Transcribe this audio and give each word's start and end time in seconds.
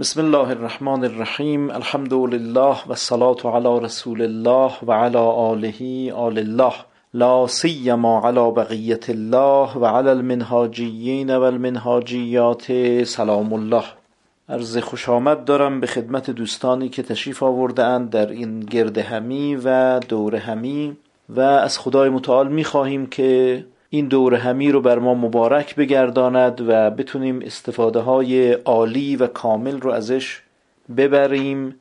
بسم 0.00 0.20
الله 0.20 0.50
الرحمن 0.50 1.04
الرحیم 1.04 1.70
الحمد 1.70 2.12
لله 2.14 2.76
و 2.86 2.90
الصلاة 2.90 3.36
علی 3.44 3.84
رسول 3.84 4.22
الله 4.22 4.72
و 4.82 4.92
علی 4.92 5.16
آله 5.16 6.12
آل 6.12 6.38
الله 6.38 6.72
لا 7.14 7.46
سیما 7.46 8.20
علی 8.28 8.50
بقیة 8.56 9.00
الله 9.08 9.78
و 9.78 9.86
علی 9.86 10.08
المنهاجیین 10.08 11.36
و 11.36 11.42
المنهاجیات 11.42 12.72
سلام 13.04 13.52
الله 13.52 13.84
عرض 14.48 14.78
خوش 14.78 15.08
آمد 15.08 15.44
دارم 15.44 15.80
به 15.80 15.86
خدمت 15.86 16.30
دوستانی 16.30 16.88
که 16.88 17.02
تشریف 17.02 17.42
آورده 17.42 17.84
اند 17.84 18.10
در 18.10 18.26
این 18.26 18.60
گرد 18.60 18.98
همی 18.98 19.56
و 19.64 19.98
دور 20.00 20.36
همی 20.36 20.96
و 21.28 21.40
از 21.40 21.78
خدای 21.78 22.08
متعال 22.08 22.48
می 22.48 22.64
خواهیم 22.64 23.06
که 23.06 23.64
این 23.90 24.08
دور 24.08 24.34
همی 24.34 24.72
رو 24.72 24.80
بر 24.80 24.98
ما 24.98 25.14
مبارک 25.14 25.74
بگرداند 25.74 26.60
و 26.68 26.90
بتونیم 26.90 27.40
استفاده 27.42 27.98
های 27.98 28.52
عالی 28.52 29.16
و 29.16 29.26
کامل 29.26 29.80
رو 29.80 29.90
ازش 29.90 30.42
ببریم 30.96 31.80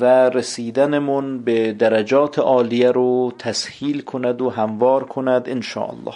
و 0.00 0.04
رسیدنمون 0.28 1.38
به 1.38 1.72
درجات 1.72 2.38
عالیه 2.38 2.90
رو 2.90 3.32
تسهیل 3.38 4.00
کند 4.00 4.42
و 4.42 4.50
هموار 4.50 5.04
کند 5.04 5.48
الله 5.76 6.14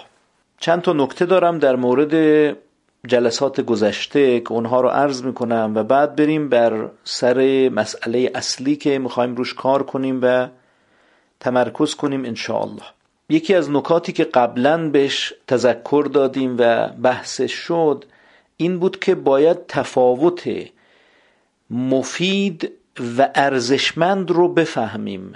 چند 0.58 0.82
تا 0.82 0.92
نکته 0.92 1.26
دارم 1.26 1.58
در 1.58 1.76
مورد 1.76 2.14
جلسات 3.06 3.60
گذشته 3.60 4.40
که 4.40 4.52
اونها 4.52 4.80
رو 4.80 4.88
عرض 4.88 5.24
می‌کنم 5.24 5.72
و 5.74 5.82
بعد 5.82 6.16
بریم 6.16 6.48
بر 6.48 6.88
سر 7.04 7.68
مسئله 7.74 8.30
اصلی 8.34 8.76
که 8.76 8.98
می‌خوایم 8.98 9.34
روش 9.34 9.54
کار 9.54 9.82
کنیم 9.82 10.20
و 10.22 10.48
تمرکز 11.40 11.94
کنیم 11.94 12.34
الله 12.48 12.82
یکی 13.32 13.54
از 13.54 13.70
نکاتی 13.70 14.12
که 14.12 14.24
قبلا 14.24 14.88
بهش 14.88 15.34
تذکر 15.46 16.08
دادیم 16.12 16.56
و 16.58 16.88
بحثش 16.88 17.52
شد 17.52 18.04
این 18.56 18.78
بود 18.78 19.00
که 19.00 19.14
باید 19.14 19.66
تفاوت 19.66 20.50
مفید 21.70 22.72
و 23.18 23.28
ارزشمند 23.34 24.30
رو 24.30 24.48
بفهمیم. 24.48 25.32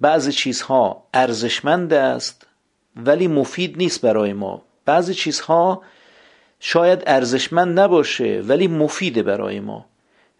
بعضی 0.00 0.32
چیزها 0.32 1.02
ارزشمند 1.14 1.92
است 1.92 2.46
ولی 2.96 3.28
مفید 3.28 3.76
نیست 3.76 4.00
برای 4.00 4.32
ما. 4.32 4.62
بعضی 4.84 5.14
چیزها 5.14 5.82
شاید 6.60 7.02
ارزشمند 7.06 7.80
نباشه 7.80 8.42
ولی 8.48 8.68
مفیده 8.68 9.22
برای 9.22 9.60
ما. 9.60 9.86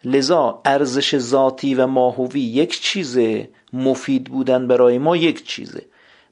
لذا 0.05 0.61
ارزش 0.65 1.19
ذاتی 1.19 1.75
و 1.75 1.87
ماهوی 1.87 2.41
یک 2.41 2.81
چیزه 2.81 3.49
مفید 3.73 4.25
بودن 4.25 4.69
برای 4.69 4.99
ما 4.99 5.17
یک 5.17 5.47
چیزه. 5.47 5.83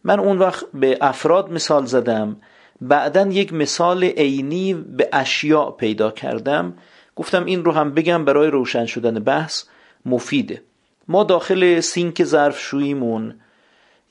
من 0.06 0.20
اون 0.20 0.38
وقت 0.38 0.64
به 0.74 0.98
افراد 1.00 1.52
مثال 1.52 1.84
زدم. 1.84 2.36
بعدا 2.80 3.26
یک 3.26 3.52
مثال 3.52 4.04
عینی 4.04 4.74
به 4.74 5.08
اشیاء 5.12 5.70
پیدا 5.70 6.10
کردم. 6.10 6.74
گفتم 7.16 7.44
این 7.44 7.64
رو 7.64 7.72
هم 7.72 7.94
بگم 7.94 8.24
برای 8.24 8.50
روشن 8.50 8.86
شدن 8.86 9.18
بحث 9.18 9.64
مفیده. 10.04 10.62
ما 11.08 11.24
داخل 11.24 11.80
سینک 11.80 12.24
ظرف 12.24 12.60
شویمون 12.60 13.34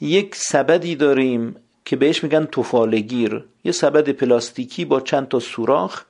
یک 0.01 0.35
سبدی 0.35 0.95
داریم 0.95 1.55
که 1.85 1.95
بهش 1.95 2.23
میگن 2.23 2.45
توفالگیر 2.45 3.43
یه 3.63 3.71
سبد 3.71 4.09
پلاستیکی 4.09 4.85
با 4.85 4.99
چند 5.01 5.27
تا 5.27 5.39
سوراخ 5.39 6.03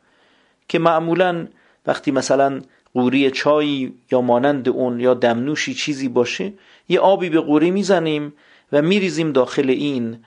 که 0.69 0.79
معمولا 0.79 1.47
وقتی 1.87 2.11
مثلا 2.11 2.61
قوری 2.93 3.31
چای 3.31 3.91
یا 4.11 4.21
مانند 4.21 4.69
اون 4.69 4.99
یا 4.99 5.13
دمنوشی 5.13 5.73
چیزی 5.73 6.07
باشه 6.09 6.53
یه 6.89 6.99
آبی 6.99 7.29
به 7.29 7.39
قوری 7.39 7.71
می‌زنیم 7.71 8.33
و 8.75 8.81
میریزیم 8.81 9.31
داخل 9.31 9.69
این. 9.69 10.17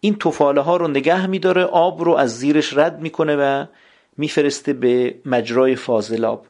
این 0.00 0.14
توفاله 0.14 0.60
ها 0.60 0.76
رو 0.76 0.88
نگه 0.88 1.26
میداره 1.26 1.64
آب 1.64 2.02
رو 2.02 2.12
از 2.12 2.38
زیرش 2.38 2.76
رد 2.76 3.00
می‌کنه 3.00 3.36
و 3.36 3.64
میفرسته 4.16 4.72
به 4.72 5.14
مجرای 5.26 5.76
فاضلاب. 5.76 6.46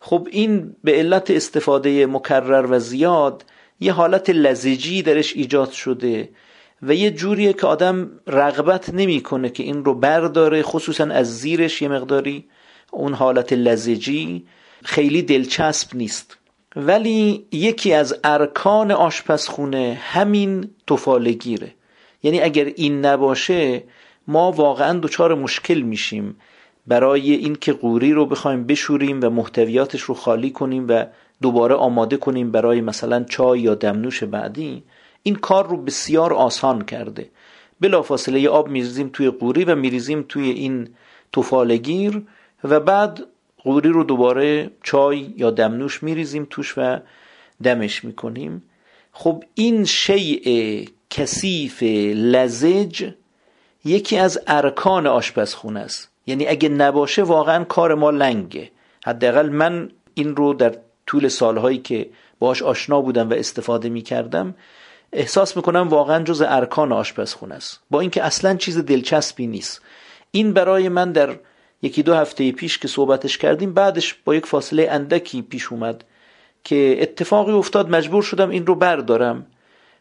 خب 0.00 0.28
این 0.30 0.76
به 0.84 0.92
علت 0.92 1.30
استفاده 1.30 2.06
مکرر 2.06 2.66
و 2.70 2.78
زیاد 2.78 3.44
یه 3.80 3.92
حالت 3.92 4.30
لزجی 4.30 5.02
درش 5.02 5.36
ایجاد 5.36 5.70
شده 5.70 6.28
و 6.82 6.94
یه 6.94 7.10
جوریه 7.10 7.52
که 7.52 7.66
آدم 7.66 8.10
رغبت 8.26 8.94
نمی‌کنه 8.94 9.50
که 9.50 9.62
این 9.62 9.84
رو 9.84 9.94
برداره 9.94 10.62
خصوصا 10.62 11.04
از 11.04 11.38
زیرش 11.38 11.82
یه 11.82 11.88
مقداری. 11.88 12.44
اون 12.90 13.14
حالت 13.14 13.52
لزجی 13.52 14.46
خیلی 14.84 15.22
دلچسب 15.22 15.96
نیست. 15.96 16.38
ولی 16.76 17.46
یکی 17.52 17.92
از 17.92 18.14
ارکان 18.24 18.90
آشپزخونه 18.90 19.98
همین 20.02 20.70
توفالگیره 20.86 21.74
یعنی 22.22 22.40
اگر 22.40 22.64
این 22.64 23.04
نباشه 23.04 23.82
ما 24.28 24.52
واقعا 24.52 24.98
دچار 24.98 25.34
مشکل 25.34 25.80
میشیم 25.80 26.36
برای 26.86 27.32
اینکه 27.32 27.72
قوری 27.72 28.12
رو 28.12 28.26
بخوایم 28.26 28.66
بشوریم 28.66 29.20
و 29.22 29.30
محتویاتش 29.30 30.00
رو 30.00 30.14
خالی 30.14 30.50
کنیم 30.50 30.86
و 30.88 31.04
دوباره 31.42 31.74
آماده 31.74 32.16
کنیم 32.16 32.50
برای 32.50 32.80
مثلا 32.80 33.24
چای 33.24 33.60
یا 33.60 33.74
دمنوش 33.74 34.24
بعدی. 34.24 34.82
این 35.22 35.34
کار 35.34 35.68
رو 35.68 35.76
بسیار 35.76 36.34
آسان 36.34 36.84
کرده. 36.84 37.30
بلافاصله 37.80 38.48
آب 38.48 38.68
میریزیم 38.68 39.10
توی 39.12 39.30
قوری 39.30 39.64
و 39.64 39.74
میریزیم 39.74 40.24
توی 40.28 40.50
این 40.50 40.88
توفالگیر 41.32 42.22
و 42.64 42.80
بعد 42.80 43.26
قوری 43.64 43.88
رو 43.88 44.04
دوباره 44.04 44.70
چای 44.82 45.34
یا 45.36 45.50
دمنوش 45.50 46.02
میریزیم 46.02 46.46
توش 46.50 46.74
و 46.78 46.98
دمش 47.62 48.04
می‌کنیم. 48.04 48.62
خب 49.12 49.44
این 49.54 49.84
شیء 49.84 50.84
کثیف 51.10 51.82
لزج 52.14 53.10
یکی 53.84 54.16
از 54.18 54.40
ارکان 54.46 55.06
آشپزخونه 55.06 55.80
است. 55.80 56.10
یعنی 56.26 56.46
اگه 56.46 56.68
نباشه 56.68 57.22
واقعا 57.22 57.64
کار 57.64 57.94
ما 57.94 58.10
لنگه. 58.10 58.70
حداقل 59.04 59.48
من 59.48 59.90
این 60.14 60.36
رو 60.36 60.54
در 60.54 60.74
طول 61.06 61.28
سالهایی 61.28 61.78
که 61.78 62.10
باش 62.38 62.62
آشنا 62.62 63.00
بودم 63.00 63.30
و 63.30 63.32
استفاده 63.32 63.88
می‌کردم 63.88 64.54
احساس 65.12 65.56
می‌کنم 65.56 65.88
واقعا 65.88 66.24
جز 66.24 66.42
ارکان 66.46 66.92
آشپزخونه 66.92 67.54
است. 67.54 67.80
با 67.90 68.00
اینکه 68.00 68.22
اصلا 68.24 68.56
چیز 68.56 68.78
دلچسبی 68.78 69.46
نیست. 69.46 69.82
این 70.30 70.52
برای 70.52 70.88
من 70.88 71.12
در 71.12 71.36
یکی 71.84 72.02
دو 72.02 72.14
هفته 72.14 72.52
پیش 72.52 72.78
که 72.78 72.88
صحبتش 72.88 73.38
کردیم 73.38 73.74
بعدش 73.74 74.14
با 74.24 74.34
یک 74.34 74.46
فاصله 74.46 74.88
اندکی 74.90 75.42
پیش 75.42 75.72
اومد 75.72 76.04
که 76.64 76.96
اتفاقی 77.00 77.52
افتاد 77.52 77.90
مجبور 77.90 78.22
شدم 78.22 78.50
این 78.50 78.66
رو 78.66 78.74
بردارم. 78.74 79.46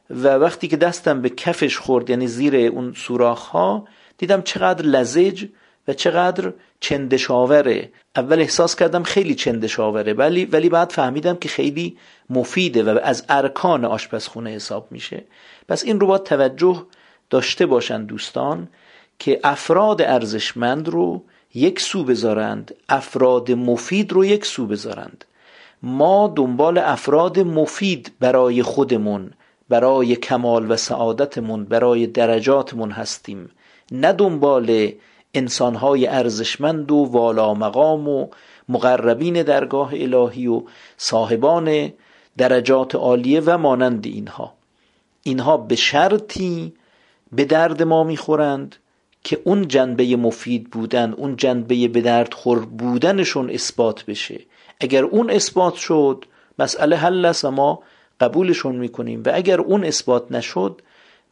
و 0.10 0.28
وقتی 0.28 0.68
که 0.68 0.78
دستم 0.78 1.22
به 1.22 1.30
کفش 1.30 1.78
خورد 1.78 2.10
یعنی 2.10 2.28
زیر 2.28 2.56
اون 2.56 2.94
سوراخ 2.94 3.46
ها 3.46 3.88
دیدم 4.18 4.42
چقدر 4.42 4.86
لزج 4.86 5.46
و 5.88 5.94
چقدر 5.94 6.54
چندشاوره. 6.80 7.92
اول 8.16 8.40
احساس 8.40 8.76
کردم 8.76 9.04
خیلی 9.04 9.36
چندشاوره 9.36 10.14
ولی 10.14 10.46
ولی 10.46 10.70
بعد 10.70 10.90
فهمیدم 10.90 11.36
که 11.36 11.50
خیلی 11.50 11.98
مفیده 12.30 12.84
و 12.84 13.00
از 13.04 13.26
ارکان 13.30 13.86
آشپزخونه 13.86 14.50
حساب 14.50 14.88
میشه. 14.92 15.24
پس 15.68 15.84
این 15.84 16.00
رو 16.00 16.08
باید 16.08 16.24
توجه 16.24 16.86
داشته 17.30 17.66
باشند 17.66 18.08
دوستان 18.08 18.68
که 19.20 19.40
افراد 19.44 20.02
ارزشمند 20.02 20.88
رو 20.88 21.24
یک 21.56 21.80
سو 21.80 22.04
بذارند 22.04 22.76
افراد 22.90 23.52
مفید 23.52 24.14
رو 24.14 24.26
یک 24.26 24.46
سو 24.46 24.66
بذارند. 24.68 25.26
ما 25.84 26.34
دنبال 26.36 26.78
افراد 26.78 27.40
مفید 27.40 28.12
برای 28.20 28.64
خودمون 28.64 29.32
برای 29.70 30.16
کمال 30.16 30.72
و 30.72 30.76
سعادتمون 30.76 31.64
برای 31.66 32.08
درجاتمون 32.08 32.92
هستیم. 32.92 33.50
نه 33.92 34.14
دنبال 34.14 34.92
انسانهای 35.34 36.08
ارزشمند 36.08 36.92
و 36.92 36.96
والا 36.96 37.54
مقام 37.54 38.08
و 38.08 38.28
مقربین 38.70 39.44
درگاه 39.44 39.90
الهی 39.94 40.48
و 40.48 40.62
صاحبان 40.98 41.94
درجات 42.38 42.96
عالیه 42.96 43.42
و 43.46 43.58
مانند 43.58 44.06
اینها. 44.06 44.54
اینها 45.24 45.58
به 45.58 45.76
شرطی 45.76 46.74
به 47.32 47.46
درد 47.46 47.84
ما 47.84 48.04
می‌خورند. 48.04 48.76
که 49.24 49.42
اون 49.44 49.68
جنبه 49.68 50.16
مفید 50.16 50.70
بودن 50.70 51.14
اون 51.14 51.36
جنبه 51.36 51.88
به 51.88 52.02
درد 52.02 52.34
خور 52.34 52.66
بودنشون 52.66 53.50
اثبات 53.50 54.06
بشه. 54.06 54.40
اگر 54.80 55.04
اون 55.04 55.30
اثبات 55.30 55.76
شد 55.76 56.26
مسئله 56.60 56.96
حل 56.96 57.26
است 57.26 57.46
و 57.46 57.52
ما 57.52 57.80
قبولشون 58.20 58.76
می‌کنیم. 58.76 59.24
و 59.26 59.32
اگر 59.34 59.62
اون 59.62 59.84
اثبات 59.84 60.32
نشد 60.32 60.82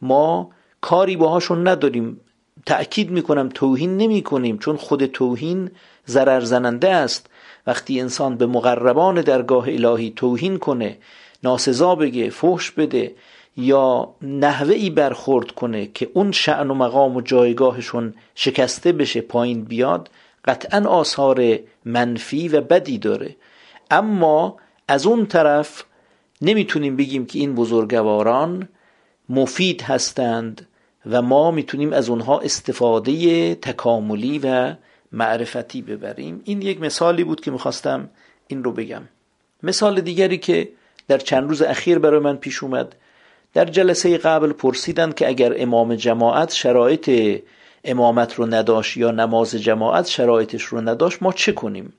ما 0.02 0.50
کاری 0.80 1.16
باهاشون 1.16 1.68
نداریم. 1.68 2.20
تأکید 2.66 3.10
می‌کنم 3.10 3.48
توهین 3.48 3.96
نمی 3.96 4.22
کنیم 4.22 4.58
چون 4.58 4.76
خود 4.76 5.06
توهین 5.06 5.70
ضرر 6.08 6.40
زننده 6.40 6.90
است. 6.90 7.26
وقتی 7.66 8.00
انسان 8.00 8.36
به 8.36 8.46
مقربان 8.46 9.20
درگاه 9.20 9.68
الهی 9.68 10.12
توهین 10.16 10.58
کنه 10.58 10.98
ناسزا 11.44 11.94
بگه 11.94 12.30
فحش 12.30 12.70
بده 12.70 13.14
یا 13.56 14.14
نحوه 14.22 14.74
ای 14.74 14.90
برخورد 14.90 15.50
کنه 15.50 15.86
که 15.86 16.10
اون 16.14 16.32
شعن 16.32 16.70
و 16.70 16.74
مقام 16.74 17.16
و 17.16 17.20
جایگاهشون 17.20 18.14
شکسته 18.34 18.92
بشه 18.92 19.20
پایین 19.20 19.64
بیاد 19.64 20.10
قطعا 20.44 20.88
آثار 20.88 21.58
منفی 21.84 22.48
و 22.48 22.60
بدی 22.60 22.98
داره. 22.98 23.36
اما 23.90 24.56
از 24.88 25.06
اون 25.06 25.26
طرف 25.26 25.84
نمی‌تونیم 26.42 26.96
بگیم 26.96 27.26
که 27.26 27.38
این 27.38 27.54
بزرگواران 27.54 28.68
مفید 29.28 29.82
هستند 29.82 30.68
و 31.10 31.22
ما 31.22 31.50
می‌تونیم 31.50 31.92
از 31.92 32.08
اونها 32.08 32.40
استفاده 32.40 33.54
تکاملی 33.54 34.38
و 34.38 34.74
معرفتی 35.12 35.82
ببریم. 35.82 36.40
این 36.44 36.62
یک 36.62 36.80
مثالی 36.80 37.24
بود 37.24 37.40
که 37.40 37.50
می‌خواستم 37.50 38.08
این 38.46 38.64
رو 38.64 38.72
بگم. 38.72 39.02
مثال 39.62 40.00
دیگری 40.00 40.38
که 40.38 40.68
در 41.08 41.18
چند 41.18 41.48
روز 41.48 41.62
اخیر 41.62 41.98
برای 41.98 42.20
من 42.20 42.36
پیش 42.36 42.62
اومد 42.62 42.94
در 43.54 43.64
جلسه 43.64 44.18
قبل 44.18 44.52
پرسیدن 44.52 45.12
که 45.12 45.28
اگر 45.28 45.54
امام 45.56 45.94
جماعت 45.94 46.52
شرایط 46.52 47.40
امامت 47.84 48.34
رو 48.34 48.46
نداشت 48.46 48.96
یا 48.96 49.10
نماز 49.10 49.54
جماعت 49.54 50.06
شرایطش 50.06 50.62
رو 50.62 50.80
نداشت 50.80 51.22
ما 51.22 51.32
چه 51.32 51.52
کنیم؟ 51.52 51.92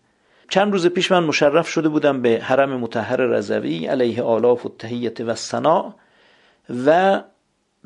چند 0.49 0.71
روز 0.71 0.87
پیش 0.87 1.11
من 1.11 1.23
مشرف 1.23 1.69
شده 1.69 1.89
بودم 1.89 2.21
به 2.21 2.39
حرم 2.43 2.79
متحر 2.79 3.17
رضوی 3.17 3.85
علیه 3.85 4.21
آلاف 4.23 4.65
و 4.65 4.69
تهیت 4.79 5.21
و 5.21 5.35
سنا 5.35 5.95
و 6.85 7.21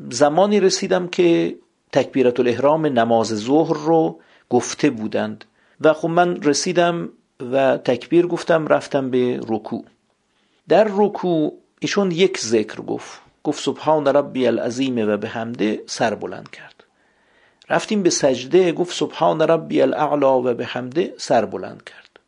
زمانی 0.09 0.59
رسیدم 0.59 1.07
که 1.07 1.55
تکبیرت 1.91 2.39
الاحرام 2.39 2.85
نماز 2.85 3.27
ظهر 3.27 3.73
رو 3.73 4.19
گفته 4.49 4.89
بودند 4.89 5.45
و 5.81 5.93
خب 5.93 6.07
من 6.07 6.41
رسیدم 6.43 7.09
و 7.51 7.77
تکبیر 7.77 8.27
گفتم 8.27 8.67
رفتم 8.67 9.09
به 9.09 9.39
رکوع. 9.47 9.85
در 10.69 10.87
رکوع 10.91 11.53
ایشون 11.79 12.11
یک 12.11 12.37
ذکر 12.39 12.81
گفت. 12.81 13.26
گفت 13.47 13.63
سبحان 13.63 14.07
ربی 14.07 14.47
العظیم 14.47 15.09
و 15.09 15.17
به 15.17 15.27
همده 15.27 15.83
سر 15.85 16.15
بلند 16.15 16.49
کرد. 16.49 16.83
رفتیم 17.69 18.03
به 18.03 18.09
سجده 18.09 18.71
گفت 18.71 18.95
سبحان 18.95 19.41
ربی 19.41 19.81
الاعلا 19.81 20.39
و 20.39 20.53
به 20.53 20.65
همده 20.65 21.13
سر 21.17 21.45
بلند 21.45 21.83
کرد. 21.83 22.19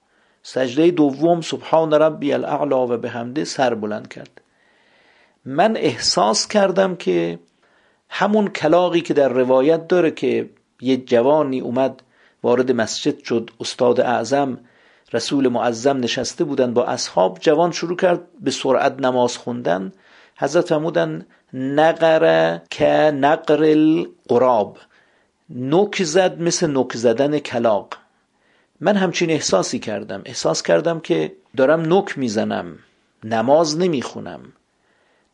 سجده 0.43 0.91
دوم 0.91 1.41
سبحان 1.41 1.93
ربی 1.93 2.33
الاعلا 2.33 2.87
و 2.87 2.97
به 2.97 3.09
همده 3.09 3.43
سر 3.43 3.73
بلند 3.73 4.07
کرد. 4.07 4.41
من 5.45 5.77
احساس 5.77 6.47
کردم 6.47 6.95
که 6.95 7.39
همون 8.09 8.47
کلاقی 8.47 9.01
که 9.01 9.13
در 9.13 9.29
روایت 9.29 9.87
داره 9.87 10.11
که 10.11 10.49
یه 10.81 10.97
جوانی 10.97 11.59
اومد 11.59 12.01
وارد 12.43 12.71
مسجد 12.71 13.23
شد 13.23 13.51
استاد 13.59 13.99
اعظم 13.99 14.57
رسول 15.13 15.47
معظم 15.47 15.97
نشسته 15.97 16.43
بودن 16.43 16.73
با 16.73 16.85
اصحاب 16.85 17.37
جوان 17.39 17.71
شروع 17.71 17.97
کرد 17.97 18.21
به 18.41 18.51
سرعت 18.51 18.99
نماز 18.99 19.37
خوندن. 19.37 19.93
حضرت 20.41 20.67
فرمودن 20.67 21.25
نقره 21.53 22.61
که 22.69 23.11
نقر 23.15 23.63
القراب. 23.63 24.77
نوک 25.49 26.03
زد 26.03 26.41
مثل 26.41 26.67
نوک 26.67 26.95
زدن 26.95 27.39
کلاق 27.39 27.93
من 28.81 28.95
همچین 28.95 29.29
احساسی 29.29 29.79
کردم. 29.79 30.21
احساس 30.25 30.63
کردم 30.63 30.99
که 30.99 31.31
دارم 31.57 31.81
نوک 31.81 32.17
می‌زنم 32.17 32.79
نماز 33.23 33.77
نمی‌خونم. 33.79 34.41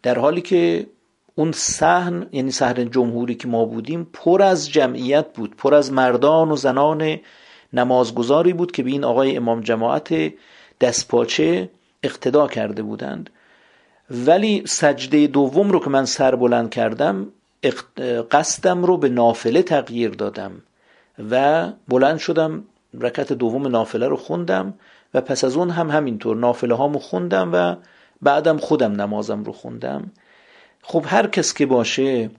در 0.04 0.20
حالی 0.20 0.42
که 0.42 0.88
اون 1.36 1.52
صحن 1.52 2.28
یعنی 2.32 2.52
صحن 2.52 2.92
جمهوری 2.92 3.36
که 3.36 3.48
ما 3.48 3.66
بودیم 3.66 4.08
پر 4.14 4.42
از 4.42 4.72
جمعیت 4.72 5.34
بود 5.34 5.56
پر 5.56 5.74
از 5.74 5.92
مردان 5.92 6.52
و 6.52 6.56
زنان 6.56 7.20
نمازگذاری 7.74 8.54
بود 8.54 8.72
که 8.72 8.84
به 8.84 8.90
این 8.90 9.04
آقای 9.04 9.38
امام 9.38 9.62
جماعت 9.62 10.34
دستپاچه 10.82 11.70
اقتدا 12.04 12.48
کرده 12.48 12.84
بودند. 12.84 13.30
ولی 14.10 14.64
سجده 14.68 15.28
دوم 15.28 15.72
رو 15.72 15.80
که 15.80 15.90
من 15.90 16.06
سر 16.06 16.36
بلند 16.36 16.70
کردم 16.70 17.28
قصدم 18.32 18.84
رو 18.84 18.98
به 18.98 19.10
نافله 19.10 19.64
تغییر 19.64 20.10
دادم 20.10 20.52
و 21.32 21.68
بلند 21.88 22.18
شدم 22.18 22.64
رکت 22.94 23.34
دوم 23.34 23.68
نافله 23.68 24.08
رو 24.08 24.18
خوندم 24.18 24.74
و 25.14 25.22
پس 25.22 25.44
از 25.44 25.56
اون 25.56 25.70
هم 25.70 25.90
همینطور 25.90 26.38
نافله 26.38 26.76
هامو 26.76 27.00
خوندم 27.00 27.50
و 27.54 27.76
بعدم 28.22 28.58
خودم 28.58 29.02
نمازم 29.02 29.44
رو 29.44 29.52
خوندم. 29.52 30.12
خب 30.82 31.06
هر 31.08 31.28
کس 31.28 31.54
که 31.54 31.66
باشه 31.66 32.30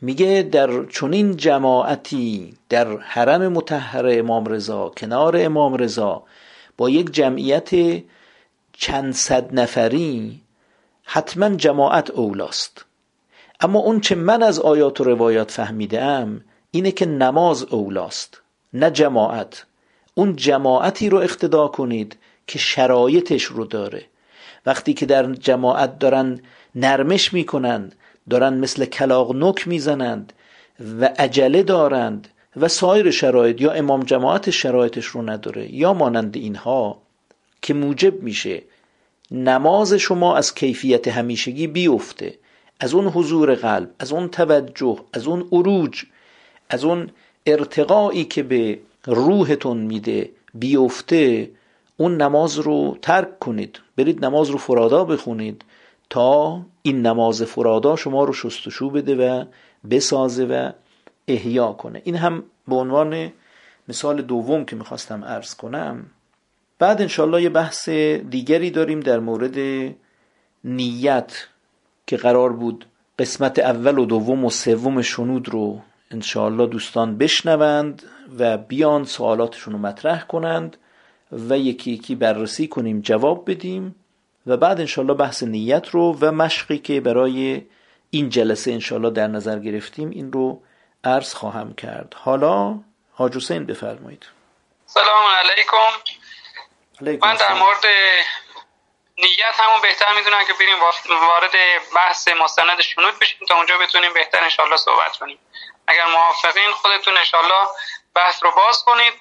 میگه 0.00 0.48
در 0.52 0.84
چنین 0.84 1.36
جماعتی 1.36 2.54
در 2.68 2.96
حرم 2.98 3.48
متحر 3.48 4.18
امام 4.18 4.44
رضا 4.44 4.92
کنار 4.96 5.36
امام 5.38 5.74
رضا 5.74 6.22
با 6.76 6.90
یک 6.90 7.10
جمعیت 7.10 7.70
چند 8.76 9.14
صد 9.14 9.60
نفری 9.60 10.40
حتما 11.04 11.48
جماعت 11.48 12.10
اولاست. 12.10 12.84
اما 13.60 13.78
اون 13.78 14.00
چه 14.00 14.14
من 14.14 14.42
از 14.42 14.58
آیات 14.58 15.00
و 15.00 15.04
روایات 15.04 15.50
فهمیدم 15.50 16.40
اینه 16.70 16.90
که 16.90 17.06
نماز 17.06 17.62
اولاست 17.62 18.40
نه 18.72 18.90
جماعت. 18.90 19.66
اون 20.14 20.36
جماعتی 20.36 21.08
رو 21.08 21.18
اقتدا 21.18 21.68
کنید 21.68 22.16
که 22.46 22.58
شرایطش 22.58 23.44
رو 23.44 23.64
داره. 23.64 24.04
وقتی 24.66 24.94
که 24.94 25.06
در 25.06 25.32
جماعت 25.32 25.98
دارن 25.98 26.40
نرمش 26.74 27.32
می‌کنن 27.32 27.92
دارن 28.30 28.54
مثل 28.54 28.84
کلاق 28.84 29.36
نک 29.36 29.68
می‌زنند 29.68 30.32
و 31.00 31.10
عجله 31.18 31.62
دارند 31.62 32.28
و 32.56 32.68
سایر 32.68 33.10
شرایط 33.10 33.60
یا 33.60 33.72
امام 33.72 34.02
جماعت 34.02 34.50
شرایطش 34.50 35.06
رو 35.06 35.22
نداره 35.22 35.74
یا 35.74 35.92
مانند 35.92 36.36
اینها 36.36 37.03
که 37.64 37.74
موجب 37.74 38.22
میشه 38.22 38.62
نماز 39.30 39.94
شما 39.94 40.36
از 40.36 40.54
کیفیت 40.54 41.08
همیشگی 41.08 41.66
بیفته 41.66 42.34
از 42.80 42.94
اون 42.94 43.06
حضور 43.06 43.54
قلب 43.54 43.90
از 43.98 44.12
اون 44.12 44.28
توجه 44.28 44.98
از 45.12 45.26
اون 45.26 45.48
عروج 45.52 46.04
از 46.70 46.84
اون 46.84 47.10
ارتقایی 47.46 48.24
که 48.24 48.42
به 48.42 48.78
روحتون 49.04 49.76
میده 49.76 50.30
بیفته 50.54 51.50
اون 51.96 52.22
نماز 52.22 52.58
رو 52.58 52.98
ترک 53.02 53.38
کنید 53.38 53.80
برید 53.96 54.24
نماز 54.24 54.50
رو 54.50 54.58
فرادا 54.58 55.04
بخونید 55.04 55.64
تا 56.10 56.60
این 56.82 57.06
نماز 57.06 57.42
فرادا 57.42 57.96
شما 57.96 58.24
رو 58.24 58.32
شستشو 58.32 58.90
بده 58.90 59.14
و 59.14 59.44
بسازه 59.90 60.44
و 60.44 60.70
احیا 61.28 61.72
کنه. 61.72 62.02
این 62.04 62.16
هم 62.16 62.42
به 62.68 62.74
عنوان 62.74 63.32
مثال 63.88 64.22
دوم 64.22 64.64
که 64.64 64.76
می‌خواستم 64.76 65.24
عرض 65.24 65.54
کنم. 65.54 66.06
بعد 66.78 67.02
انشالله 67.02 67.42
یه 67.42 67.48
بحث 67.48 67.88
دیگری 67.88 68.70
داریم 68.70 69.00
در 69.00 69.18
مورد 69.18 69.56
نیت 70.64 71.46
که 72.06 72.16
قرار 72.16 72.52
بود 72.52 72.86
قسمت 73.18 73.58
اول 73.58 73.98
و 73.98 74.04
دوم 74.04 74.44
و 74.44 74.50
سوم 74.50 75.02
شنود 75.02 75.48
رو 75.48 75.80
انشاءالله 76.10 76.66
دوستان 76.66 77.18
بشنوند 77.18 78.02
و 78.38 78.58
بیان 78.58 79.04
سوالاتشون 79.04 79.72
رو 79.72 79.78
مطرح 79.78 80.26
کنند 80.26 80.76
و 81.32 81.58
یکی 81.58 81.90
یکی 81.90 82.14
بررسی 82.14 82.68
کنیم 82.68 83.00
جواب 83.00 83.50
بدیم 83.50 83.94
و 84.46 84.56
بعد 84.56 84.80
انشالله 84.80 85.14
بحث 85.14 85.42
نیت 85.42 85.88
رو 85.88 86.18
و 86.20 86.32
مشقی 86.32 86.78
که 86.78 87.00
برای 87.00 87.62
این 88.10 88.28
جلسه 88.28 88.72
انشالله 88.72 89.10
در 89.10 89.26
نظر 89.26 89.58
گرفتیم 89.58 90.10
این 90.10 90.32
رو 90.32 90.62
عرض 91.04 91.34
خواهم 91.34 91.74
کرد. 91.74 92.14
حالا 92.16 92.78
حاج 93.12 93.36
حسین 93.36 93.66
بفرمایید. 93.66 94.26
سلام 94.86 95.24
علیکم. 95.38 96.23
من 97.00 97.36
در 97.36 97.52
مورد 97.52 97.84
نیت 99.18 99.60
همون 99.60 99.80
بهتر 99.80 100.12
می‌دونم 100.12 100.44
که 100.44 100.52
بریم 100.52 100.80
وارد 101.08 101.52
بحث 101.94 102.28
مستند 102.28 102.80
شنود 102.80 103.18
بشیم 103.18 103.46
تا 103.48 103.54
اونجا 103.54 103.78
بتونیم 103.78 104.12
بهتر 104.12 104.44
انشالله 104.44 104.76
صحبت 104.76 105.16
کنیم. 105.16 105.38
اگر 105.86 106.06
موافقین 106.06 106.72
خودتون 106.72 107.16
انشالله 107.16 107.68
بحث 108.14 108.42
رو 108.42 108.50
باز 108.50 108.84
کنید. 108.84 109.12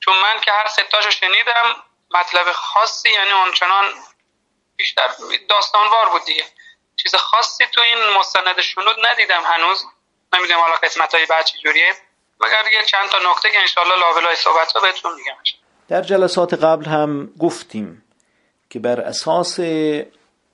چون 0.00 0.16
من 0.16 0.40
که 0.40 0.52
هر 0.52 0.66
ستاشو 0.68 1.10
شنیدم 1.10 1.84
مطلب 2.10 2.52
خاصی 2.52 3.10
یعنی 3.10 3.30
اونچنان 3.30 3.94
بیشتر 4.76 5.10
داستانوار 5.48 6.08
بود 6.08 6.24
دیگه. 6.24 6.44
چیز 7.02 7.14
خاصی 7.14 7.66
تو 7.66 7.80
این 7.80 8.10
مستند 8.10 8.60
شنود 8.60 9.06
ندیدم 9.06 9.44
هنوز. 9.44 9.86
نمی‌دونم 10.32 10.60
حالا 10.60 10.74
قسمت 10.74 11.14
های 11.14 11.26
بعد 11.26 11.44
چجوریه. 11.44 11.96
مگر 12.40 12.62
دیگه 12.62 12.84
چند 12.84 13.08
تا 13.08 13.18
نکته 13.18 13.50
که 13.50 13.58
انشالله 13.58 13.96
لابلای 13.96 14.36
صحبت 14.36 14.72
ها 14.72 14.80
بهتون 14.80 15.14
میگم. 15.14 15.36
در 15.88 16.02
جلسات 16.02 16.54
قبل 16.54 16.84
هم 16.84 17.30
گفتیم 17.38 18.02
که 18.70 18.78
بر 18.78 19.00
اساس 19.00 19.60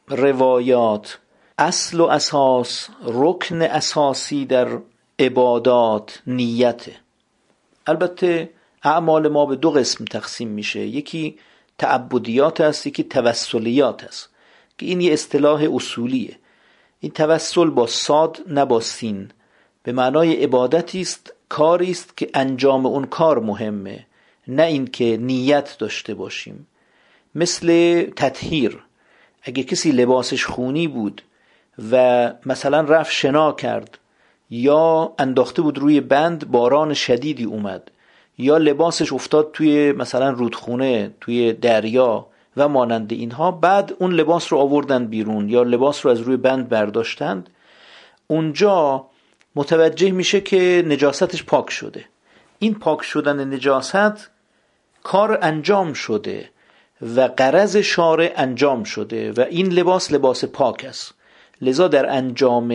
روایات 0.08 1.18
اصل 1.58 2.00
و 2.00 2.04
اساس 2.04 2.88
رکن 3.02 3.62
اساسی 3.62 4.46
در 4.46 4.78
عبادات 5.18 6.22
نیته. 6.26 6.96
البته 7.87 8.50
اعمال 8.82 9.28
ما 9.28 9.46
به 9.46 9.56
دو 9.56 9.70
قسم 9.70 10.04
تقسیم 10.04 10.49
میشه. 10.49 10.80
یکی 10.80 11.38
تعبدیات 11.78 12.60
است 12.60 12.87
یکی 12.87 13.04
توسلیات 13.04 14.04
است 14.04 14.28
که 14.78 14.87
این 14.87 15.00
یه 15.00 15.12
اصطلاح 15.12 15.68
اصولیه. 15.75 16.38
این 17.00 17.12
توسل 17.12 17.70
با 17.70 17.87
ساد 17.87 18.40
نه 18.46 18.64
با 18.64 18.80
سین. 18.80 19.30
به 19.82 19.92
معنای 19.92 20.44
عبادتی 20.44 21.00
است 21.00 21.32
کاری 21.49 21.90
است 21.90 22.16
که 22.16 22.30
انجام 22.34 22.87
اون 22.87 23.04
کار 23.04 23.38
مهمه. 23.38 24.06
نه 24.49 24.62
اینکه 24.62 25.16
نیت 25.16 25.76
داشته 25.78 26.14
باشیم. 26.14 26.66
مثل 27.35 28.02
تطهیر. 28.16 28.78
اگه 29.42 29.62
کسی 29.62 29.92
لباسش 29.92 30.44
خونی 30.44 30.88
بود 30.88 31.23
و 31.92 32.32
مثلا 32.47 32.80
رفت 32.80 33.12
شنا 33.12 33.52
کرد 33.52 33.99
یا 34.50 35.12
انداخته 35.18 35.62
بود 35.62 35.78
روی 35.78 36.00
بند 36.00 36.50
باران 36.50 36.94
شدیدی 36.94 37.44
اومد 37.44 37.90
یا 38.38 38.59
لباسش 38.59 39.12
افتاد 39.12 39.50
توی 39.52 39.92
مثلا 39.92 40.30
رودخونه 40.30 41.14
توی 41.20 41.52
دریا 41.52 42.26
و 42.56 42.68
مانند 42.68 43.12
اینها 43.12 43.50
بعد 43.50 43.94
اون 43.99 44.12
لباس 44.12 44.52
رو 44.52 44.59
آوردن 44.59 45.06
بیرون 45.06 45.49
یا 45.49 45.62
لباس 45.62 46.06
رو 46.06 46.12
از 46.12 46.20
روی 46.20 46.37
بند 46.37 46.68
برداشتند 46.68 47.50
اونجا 48.26 49.06
متوجه 49.56 50.11
میشه 50.11 50.40
که 50.40 50.85
نجاستش 50.87 51.44
پاک 51.44 51.70
شده. 51.70 52.04
این 52.62 52.75
پاک 52.75 53.02
شدن 53.02 53.55
نجاست 53.55 54.31
کار 55.02 55.38
انجام 55.43 55.93
شده 55.93 56.50
و 57.17 57.21
قرض 57.21 57.76
شارع 57.76 58.33
انجام 58.37 58.85
شده 58.85 59.33
و 59.33 59.40
این 59.40 59.73
لباس 59.73 60.12
لباس 60.12 60.45
پاک 60.45 60.85
است. 60.88 61.14
لذا 61.62 61.88
در 61.88 62.11
انجام 62.11 62.71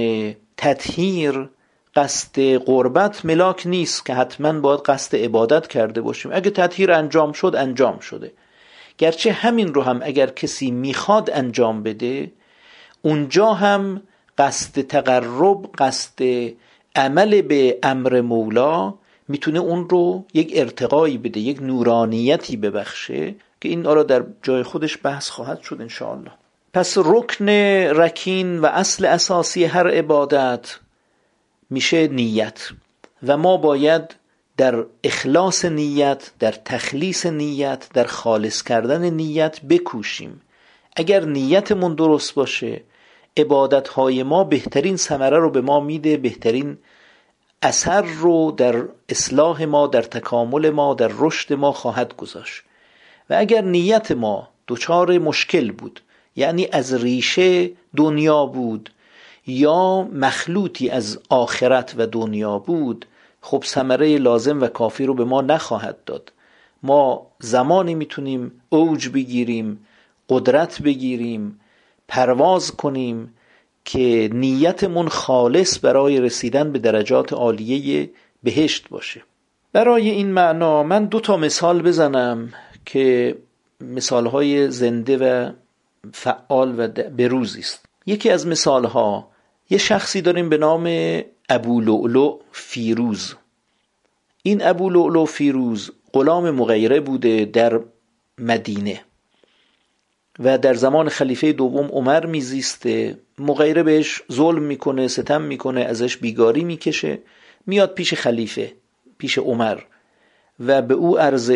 تطهیر 0.58 1.50
قصد 1.96 2.39
قربت 2.39 3.25
ملاک 3.25 3.68
نیست 3.68 4.06
که 4.06 4.13
حتما 4.13 4.60
باید 4.60 4.80
قصد 4.80 5.18
عبادت 5.18 5.68
کرده 5.68 6.01
باشیم. 6.01 6.32
اگه 6.34 6.50
تطهیر 6.50 6.92
انجام 6.92 7.32
شد 7.32 7.56
انجام 7.58 8.00
شده. 8.00 8.32
گرچه 8.98 9.32
همین 9.32 9.74
رو 9.74 9.82
هم 9.82 10.00
اگر 10.04 10.27
کسی 10.27 10.72
می‌خواد 10.72 11.30
انجام 11.34 11.84
بده 11.84 12.32
اونجا 13.01 13.54
هم 13.54 14.01
قصد 14.38 14.82
تقرب 14.82 15.70
قصد 15.77 16.20
عمل 16.96 17.42
به 17.42 17.80
امر 17.84 18.22
مولا 18.22 18.94
می‌تونه 19.27 19.60
اون 19.60 19.89
رو 19.89 20.25
یک 20.34 20.51
ارتقایی 20.55 21.17
بده 21.17 21.39
یک 21.39 21.62
نورانیتی 21.62 22.58
ببخشه 22.58 23.36
که 23.62 23.70
این 23.70 23.88
آرا 23.88 24.03
در 24.03 24.24
جای 24.44 24.63
خودش 24.63 24.98
بحث 25.03 25.29
خواهد 25.29 25.62
شد 25.62 25.77
انشاءالله. 25.82 26.32
پس 26.74 26.98
رکن 26.98 27.50
رکین 28.00 28.60
و 28.60 28.65
اصل 28.65 29.05
اساسی 29.05 29.65
هر 29.65 29.88
عبادت 29.88 30.79
میشه 31.70 32.08
نیت 32.08 32.70
و 33.27 33.38
ما 33.38 33.58
باید 33.58 34.15
در 34.58 34.86
اخلاص 35.03 35.65
نیت 35.65 36.32
در 36.39 36.51
تخلیص 36.51 37.25
نیت 37.25 37.89
در 37.94 38.03
خالص 38.03 38.63
کردن 38.63 39.10
نیت 39.10 39.62
بکوشیم. 39.62 40.41
اگر 40.96 41.25
نیتمون 41.25 41.96
درست 41.96 42.34
باشه 42.34 42.82
عبادت 43.38 43.88
های 43.88 44.24
ما 44.24 44.44
بهترین 44.44 44.98
ثمره 44.98 45.38
رو 45.38 45.50
به 45.50 45.62
ما 45.62 45.79
میده 45.79 46.17
بهترین 46.17 46.77
اثر 47.65 48.01
رو 48.01 48.51
در 48.51 48.84
اصلاح 49.10 49.63
ما 49.63 49.88
در 49.88 50.01
تکامل 50.01 50.69
ما 50.69 50.93
در 50.93 51.12
رشد 51.17 51.53
ما 51.53 51.72
خواهد 51.72 52.15
گذاشت. 52.15 52.63
و 53.29 53.36
اگر 53.38 53.62
نیت 53.62 54.12
ما 54.12 54.48
دچار 54.67 55.17
مشکل 55.17 55.72
بود 55.72 56.01
یعنی 56.36 56.67
از 56.72 56.93
ریشه 56.93 57.72
دنیا 57.95 58.45
بود 58.45 58.89
یا 59.48 60.01
مخلوطی 60.01 60.89
از 60.89 61.19
آخرت 61.29 61.93
و 61.98 62.07
دنیا 62.07 62.60
بود 62.60 63.05
خب 63.41 63.63
ثمره 63.65 64.17
لازم 64.17 64.62
و 64.62 64.67
کافی 64.67 65.05
رو 65.05 65.13
به 65.13 65.25
ما 65.25 65.41
نخواهد 65.41 66.03
داد. 66.05 66.31
ما 66.84 67.27
زمانی 67.39 67.95
می‌تونیم 67.95 68.51
اوج 68.69 69.10
بگیریم 69.10 69.86
قدرت 70.29 70.81
بگیریم 70.81 71.60
پرواز 72.07 72.72
کنیم 72.72 73.34
که 73.86 74.30
نیتمون 74.34 75.08
خالص 75.08 75.86
برای 75.86 76.22
رسیدن 76.22 76.72
به 76.72 76.80
درجات 76.80 77.34
عالیه 77.34 78.10
بهشت 78.44 78.89
باشه. 78.89 79.24
برای 79.74 80.10
این 80.10 80.32
معنا 80.32 80.84
من 80.84 81.06
دو 81.06 81.20
تا 81.20 81.38
مثال 81.38 81.82
بزنم 81.82 82.54
که 82.86 83.38
مثالهای 83.82 84.72
زنده 84.72 85.18
و 85.18 85.51
فعال 86.13 86.80
و 86.80 86.88
بروزی 86.88 87.60
است. 87.60 87.86
یکی 88.06 88.30
از 88.30 88.48
مثالها 88.48 89.27
یه 89.70 89.77
شخصی 89.77 90.22
داریم 90.22 90.50
به 90.50 90.58
نام 90.58 91.22
ابو 91.50 91.82
لؤلؤ 91.82 92.39
فیروز. 92.51 93.36
این 94.44 94.65
ابو 94.65 94.89
لؤلؤ 94.89 95.25
فیروز 95.25 95.92
غلام 96.13 96.51
مغیره 96.51 97.00
بوده 97.00 97.46
در 97.46 97.80
مدینه. 98.38 99.04
و 100.39 100.58
در 100.58 100.74
زمان 100.74 101.10
خلیفه 101.10 101.51
دوم 101.51 101.88
عمر 101.88 102.25
میزیسته 102.25 103.18
مغیره 103.39 103.84
بهش 103.84 104.22
ظلم 104.32 104.63
می‌کنه 104.63 105.08
ستم 105.08 105.42
می‌کنه 105.42 105.82
ازش 105.82 106.18
بیگاری 106.18 106.63
می‌کشه 106.63 107.20
میاد 107.68 107.94
پیش 107.94 108.13
خلیفه 108.13 108.74
پیش 109.18 109.38
عمر 109.38 109.80
و 110.60 110.82
به 110.82 110.94
او 110.94 111.20
عرض 111.20 111.54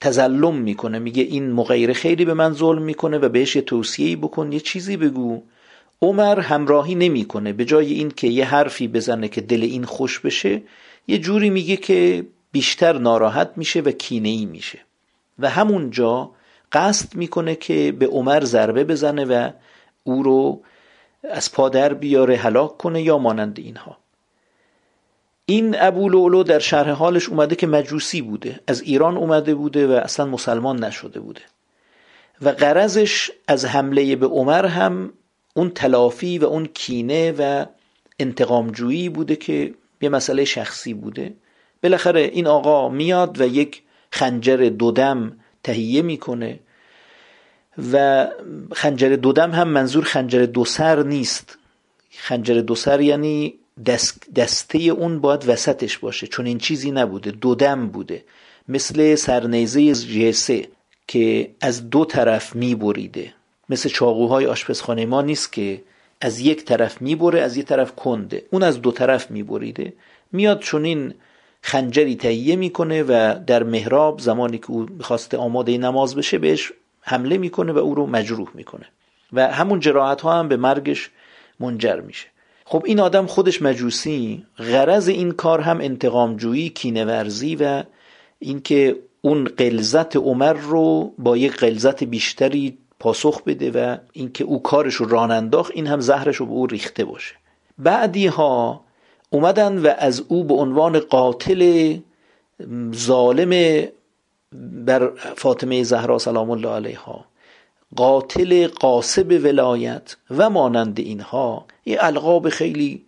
تظلم 0.00 0.56
می‌کنه. 0.56 0.98
میگه 0.98 1.22
این 1.22 1.52
مغیره 1.52 1.94
خیلی 1.94 2.24
به 2.24 2.34
من 2.34 2.52
ظلم 2.52 2.82
می‌کنه 2.82 3.18
و 3.18 3.28
بهش 3.28 3.56
یه 3.56 3.62
توصیه‌ای 3.62 4.16
بکن 4.16 4.52
یه 4.52 4.60
چیزی 4.60 4.96
بگو. 4.96 5.42
عمر 6.02 6.40
همراهی 6.40 6.94
نمی‌کنه. 6.94 7.52
به 7.52 7.64
جای 7.64 7.92
این 7.92 8.10
که 8.10 8.28
یه 8.28 8.44
حرفی 8.44 8.88
بزنه 8.88 9.28
که 9.28 9.40
دل 9.40 9.62
این 9.62 9.84
خوش 9.84 10.20
بشه 10.20 10.62
یه 11.08 11.18
جوری 11.18 11.50
میگه 11.50 11.76
که 11.76 12.26
بیشتر 12.52 12.98
ناراحت 12.98 13.50
میشه 13.56 13.80
و 13.80 13.90
کینه 13.90 14.28
ای 14.28 14.44
میشه. 14.44 14.78
و 15.38 15.50
همونجا 15.50 16.30
قصد 16.76 17.14
می‌کنه 17.14 17.54
که 17.54 17.92
به 17.92 18.06
عمر 18.06 18.44
ضربه 18.44 18.84
بزنه 18.84 19.24
و 19.24 19.50
او 20.04 20.22
رو 20.22 20.62
از 21.30 21.52
پادر 21.52 21.94
بیاره 21.94 22.36
هلاک 22.36 22.78
کنه 22.78 23.02
یا 23.02 23.18
مانند 23.18 23.58
اینها. 23.58 23.96
این 25.46 25.76
ابو 25.78 26.08
لولو 26.08 26.42
در 26.42 26.58
شرح 26.58 26.90
حالش 26.90 27.28
اومده 27.28 27.56
که 27.56 27.66
مجوسی 27.66 28.22
بوده 28.22 28.60
از 28.66 28.82
ایران 28.82 29.16
اومده 29.16 29.54
بوده 29.54 29.86
و 29.86 29.90
اصلا 29.90 30.26
مسلمان 30.26 30.84
نشده 30.84 31.20
بوده. 31.20 31.40
و 32.42 32.48
قرضش 32.48 33.30
از 33.48 33.64
حمله 33.64 34.16
به 34.16 34.26
عمر 34.26 34.66
هم 34.66 35.12
اون 35.54 35.70
تلافی 35.70 36.38
و 36.38 36.44
اون 36.44 36.66
کینه 36.66 37.32
و 37.38 37.66
انتقامجویی 38.18 39.08
بوده 39.08 39.36
که 39.36 39.74
یه 40.00 40.08
مسئله 40.08 40.44
شخصی 40.44 40.94
بوده. 40.94 41.34
بالاخره 41.82 42.20
این 42.20 42.46
آقا 42.46 42.88
میاد 42.88 43.40
و 43.40 43.46
یک 43.46 43.82
خنجر 44.10 44.56
دودم 44.56 45.38
تهیه 45.62 46.02
می‌کنه. 46.02 46.60
و 47.92 48.26
خنجر 48.72 49.08
دودم 49.08 49.50
هم 49.50 49.68
منظور 49.68 50.04
خنجر 50.04 50.46
دو 50.46 50.64
سر 50.64 51.02
نیست. 51.02 51.58
خنجر 52.18 52.54
دو 52.54 52.74
سر 52.74 53.00
یعنی 53.00 53.54
دست 53.86 54.34
دسته 54.34 54.78
اون 54.78 55.20
باید 55.20 55.48
وسطش 55.48 55.98
باشه 55.98 56.26
چون 56.26 56.46
این 56.46 56.58
چیزی 56.58 56.90
نبوده 56.90 57.30
دودم 57.30 57.88
بوده. 57.88 58.24
مثل 58.68 59.14
سرنیزه 59.14 59.94
جسه 59.94 60.68
که 61.08 61.50
از 61.60 61.90
دو 61.90 62.04
طرف 62.04 62.56
میبریده. 62.56 63.32
مثل 63.68 63.88
چاقوهای 63.88 64.46
آشپزخانه 64.46 65.06
ما 65.06 65.22
نیست 65.22 65.52
که 65.52 65.82
از 66.20 66.40
یک 66.40 66.64
طرف 66.64 67.02
می‌بره 67.02 67.40
از 67.40 67.56
یک 67.56 67.66
طرف 67.66 67.96
کنده. 67.96 68.42
اون 68.50 68.62
از 68.62 68.82
دو 68.82 68.92
طرف 68.92 69.30
میبریده. 69.30 69.92
میاد 70.32 70.60
چون 70.60 70.84
این 70.84 71.14
خنجری 71.62 72.16
تهیه 72.16 72.56
می‌کنه 72.56 73.02
و 73.02 73.38
در 73.46 73.62
محراب 73.62 74.20
زمانی 74.20 74.58
که 74.58 74.70
او 74.70 74.86
می‌خواسته 74.90 75.36
آماده 75.36 75.78
نماز 75.78 76.14
بشه 76.14 76.38
بهش 76.38 76.72
حمله 77.06 77.38
می‌کنه 77.38 77.72
و 77.72 77.78
او 77.78 77.94
رو 77.94 78.06
مجروح 78.06 78.48
می‌کنه. 78.54 78.86
و 79.32 79.52
همون 79.52 79.80
جراحت 79.80 80.20
ها 80.20 80.38
هم 80.38 80.48
به 80.48 80.56
مرگش 80.56 81.10
منجر 81.60 82.00
میشه. 82.00 82.26
خب 82.64 82.82
این 82.86 83.00
آدم 83.00 83.26
خودش 83.26 83.62
مجوسی 83.62 84.44
غرض 84.58 85.08
این 85.08 85.30
کار 85.30 85.60
هم 85.60 85.80
انتقام 85.80 86.36
جویی 86.36 86.68
کینورزی 86.68 87.56
و 87.56 87.82
اینکه 88.38 88.96
اون 89.20 89.44
قلزت 89.44 90.16
عمر 90.16 90.52
رو 90.52 91.12
با 91.18 91.36
یک 91.36 91.56
قلزت 91.56 92.04
بیشتری 92.04 92.78
پاسخ 93.00 93.42
بده 93.42 93.70
و 93.70 93.96
اینکه 94.12 94.44
او 94.44 94.62
کارش 94.62 94.94
رو 94.94 95.08
ران 95.08 95.30
انداخت 95.30 95.72
این 95.74 95.86
هم 95.86 96.00
زهرش 96.00 96.36
رو 96.36 96.46
به 96.46 96.52
او 96.52 96.66
ریخته 96.66 97.04
باشه. 97.04 97.34
بعدی 97.78 98.26
ها 98.26 98.80
اومدن 99.30 99.78
و 99.78 99.94
از 99.98 100.22
او 100.28 100.44
به 100.44 100.54
عنوان 100.54 100.98
قاتل 100.98 101.94
ظالم 102.94 103.82
بر 104.86 105.10
فاطمه 105.36 105.82
زهرا 105.82 106.18
سلام 106.18 106.50
الله 106.50 106.68
علیها 106.70 107.24
قاتل 107.96 108.66
قاسب 108.66 109.40
ولایت 109.44 110.16
و 110.30 110.50
مانند 110.50 110.98
اینها 110.98 111.66
یه 111.86 111.98
القاب 112.00 112.48
خیلی 112.48 113.04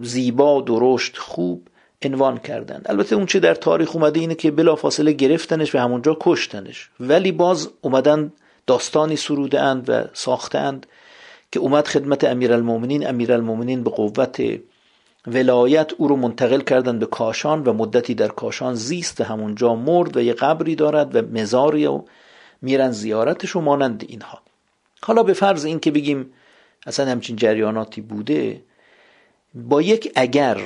زیبا 0.00 0.60
درشت 0.60 1.18
خوب 1.18 1.68
عنوان 2.04 2.38
کردند. 2.38 2.86
البته 2.88 3.16
اون 3.16 3.26
چه 3.26 3.40
در 3.40 3.54
تاریخ 3.54 3.96
اومده 3.96 4.20
اینه 4.20 4.34
که 4.34 4.50
بلافاصله 4.50 5.12
گرفتنش 5.12 5.74
و 5.74 5.78
همونجا 5.78 6.16
کشتنش. 6.20 6.90
ولی 7.00 7.32
باز 7.32 7.68
اومدن 7.80 8.32
داستانی 8.66 9.16
سروده 9.16 9.60
اند 9.60 9.90
و 9.90 10.04
ساخته 10.12 10.58
اند 10.58 10.86
که 11.52 11.60
اومد 11.60 11.86
خدمت 11.88 12.24
امیرالمومنین 12.24 13.06
امیرالمومنین 13.06 13.84
به 13.84 13.90
قوت 13.90 14.42
ولایت 15.26 15.92
او 15.98 16.08
رو 16.08 16.16
منتقل 16.16 16.60
کردن 16.60 16.98
به 16.98 17.06
کاشان 17.06 17.64
و 17.64 17.72
مدتی 17.72 18.14
در 18.14 18.28
کاشان 18.28 18.74
زیست 18.74 19.20
همونجا 19.20 19.74
مرد 19.74 20.16
و 20.16 20.20
یه 20.20 20.32
قبری 20.32 20.74
دارد 20.74 21.16
و 21.16 21.22
مزاری 21.40 21.86
و 21.86 22.02
میرن 22.62 22.90
زیارتش 22.90 23.56
و 23.56 23.60
مانند 23.60 24.04
اینها. 24.08 24.42
حالا 25.02 25.22
به 25.22 25.32
فرض 25.32 25.64
این 25.64 25.80
که 25.80 25.90
بگیم 25.90 26.32
اصلا 26.86 27.10
همچین 27.10 27.36
جریاناتی 27.36 28.00
بوده 28.00 28.62
با 29.54 29.82
یک 29.82 30.12
اگر 30.14 30.58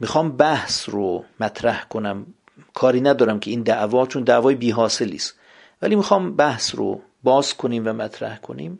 می‌خوام 0.00 0.36
بحث 0.36 0.88
رو 0.88 1.24
مطرح 1.40 1.84
کنم 1.84 2.26
کاری 2.74 3.00
ندارم 3.00 3.40
که 3.40 3.50
این 3.50 3.62
دعوا 3.62 4.06
چون 4.06 4.22
دعوای 4.24 4.54
بی 4.54 4.70
حاصلی 4.70 5.16
است. 5.16 5.34
ولی 5.82 5.96
می‌خوام 5.96 6.36
بحث 6.36 6.74
رو 6.74 7.00
باز 7.22 7.54
کنیم 7.54 7.88
و 7.88 7.92
مطرح 7.92 8.38
کنیم. 8.38 8.78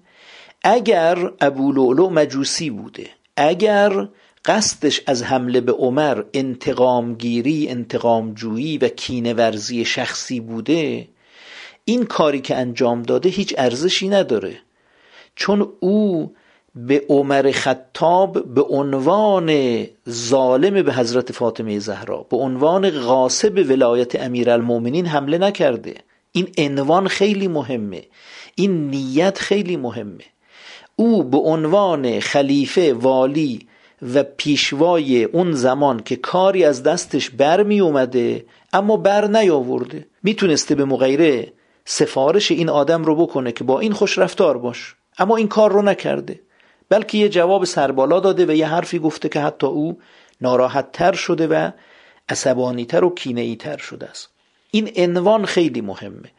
اگر 0.62 1.30
ابو 1.40 1.72
لؤلؤ 1.72 2.08
مجوسی 2.08 2.70
بوده 2.70 3.10
اگر 3.36 4.08
قصدش 4.48 5.00
از 5.06 5.22
حمله 5.22 5.60
به 5.60 5.72
عمر 5.72 6.22
انتقامگیری 6.34 7.68
انتقامجویی 7.68 8.78
و 8.78 8.88
کینورزی 8.88 9.84
شخصی 9.84 10.40
بوده 10.40 11.08
این 11.84 12.04
کاری 12.04 12.40
که 12.40 12.56
انجام 12.56 13.02
داده 13.02 13.28
هیچ 13.28 13.54
ارزشی 13.58 14.08
نداره. 14.08 14.58
چون 15.36 15.72
او 15.80 16.32
به 16.74 17.04
عمر 17.08 17.50
خطاب 17.52 18.54
به 18.54 18.62
عنوان 18.62 19.86
ظالم 20.08 20.82
به 20.82 20.92
حضرت 20.92 21.32
فاطمه 21.32 21.78
زهرا 21.78 22.26
به 22.30 22.36
عنوان 22.36 22.90
غاصب 22.90 23.64
ولایت 23.68 24.22
امیرالمؤمنین 24.22 25.06
حمله 25.06 25.38
نکرده. 25.38 25.94
این 26.32 26.48
عنوان 26.58 27.08
خیلی 27.08 27.48
مهمه. 27.48 28.02
این 28.54 28.90
نیت 28.90 29.38
خیلی 29.38 29.76
مهمه. 29.76 30.24
او 30.96 31.24
به 31.24 31.38
عنوان 31.38 32.20
خلیفه 32.20 32.94
والی 32.94 33.67
و 34.14 34.22
پیشوای 34.22 35.24
اون 35.24 35.52
زمان 35.52 36.00
که 36.00 36.16
کاری 36.16 36.64
از 36.64 36.82
دستش 36.82 37.30
بر 37.30 37.62
می 37.62 37.80
اومده 37.80 38.46
اما 38.72 38.96
بر 38.96 39.26
نیاورده. 39.26 40.06
می‌تونسته 40.22 40.74
به 40.74 40.84
مغیره 40.84 41.52
سفارش 41.84 42.50
این 42.50 42.68
آدم 42.68 43.04
رو 43.04 43.16
بکنه 43.16 43.52
که 43.52 43.64
با 43.64 43.80
این 43.80 43.92
خوش 43.92 44.18
رفتار 44.18 44.58
باش. 44.58 44.94
اما 45.18 45.36
این 45.36 45.48
کار 45.48 45.72
رو 45.72 45.82
نکرده. 45.82 46.40
بلکه 46.88 47.18
یه 47.18 47.28
جواب 47.28 47.64
سربالا 47.64 48.20
داده 48.20 48.46
و 48.46 48.50
یه 48.50 48.66
حرفی 48.66 48.98
گفته 48.98 49.28
که 49.28 49.40
حتی 49.40 49.66
او 49.66 49.98
ناراحت 50.40 50.92
تر 50.92 51.12
شده 51.12 51.46
و 51.46 51.70
عصبانی 52.28 52.84
تر 52.84 53.04
و 53.04 53.14
کینه 53.14 53.56
تر 53.56 53.76
شده 53.76 54.06
است. 54.06 54.28
این 54.70 54.90
عنوان 54.96 55.44
خیلی 55.44 55.80
مهمه. 55.80 56.30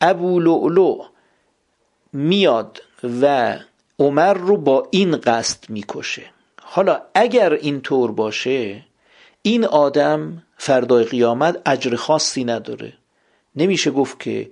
ابو 0.00 0.40
لؤلؤ 0.40 1.04
میاد 2.12 2.82
و 3.20 3.56
عمر 3.98 4.34
رو 4.34 4.56
با 4.56 4.88
این 4.90 5.16
قصد 5.16 5.70
می‌کشه. 5.70 6.22
حالا 6.70 7.00
اگر 7.14 7.52
این 7.52 7.80
طور 7.80 8.12
باشه 8.12 8.84
این 9.42 9.64
آدم 9.64 10.42
فردای 10.56 11.04
قیامت 11.04 11.62
اجر 11.66 11.94
خاصی 11.96 12.44
نداره. 12.44 12.92
نمیشه 13.56 13.90
گفت 13.90 14.20
که 14.20 14.50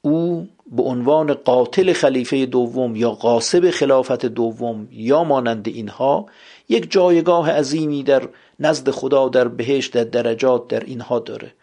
او 0.00 0.48
به 0.66 0.82
عنوان 0.82 1.34
قاتل 1.34 1.92
خلیفه 1.92 2.46
دوم 2.46 2.96
یا 2.96 3.10
قاسب 3.10 3.70
خلافت 3.70 4.26
دوم 4.26 4.88
یا 4.92 5.24
مانند 5.24 5.68
اینها 5.68 6.26
یک 6.68 6.90
جایگاه 6.90 7.50
عظیمی 7.50 8.02
در 8.02 8.28
نزد 8.60 8.90
خدا 8.90 9.28
در 9.28 9.48
بهشت 9.48 9.92
در 9.92 10.04
درجات 10.04 10.68
در 10.68 10.80
اینها 10.80 11.18
داره. 11.18 11.54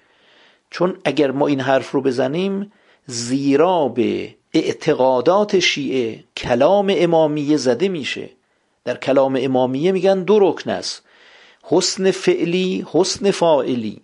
چون 0.69 0.97
اگر 1.03 1.31
ما 1.31 1.47
این 1.47 1.59
حرف 1.59 1.91
رو 1.91 2.01
بزنیم 2.01 2.71
زیرا 3.05 3.87
به 3.87 4.35
اعتقادات 4.53 5.59
شیعه 5.59 6.23
کلام 6.37 6.93
امامیه 6.95 7.57
زده 7.57 7.87
میشه. 7.87 8.38
در 8.89 8.97
کلام 8.97 9.37
امامیه 9.41 9.91
میگن 9.91 10.23
دو 10.23 10.39
رکن 10.39 10.69
است. 10.69 11.01
حسن 11.63 12.11
فعلی 12.11 12.85
حسن 12.91 13.31
فاعلی. 13.31 14.01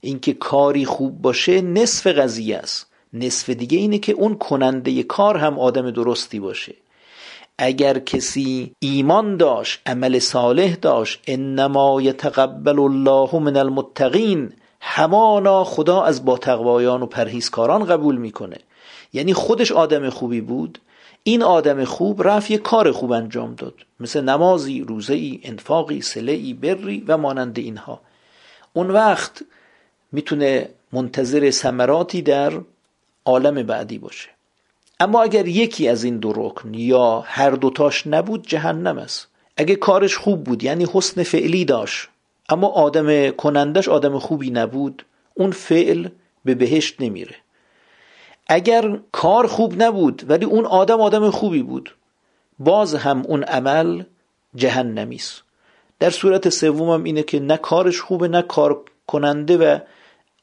اینکه 0.00 0.32
کاری 0.32 0.84
خوب 0.84 1.22
باشه 1.22 1.60
نصف 1.60 2.06
قضیه 2.06 2.56
است. 2.56 2.86
نصف 3.12 3.50
دیگه 3.50 3.78
اینه 3.78 3.98
که 3.98 4.12
اون 4.12 4.34
کننده 4.34 5.02
کار 5.02 5.36
هم 5.36 5.58
آدم 5.58 5.90
درستی 5.90 6.40
باشه. 6.40 6.74
اگر 7.58 7.98
کسی 7.98 8.72
ایمان 8.78 9.36
داشت 9.36 9.80
عمل 9.86 10.18
صالح 10.18 10.74
داشت 10.74 11.20
انما 11.26 12.02
یتقبل 12.02 12.78
الله 12.78 13.38
من 13.38 13.56
المتقین 13.56 14.52
همانا 14.80 15.64
خدا 15.64 16.02
از 16.02 16.24
با 16.24 16.38
تقوایان 16.38 17.02
و 17.02 17.06
پرهیزکاران 17.06 17.84
قبول 17.84 18.16
می‌کنه. 18.16 18.58
یعنی 19.12 19.34
خودش 19.34 19.72
آدم 19.72 20.10
خوبی 20.10 20.40
بود 20.40 20.78
این 21.28 21.42
آدم 21.42 21.84
خوب 21.84 22.28
رفت 22.28 22.50
یه 22.50 22.58
کار 22.58 22.92
خوب 22.92 23.12
انجام 23.12 23.54
داد. 23.54 23.74
مثل 24.00 24.20
نمازی، 24.20 24.80
روزهی، 24.80 25.40
انفاقی، 25.42 26.00
سلهی، 26.00 26.54
بری 26.54 27.04
و 27.08 27.18
مانند 27.18 27.58
اینها. 27.58 28.00
اون 28.72 28.90
وقت 28.90 29.42
می‌تونه 30.12 30.68
منتظر 30.92 31.50
ثمراتی 31.50 32.22
در 32.22 32.52
عالم 33.24 33.62
بعدی 33.62 33.98
باشه. 33.98 34.28
اما 35.00 35.22
اگر 35.22 35.48
یکی 35.48 35.88
از 35.88 36.04
این 36.04 36.18
دو 36.18 36.32
رکن 36.36 36.74
یا 36.74 37.20
هر 37.20 37.50
دوتاش 37.50 38.06
نبود 38.06 38.46
جهنم 38.46 38.98
است. 38.98 39.28
اگه 39.56 39.76
کارش 39.76 40.16
خوب 40.16 40.44
بود 40.44 40.64
یعنی 40.64 40.86
حسن 40.92 41.22
فعلی 41.22 41.64
داشت 41.64 42.08
اما 42.48 42.66
آدم 42.66 43.30
کنندش 43.30 43.88
آدم 43.88 44.18
خوبی 44.18 44.50
نبود 44.50 45.04
اون 45.34 45.50
فعل 45.50 46.08
به 46.44 46.54
بهشت 46.54 47.00
نمیره. 47.00 47.34
اگر 48.48 48.98
کار 49.12 49.46
خوب 49.46 49.82
نبود 49.82 50.24
ولی 50.28 50.44
اون 50.44 50.64
آدم 50.64 51.00
آدم 51.00 51.30
خوبی 51.30 51.62
بود 51.62 51.94
باز 52.58 52.94
هم 52.94 53.22
اون 53.26 53.42
عمل 53.42 54.02
جهنمی 54.54 55.16
است. 55.16 55.42
در 55.98 56.10
صورت 56.10 56.48
سومم 56.48 57.04
اینه 57.04 57.22
که 57.22 57.40
نه 57.40 57.56
کارش 57.56 58.00
خوبه 58.00 58.28
نه 58.28 58.42
کار 58.42 58.80
کننده 59.06 59.56
و 59.56 59.78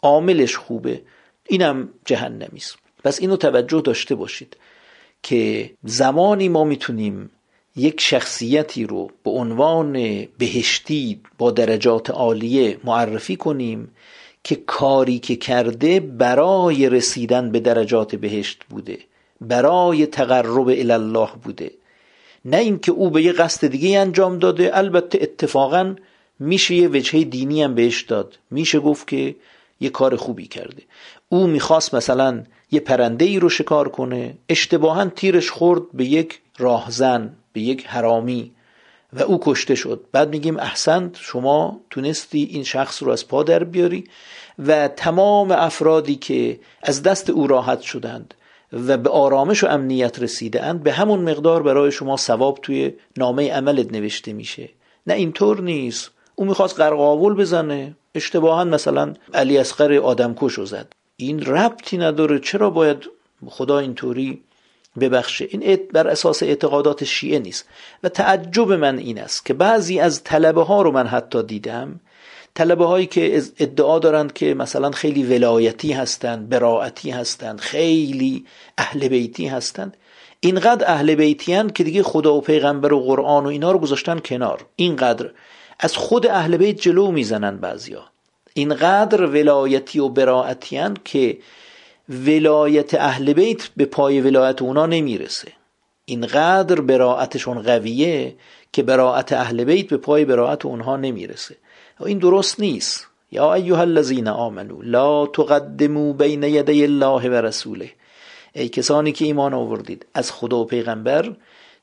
عاملش 0.04 0.58
خوبه. 0.58 1.02
اینم 1.50 1.90
جهنمی 2.06 2.58
است. 2.58 2.78
پس 3.04 3.20
اینو 3.20 3.38
توجه 3.38 3.82
داشته 3.82 4.16
باشید 4.16 4.58
که 5.24 5.72
زمانی 5.84 6.50
ما 6.50 6.64
می‌تونیم 6.64 7.30
یک 7.76 8.02
شخصیتی 8.02 8.86
رو 8.86 9.12
به 9.24 9.32
عنوان 9.32 9.94
بهشتی 10.38 11.22
با 11.38 11.52
درجات 11.52 12.10
عالیه 12.10 12.78
معرفی 12.84 13.36
کنیم 13.36 13.95
که 14.46 14.56
کاری 14.56 15.20
که 15.20 15.36
کرده 15.36 16.00
برای 16.00 16.90
رسیدن 16.90 17.52
به 17.52 17.60
درجات 17.60 18.16
بهشت 18.16 18.64
بوده 18.70 18.98
برای 19.42 20.06
تقرب 20.06 20.68
الله 20.68 21.30
بوده. 21.44 21.72
نه 22.46 22.58
اینکه 22.58 22.92
او 22.92 23.10
به 23.10 23.24
یه 23.24 23.32
قصد 23.32 23.68
دیگه 23.68 24.00
انجام 24.00 24.40
داده 24.40 24.78
البته 24.78 25.20
اتفاقا 25.22 25.96
میشه 26.40 26.76
یه 26.76 26.88
وجهه 26.88 27.24
دینی 27.24 27.64
هم 27.64 27.76
بهش 27.76 28.02
داد. 28.02 28.38
میشه 28.52 28.80
گفت 28.80 29.08
که 29.08 29.36
یه 29.80 29.90
کار 29.90 30.16
خوبی 30.16 30.48
کرده. 30.48 30.84
او 31.30 31.48
می‌خواست 31.48 31.96
مثلا 31.96 32.44
یه 32.72 32.80
پرنده 32.80 33.26
ای 33.26 33.40
رو 33.40 33.50
شکار 33.50 33.90
کنه 33.90 34.38
اشتباها 34.50 35.06
تیرش 35.06 35.50
خورد 35.50 35.92
به 35.94 36.06
یک 36.06 36.40
راهزن 36.58 37.34
به 37.54 37.62
یک 37.62 37.86
حرامی. 37.88 38.52
و 39.16 39.24
او 39.24 39.40
کشته 39.42 39.76
شد. 39.76 40.06
بعد 40.12 40.30
میگیم 40.30 40.60
احسنت 40.60 41.18
شما 41.18 41.82
تونستی 41.90 42.44
این 42.52 42.64
شخص 42.64 43.04
رو 43.04 43.12
از 43.12 43.28
پا 43.28 43.44
در 43.44 43.64
بیاری 43.64 44.04
و 44.60 44.88
تمام 44.88 45.52
افرادی 45.52 46.16
که 46.16 46.60
از 46.84 47.04
دست 47.04 47.30
او 47.30 47.48
راحت 47.48 47.82
شدند 47.82 48.34
و 48.74 48.98
به 48.98 49.10
آرامش 49.10 49.64
و 49.64 49.68
امنیت 49.68 50.20
رسیده 50.20 50.64
اند 50.64 50.84
به 50.84 50.92
همون 50.92 51.20
مقدار 51.20 51.64
برای 51.64 51.92
شما 51.92 52.18
ثواب 52.18 52.60
توی 52.62 52.94
نامه 53.18 53.52
عملت 53.54 53.92
نوشته 53.92 54.34
میشه. 54.34 54.70
نه 55.08 55.14
اینطور 55.14 55.62
نیست. 55.62 56.12
او 56.36 56.46
می‌خواست 56.46 56.80
قرقاول 56.80 57.34
بزنه. 57.34 57.96
اشتباها 58.16 58.64
مثلا 58.64 59.14
علی 59.34 59.58
اصغر 59.58 59.94
آدمکش 59.94 60.54
رو 60.54 60.66
زد. 60.66 60.94
این 61.18 61.46
ربطی 61.46 61.98
نداره. 61.98 62.40
چرا 62.40 62.70
باید 62.70 63.10
خدا 63.48 63.80
اینطوری 63.80 64.44
ببخشه 65.00 65.48
این 65.50 65.80
بر 65.94 66.08
اساس 66.08 66.44
اعتقادات 66.44 67.04
شیعه 67.04 67.40
نیست. 67.40 67.66
و 68.04 68.10
تعجب 68.10 68.72
من 68.72 68.98
این 68.98 69.20
است 69.20 69.46
که 69.46 69.54
بعضی 69.54 70.00
از 70.00 70.24
طلبه 70.24 70.64
ها 70.64 70.82
رو 70.82 70.92
من 70.92 71.08
حتی 71.08 71.44
دیدم. 71.44 72.00
طلبه 72.54 72.86
هایی 72.86 73.06
که 73.06 73.44
ادعا 73.60 74.00
دارند 74.00 74.34
که 74.34 74.54
مثلا 74.54 74.92
خیلی 74.92 75.24
ولایتی 75.24 75.94
هستند 75.94 76.50
براعتی 76.50 77.12
هستند 77.12 77.60
خیلی 77.60 78.46
اهل 78.78 79.08
بیتی 79.08 79.48
هستند. 79.48 79.98
اینقدر 80.40 80.92
اهل 80.92 81.16
بیتی 81.16 81.64
که 81.76 81.84
دیگه 81.84 82.04
خدا 82.04 82.34
و 82.34 82.42
پیغمبر 82.42 82.94
و 82.94 83.06
قرآن 83.06 83.46
و 83.46 83.48
اینا 83.48 83.72
رو 83.72 83.80
گذاشتن 83.80 84.20
کنار. 84.20 84.66
اینقدر. 84.76 85.30
از 85.80 85.98
خود 85.98 86.28
اهل 86.28 86.58
بیت 86.58 86.82
جلو 86.82 87.12
می‌زنن 87.12 87.58
بعضیا. 87.58 88.04
اینقدر 88.54 89.26
ولایتی 89.26 90.00
و 90.00 90.10
براعتی 90.10 90.80
که 91.04 91.38
ولایت 92.10 92.94
اهل 92.94 93.34
بیت 93.34 93.70
به 93.78 93.86
پای 93.86 94.22
ولایت 94.22 94.62
اونا 94.62 94.86
نمی‌رسه. 94.86 95.52
اینقدر 96.06 96.82
براعتشون 96.82 97.62
قویه 97.62 98.36
که 98.74 98.84
براعت 98.84 99.34
اهل 99.34 99.64
بیت 99.64 99.88
به 99.88 99.98
پای 99.98 100.26
براعت 100.26 100.66
اونها 100.66 100.98
نمی‌رسه. 100.98 101.56
این 102.06 102.18
درست 102.18 102.60
نیست. 102.60 103.08
یا 103.32 103.54
ایها 103.54 103.82
الذین 103.82 104.28
آمنو 104.28 104.82
لا 104.82 105.26
تقدمو 105.26 106.14
بین 106.14 106.44
یدی 106.44 106.84
الله 106.84 107.30
و 107.30 107.34
رسوله. 107.34 107.90
ای 108.54 108.70
کسانی 108.70 109.12
که 109.12 109.26
ایمان 109.26 109.54
آوردید 109.54 110.06
از 110.14 110.32
خدا 110.32 110.58
و 110.58 110.66
پیغمبر 110.66 111.36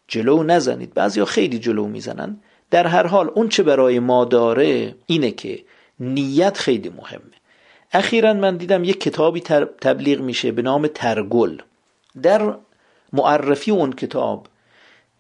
جلو 0.08 0.42
نزنید. 0.42 0.94
بعضیا 0.94 1.24
خیلی 1.24 1.58
جلو 1.58 1.86
می‌زنن. 1.86 2.40
در 2.70 2.86
هر 2.86 3.06
حال 3.06 3.30
اون 3.34 3.48
چه 3.48 3.62
برای 3.62 3.98
ما 3.98 4.24
داره 4.24 4.94
اینه 5.06 5.30
که 5.30 5.64
نیت 6.00 6.58
خیلی 6.58 6.88
مهمه. 6.88 7.41
اخیرا 7.92 8.32
من 8.32 8.56
دیدم 8.56 8.84
یک 8.84 9.00
کتابی 9.00 9.40
تبلیغ 9.80 10.20
میشه 10.20 10.52
به 10.52 10.62
نام 10.62 10.86
ترگل. 10.86 11.58
در 12.22 12.54
معرفی 13.12 13.70
اون 13.70 13.92
کتاب 13.92 14.46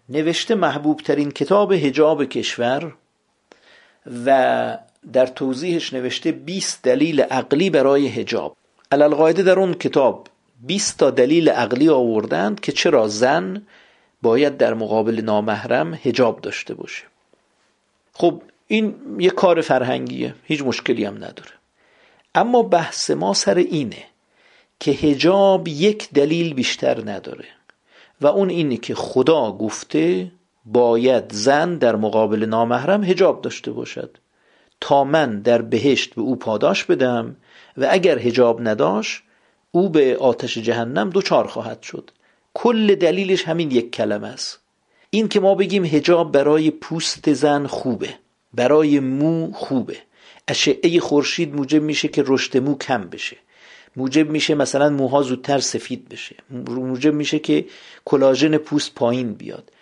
نوشته 0.08 0.54
محبوب 0.54 1.00
ترین 1.00 1.30
کتاب 1.30 1.72
هجاب 1.72 2.24
کشور 2.24 2.92
و 4.26 4.78
در 5.12 5.26
توضیحش 5.26 5.92
نوشته 5.92 6.32
20 6.32 6.82
دلیل 6.82 7.20
عقلی 7.20 7.70
برای 7.70 8.08
هجاب 8.08 8.56
علالقاعده 8.92 9.42
در 9.42 9.58
اون 9.58 9.74
کتاب 9.74 10.26
20 10.66 10.98
تا 10.98 11.10
دلیل 11.10 11.48
عقلی 11.48 11.88
آوردند 11.88 12.60
که 12.60 12.72
چرا 12.72 13.08
زن 13.08 13.62
باید 14.22 14.56
در 14.56 14.74
مقابل 14.74 15.20
نامحرم 15.20 15.94
هجاب 15.94 16.40
داشته 16.40 16.74
باشه. 16.74 17.04
خب 18.12 18.42
این 18.66 18.94
یه 19.18 19.30
کار 19.30 19.60
فرهنگیه. 19.60 20.34
هیچ 20.44 20.62
مشکلی 20.62 21.04
هم 21.04 21.14
نداره. 21.14 21.61
اما 22.34 22.62
بحث 22.62 23.10
ما 23.10 23.34
سر 23.34 23.54
اینه 23.54 24.04
که 24.80 24.90
هجاب 24.90 25.68
یک 25.68 26.10
دلیل 26.10 26.54
بیشتر 26.54 27.10
نداره 27.10 27.48
و 28.20 28.26
اون 28.26 28.50
اینه 28.50 28.76
که 28.76 28.94
خدا 28.94 29.52
گفته 29.52 30.32
باید 30.64 31.32
زن 31.32 31.78
در 31.78 31.96
مقابل 31.96 32.44
نامحرم 32.44 33.04
هجاب 33.04 33.42
داشته 33.42 33.72
باشد 33.72 34.18
تا 34.80 35.04
من 35.04 35.40
در 35.40 35.62
بهشت 35.62 36.14
به 36.14 36.22
او 36.22 36.36
پاداش 36.36 36.84
بدم 36.84 37.36
و 37.76 37.88
اگر 37.90 38.18
هجاب 38.18 38.68
نداشت 38.68 39.22
او 39.70 39.88
به 39.88 40.16
آتش 40.16 40.58
جهنم 40.58 41.10
دوچار 41.10 41.46
خواهد 41.46 41.82
شد. 41.82 42.10
کل 42.54 42.94
دلیلش 42.94 43.48
همین 43.48 43.70
یک 43.70 43.92
کلمه 43.92 44.28
است. 44.28 44.60
این 45.10 45.28
که 45.28 45.40
ما 45.40 45.54
بگیم 45.54 45.84
هجاب 45.84 46.32
برای 46.32 46.70
پوست 46.70 47.32
زن 47.32 47.66
خوبه 47.66 48.14
برای 48.54 49.00
مو 49.00 49.52
خوبه. 49.52 49.96
اشعه 50.48 51.00
خورشید 51.00 51.54
موجب 51.54 51.82
میشه 51.82 52.08
که 52.08 52.24
رشد 52.26 52.58
مو 52.58 52.78
کم 52.78 53.04
بشه. 53.04 53.36
موجب 53.96 54.30
میشه 54.30 54.54
مثلا 54.54 54.90
موها 54.90 55.22
زودتر 55.22 55.58
سفید 55.58 56.08
بشه. 56.08 56.36
موجب 56.50 57.14
میشه 57.14 57.38
که 57.38 57.64
کلاژن 58.04 58.56
پوست 58.56 58.94
پایین 58.94 59.32
بیاد. 59.32 59.72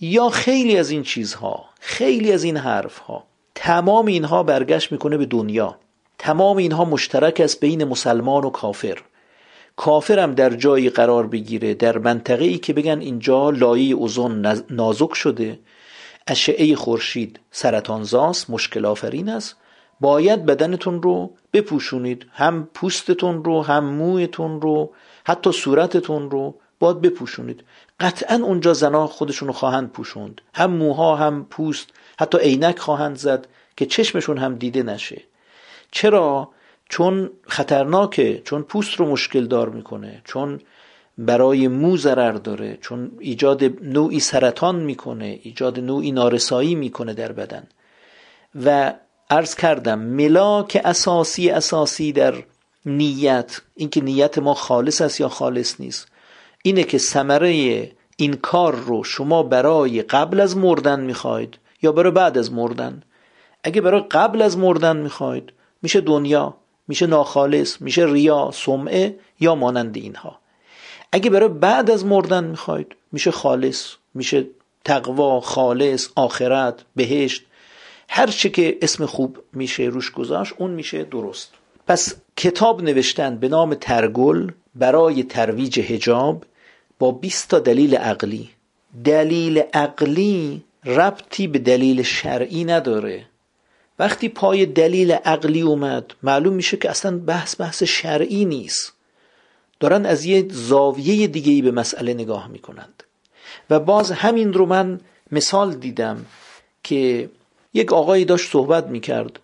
یا 0.00 0.28
خیلی 0.28 0.76
از 0.76 0.90
این 0.90 1.02
چیزها 1.02 1.64
خیلی 1.80 2.32
از 2.32 2.44
این 2.44 2.56
حرفها 2.56 3.24
تمام 3.54 4.06
اینها 4.06 4.42
برگشت 4.42 4.92
می‌کنه 4.92 5.16
به 5.16 5.26
دنیا. 5.26 5.78
تمام 6.18 6.56
اینها 6.56 6.84
مشترک 6.84 7.40
است 7.40 7.60
بین 7.60 7.84
مسلمان 7.84 8.44
و 8.44 8.50
کافر. 8.50 8.98
کافرم 9.76 10.34
در 10.34 10.50
جایی 10.50 10.90
قرار 10.90 11.26
بگیره 11.26 11.74
در 11.74 11.98
منطقه 11.98 12.44
ای 12.44 12.58
که 12.58 12.72
بگن 12.72 13.00
اینجا 13.00 13.50
لایه 13.50 13.94
اوزون 13.94 14.46
نازک 14.70 15.14
شده. 15.14 15.58
اشعه 16.26 16.74
خورشید 16.74 17.40
سرطانزاست 17.50 18.50
مشکل 18.50 18.84
آفرین 18.84 19.28
است. 19.28 19.56
باید 20.00 20.46
بدنتون 20.46 21.02
رو 21.02 21.30
بپوشونید. 21.52 22.26
هم 22.32 22.68
پوستتون 22.74 23.44
رو 23.44 23.62
هم 23.62 23.84
مویتون 23.84 24.60
رو 24.60 24.90
حتی 25.24 25.52
صورتتون 25.52 26.30
رو 26.30 26.54
باید 26.78 27.00
بپوشونید. 27.00 27.64
قطعا 28.00 28.36
اونجا 28.42 28.72
زنا 28.72 29.06
خودشون 29.06 29.48
رو 29.48 29.54
خواهند 29.54 29.92
پوشوند. 29.92 30.40
هم 30.54 30.70
موها 30.70 31.16
هم 31.16 31.46
پوست 31.50 31.88
حتی 32.18 32.38
عینک 32.38 32.78
خواهند 32.78 33.16
زد 33.16 33.46
که 33.76 33.86
چشمشون 33.86 34.38
هم 34.38 34.54
دیده 34.54 34.82
نشه. 34.82 35.22
چرا؟ 35.90 36.48
چون 36.88 37.30
خطرناکه 37.46 38.42
چون 38.44 38.62
پوست 38.62 38.94
رو 38.94 39.06
مشکل 39.06 39.46
دار 39.46 39.68
می‌کنه 39.68 40.22
چون 40.24 40.60
برای 41.18 41.68
مو 41.68 41.96
ضرر 41.96 42.32
داره 42.32 42.78
چون 42.80 43.12
ایجاد 43.20 43.64
نوعی 43.82 44.20
سرطان 44.20 44.76
می‌کنه 44.76 45.40
ایجاد 45.42 45.80
نوعی 45.80 46.12
نارسایی 46.12 46.74
می‌کنه 46.74 47.14
در 47.14 47.32
بدن. 47.32 47.66
و 48.64 48.94
عرض 49.30 49.54
کردم 49.54 49.98
ملاک 49.98 50.80
اساسی 50.84 51.50
اساسی 51.50 52.12
در 52.12 52.34
نیت 52.86 53.60
اینکه 53.74 54.00
نیت 54.00 54.38
ما 54.38 54.54
خالص 54.54 55.00
است 55.00 55.20
یا 55.20 55.28
خالص 55.28 55.80
نیست 55.80 56.08
اینه 56.62 56.84
که 56.84 56.98
ثمره 56.98 57.92
این 58.16 58.34
کار 58.34 58.74
رو 58.74 59.04
شما 59.04 59.42
برای 59.42 60.02
قبل 60.02 60.40
از 60.40 60.56
مردن 60.56 61.00
می‌خواید 61.00 61.58
یا 61.82 61.92
برای 61.92 62.12
بعد 62.12 62.38
از 62.38 62.52
مردن؟ 62.52 63.02
اگه 63.64 63.80
برای 63.80 64.00
قبل 64.10 64.42
از 64.42 64.58
مردن 64.58 64.96
می‌خواید 64.96 65.52
میشه 65.82 66.00
دنیا 66.00 66.54
میشه 66.88 67.06
ناخالص 67.06 67.80
میشه 67.80 68.04
ریا 68.04 68.50
سمعه 68.54 69.18
یا 69.40 69.54
مانند 69.54 69.96
اینها. 69.96 70.38
اگه 71.12 71.30
برای 71.30 71.48
بعد 71.48 71.90
از 71.90 72.04
مردن 72.04 72.44
می‌خواید 72.44 72.96
میشه 73.12 73.30
خالص 73.30 73.94
میشه 74.14 74.46
تقوا 74.84 75.40
خالص 75.40 76.08
آخرت 76.14 76.84
بهشت 76.96 77.44
هر 78.08 78.26
چه 78.26 78.48
که 78.48 78.78
اسم 78.82 79.06
خوب 79.06 79.38
میشه 79.52 79.82
روش 79.82 80.10
گذاشت 80.10 80.54
اون 80.58 80.70
میشه 80.70 81.04
درست. 81.04 81.52
پس 81.86 82.14
کتاب 82.36 82.82
نوشتن 82.82 83.36
به 83.36 83.48
نام 83.48 83.74
ترگل 83.74 84.50
برای 84.74 85.22
ترویج 85.22 85.80
هجاب 85.80 86.44
با 86.98 87.12
20 87.12 87.48
تا 87.48 87.58
دلیل 87.58 87.96
عقلی. 87.96 88.50
دلیل 89.04 89.58
عقلی 89.58 90.62
ربطی 90.84 91.46
به 91.46 91.58
دلیل 91.58 92.02
شرعی 92.02 92.64
نداره. 92.64 93.26
وقتی 93.98 94.28
پای 94.28 94.66
دلیل 94.66 95.12
عقلی 95.12 95.60
اومد 95.60 96.14
معلوم 96.22 96.52
میشه 96.52 96.76
که 96.76 96.90
اصلا 96.90 97.18
بحث 97.18 97.60
بحث 97.60 97.82
شرعی 97.82 98.44
نیست. 98.44 98.92
دارن 99.80 100.06
از 100.06 100.24
یه 100.24 100.48
زاویه 100.50 101.26
دیگه 101.26 101.52
ای 101.52 101.62
به 101.62 101.70
مسئله 101.70 102.14
نگاه 102.14 102.48
می‌کنند. 102.48 103.02
و 103.70 103.80
باز 103.80 104.12
همین 104.12 104.52
رو 104.52 104.66
من 104.66 105.00
مثال 105.32 105.74
دیدم 105.74 106.26
که 106.82 107.30
یک 107.74 107.92
آقایی 107.92 108.24
داشت 108.24 108.50
صحبت 108.50 108.86
می‌کرد. 108.86 109.40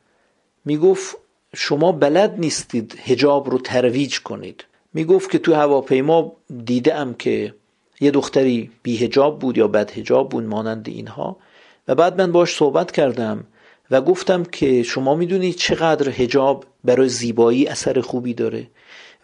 می‌گفت 0.64 1.16
شما 1.55 1.93
بلد 1.93 2.35
نیستید 2.38 2.99
هجاب 3.05 3.51
رو 3.51 3.59
ترویج 3.59 4.21
کنید. 4.21 4.64
می‌گفت 4.95 5.31
که 5.31 5.38
تو 5.38 5.55
هواپیما 5.55 6.33
دیدم 6.64 7.14
که 7.14 7.55
یه 8.01 8.11
دختری 8.11 8.71
بی 8.83 8.97
هجاب 8.97 9.38
بود 9.38 9.59
یا 9.59 9.69
بد 9.69 9.90
هجاب 9.90 10.29
بود 10.29 10.45
مانند 10.45 10.88
اینها. 10.88 11.37
و 11.88 11.95
بعد 11.95 12.21
من 12.21 12.33
باش 12.33 12.55
صحبت 12.55 12.93
کردم 12.93 13.45
و 13.90 14.01
گفتم 14.01 14.45
که 14.45 14.83
شما 14.83 15.14
می‌دونید 15.14 15.57
چقدر 15.57 16.11
هجاب 16.11 16.64
برای 16.85 17.09
زیبایی 17.09 17.66
اثر 17.66 18.01
خوبی 18.01 18.35
داره 18.35 18.66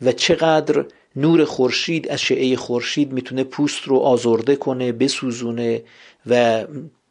و 0.03 0.13
چقدر 0.13 0.85
نور 1.17 1.45
خورشید 1.45 2.11
اشعه 2.11 2.57
خورشید 2.57 3.13
می‌تونه 3.13 3.45
پوست 3.45 3.83
رو 3.83 3.97
آزرده 3.97 4.57
کنه 4.57 4.93
بسوزونه 4.93 5.83
و 6.27 6.65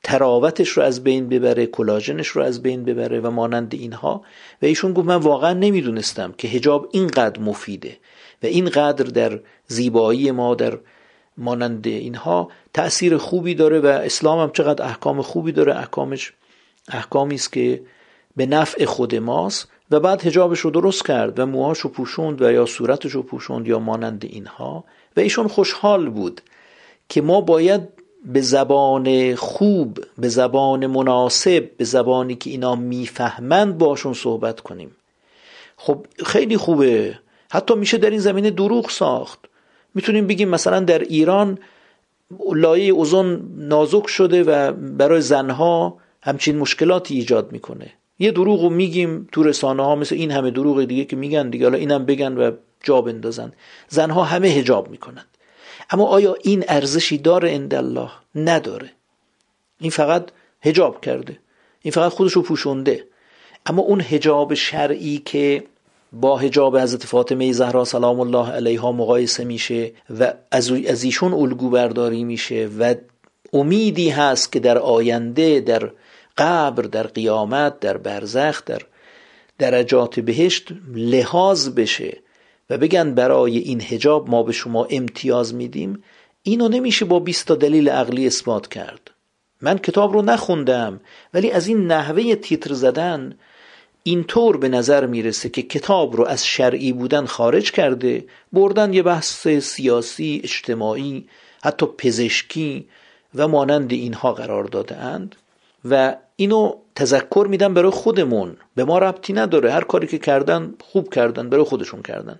تراوتش 0.05 0.69
رو 0.69 0.83
از 0.83 1.03
بین 1.03 1.29
ببره 1.29 1.65
کلاژنش 1.65 2.27
رو 2.27 2.43
از 2.43 2.61
بین 2.61 2.83
ببره 2.83 3.19
و 3.19 3.29
مانند 3.29 3.73
اینها. 3.73 4.21
و 4.61 4.65
ایشون 4.65 4.93
گفت 4.93 5.07
من 5.07 5.15
واقعا 5.15 5.53
نمی‌دونستم 5.53 6.33
که 6.37 6.47
هجاب 6.47 6.89
اینقدر 6.91 7.41
مفیده 7.41 7.97
و 8.43 8.45
اینقدر 8.45 9.05
در 9.05 9.39
زیبایی 9.67 10.31
ما 10.31 10.55
در 10.55 10.77
مانند 11.37 11.87
اینها 11.87 12.49
تأثیر 12.73 13.17
خوبی 13.17 13.55
داره 13.55 13.79
و 13.79 13.85
اسلام 13.85 14.39
هم 14.39 14.51
چقدر 14.51 14.85
احکام 14.85 15.21
خوبی 15.21 15.51
داره. 15.51 15.77
احکامش 15.77 16.33
احکامی 16.87 17.35
است 17.35 17.53
که 17.53 17.81
به 18.35 18.45
نفع 18.45 18.85
خود 18.85 19.15
ماست 19.15 19.67
و 19.91 19.99
بعد 19.99 20.25
هجابش 20.25 20.59
رو 20.59 20.69
درست 20.71 21.07
کرد 21.07 21.39
و 21.39 21.45
موهاش 21.45 21.79
رو 21.79 21.89
پوشوند 21.89 22.41
و 22.41 22.51
یا 22.51 22.65
صورتش 22.65 23.11
رو 23.11 23.23
پوشوند 23.23 23.67
یا 23.67 23.79
مانند 23.79 24.25
اینها. 24.25 24.83
و 25.17 25.19
ایشون 25.19 25.47
خوشحال 25.47 26.09
بود 26.09 26.41
که 27.09 27.21
ما 27.21 27.41
باید 27.41 27.94
به 28.25 28.41
زبان 28.41 29.35
خوب 29.35 29.99
به 30.17 30.29
زبان 30.29 30.87
مناسب 30.87 31.69
به 31.77 31.85
زبانی 31.85 32.35
که 32.35 32.49
اینا 32.49 32.75
می‌فهمند 32.75 33.77
باشون 33.77 34.13
صحبت 34.13 34.61
کنیم. 34.61 34.91
خب 35.77 36.05
خیلی 36.25 36.57
خوبه. 36.57 37.19
حتی 37.49 37.75
میشه 37.75 37.97
در 37.97 38.09
این 38.09 38.19
زمینه 38.19 38.51
دروغ 38.51 38.89
ساخت. 38.89 39.39
می‌تونیم 39.93 40.27
بگیم 40.27 40.49
مثلا 40.49 40.79
در 40.79 40.99
ایران 40.99 41.57
لایه 42.53 42.91
اوزون 42.91 43.41
نازک 43.57 44.07
شده 44.07 44.43
و 44.43 44.71
برای 44.71 45.21
زنها 45.21 45.97
همچین 46.21 46.57
مشکلاتی 46.57 47.15
ایجاد 47.15 47.51
می‌کنه. 47.51 47.93
یه 48.19 48.31
دروغ 48.31 48.61
رو 48.61 48.69
میگیم 48.69 49.27
تو 49.31 49.43
رسانه 49.43 49.83
ها 49.83 49.95
مثل 49.95 50.15
این 50.15 50.31
همه 50.31 50.51
دروغ 50.51 50.83
دیگه 50.83 51.05
که 51.05 51.15
میگن 51.15 51.49
دیگه 51.49 51.65
حالا 51.65 51.77
اینم 51.77 52.05
بگن 52.05 52.37
و 52.37 52.51
جا 52.83 53.01
بندازن. 53.01 53.53
زنها 53.89 54.23
همه 54.23 54.47
هجاب 54.47 54.89
می‌کنن. 54.89 55.25
اما 55.89 56.05
آیا 56.05 56.35
این 56.41 56.65
ارزشی 56.67 57.17
داره 57.17 57.51
اند 57.51 57.73
الله 57.73 58.09
نداره. 58.35 58.91
این 59.79 59.91
فقط 59.91 60.29
هجاب 60.61 61.01
کرده. 61.01 61.39
این 61.81 61.91
فقط 61.91 62.11
خودش 62.11 62.33
رو 62.33 62.41
پوشونده. 62.41 63.03
اما 63.65 63.81
اون 63.81 64.01
هجاب 64.01 64.53
شرعی 64.53 65.17
که 65.25 65.63
با 66.13 66.37
هجاب 66.37 66.77
حضرت 66.77 67.05
فاطمه 67.05 67.51
زهرا 67.51 67.85
سلام 67.85 68.19
الله 68.19 68.51
علیها 68.51 68.91
مقایسه 68.91 69.43
میشه 69.43 69.91
و 70.19 70.33
از 70.51 71.03
ایشون 71.03 71.33
الگو 71.33 71.69
برداری 71.69 72.23
میشه 72.23 72.69
و 72.79 72.95
امیدی 73.53 74.09
هست 74.09 74.51
که 74.51 74.59
در 74.59 74.77
آینده 74.77 75.59
در 75.59 75.91
قبر 76.37 76.83
در 76.83 77.07
قیامت 77.07 77.79
در 77.79 77.97
برزخ 77.97 78.65
در 78.65 78.81
درجات 79.59 80.19
بهشت 80.19 80.67
لحاظ 80.95 81.69
بشه. 81.69 82.17
و 82.69 82.77
بگن 82.77 83.13
برای 83.13 83.57
این 83.57 83.81
هجاب 83.81 84.29
ما 84.29 84.43
به 84.43 84.51
شما 84.51 84.85
امتیاز 84.89 85.53
میدیم 85.53 86.03
اینو 86.43 86.67
نمیشه 86.67 87.05
با 87.05 87.19
20 87.19 87.47
تا 87.47 87.55
دلیل 87.55 87.89
عقلی 87.89 88.27
اثبات 88.27 88.67
کرد. 88.67 89.11
من 89.61 89.77
کتاب 89.77 90.13
رو 90.13 90.21
نخوندم 90.21 90.99
ولی 91.33 91.51
از 91.51 91.67
این 91.67 91.87
نحوه 91.87 92.35
تیتر 92.35 92.73
زدن 92.73 93.35
اینطور 94.03 94.57
به 94.57 94.69
نظر 94.69 95.05
می‌رسه 95.05 95.49
که 95.49 95.61
کتاب 95.61 96.15
رو 96.15 96.25
از 96.25 96.45
شرعی 96.45 96.93
بودن 96.93 97.25
خارج 97.25 97.71
کرده 97.71 98.25
بردن 98.53 98.93
یه 98.93 99.03
بحث 99.03 99.47
سیاسی 99.47 100.41
اجتماعی 100.43 101.29
حتی 101.63 101.85
پزشکی 101.85 102.87
و 103.35 103.47
مانند 103.47 103.91
اینها 103.91 104.33
قرار 104.33 104.63
داده 104.63 104.95
اند. 104.95 105.35
و 105.89 106.15
اینو 106.35 106.75
تذکر 106.95 107.47
میدم 107.49 107.73
برای 107.73 107.91
خودمون. 107.91 108.57
به 108.75 108.83
ما 108.83 108.97
ربطی 108.97 109.33
نداره. 109.33 109.71
هر 109.71 109.83
کاری 109.83 110.07
که 110.07 110.17
کردن 110.17 110.73
خوب 110.81 111.13
کردن 111.13 111.49
برای 111.49 111.63
خودشون 111.63 112.01
کردن. 112.01 112.39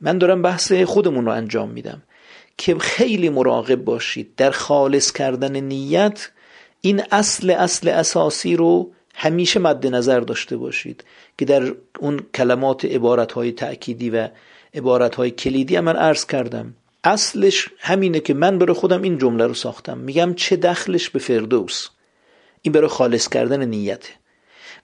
من 0.00 0.18
دارم 0.18 0.42
بحث 0.42 0.72
خودمون 0.72 1.26
رو 1.26 1.32
انجام 1.32 1.70
میدم. 1.70 2.02
که 2.58 2.78
خیلی 2.78 3.28
مراقب 3.28 3.84
باشید 3.84 4.34
در 4.36 4.50
خالص 4.50 5.12
کردن 5.12 5.56
نیت 5.56 6.28
این 6.80 7.02
اصل 7.10 7.50
اصل 7.50 7.88
اساسی 7.88 8.56
رو 8.56 8.92
همیشه 9.14 9.60
مد 9.60 9.86
نظر 9.86 10.20
داشته 10.20 10.56
باشید 10.56 11.04
که 11.38 11.44
در 11.44 11.74
اون 11.98 12.20
کلمات 12.34 12.84
عبارت 12.84 13.32
های 13.32 13.52
تأکیدی 13.52 14.10
و 14.10 14.28
عبارت 14.74 15.14
های 15.14 15.30
کلیدی 15.30 15.76
هم 15.76 15.84
من 15.84 15.96
عرض 15.96 16.26
کردم. 16.26 16.74
اصلش 17.04 17.68
همینه 17.78 18.20
که 18.20 18.34
من 18.34 18.58
برای 18.58 18.74
خودم 18.74 19.02
این 19.02 19.18
جمله 19.18 19.46
رو 19.46 19.54
ساختم. 19.54 19.98
میگم 19.98 20.34
چه 20.34 20.56
دخلش 20.56 21.10
به 21.10 21.18
فردوس. 21.18 21.88
این 22.62 22.72
برای 22.72 22.88
خالص 22.88 23.28
کردن 23.28 23.64
نیته. 23.64 24.08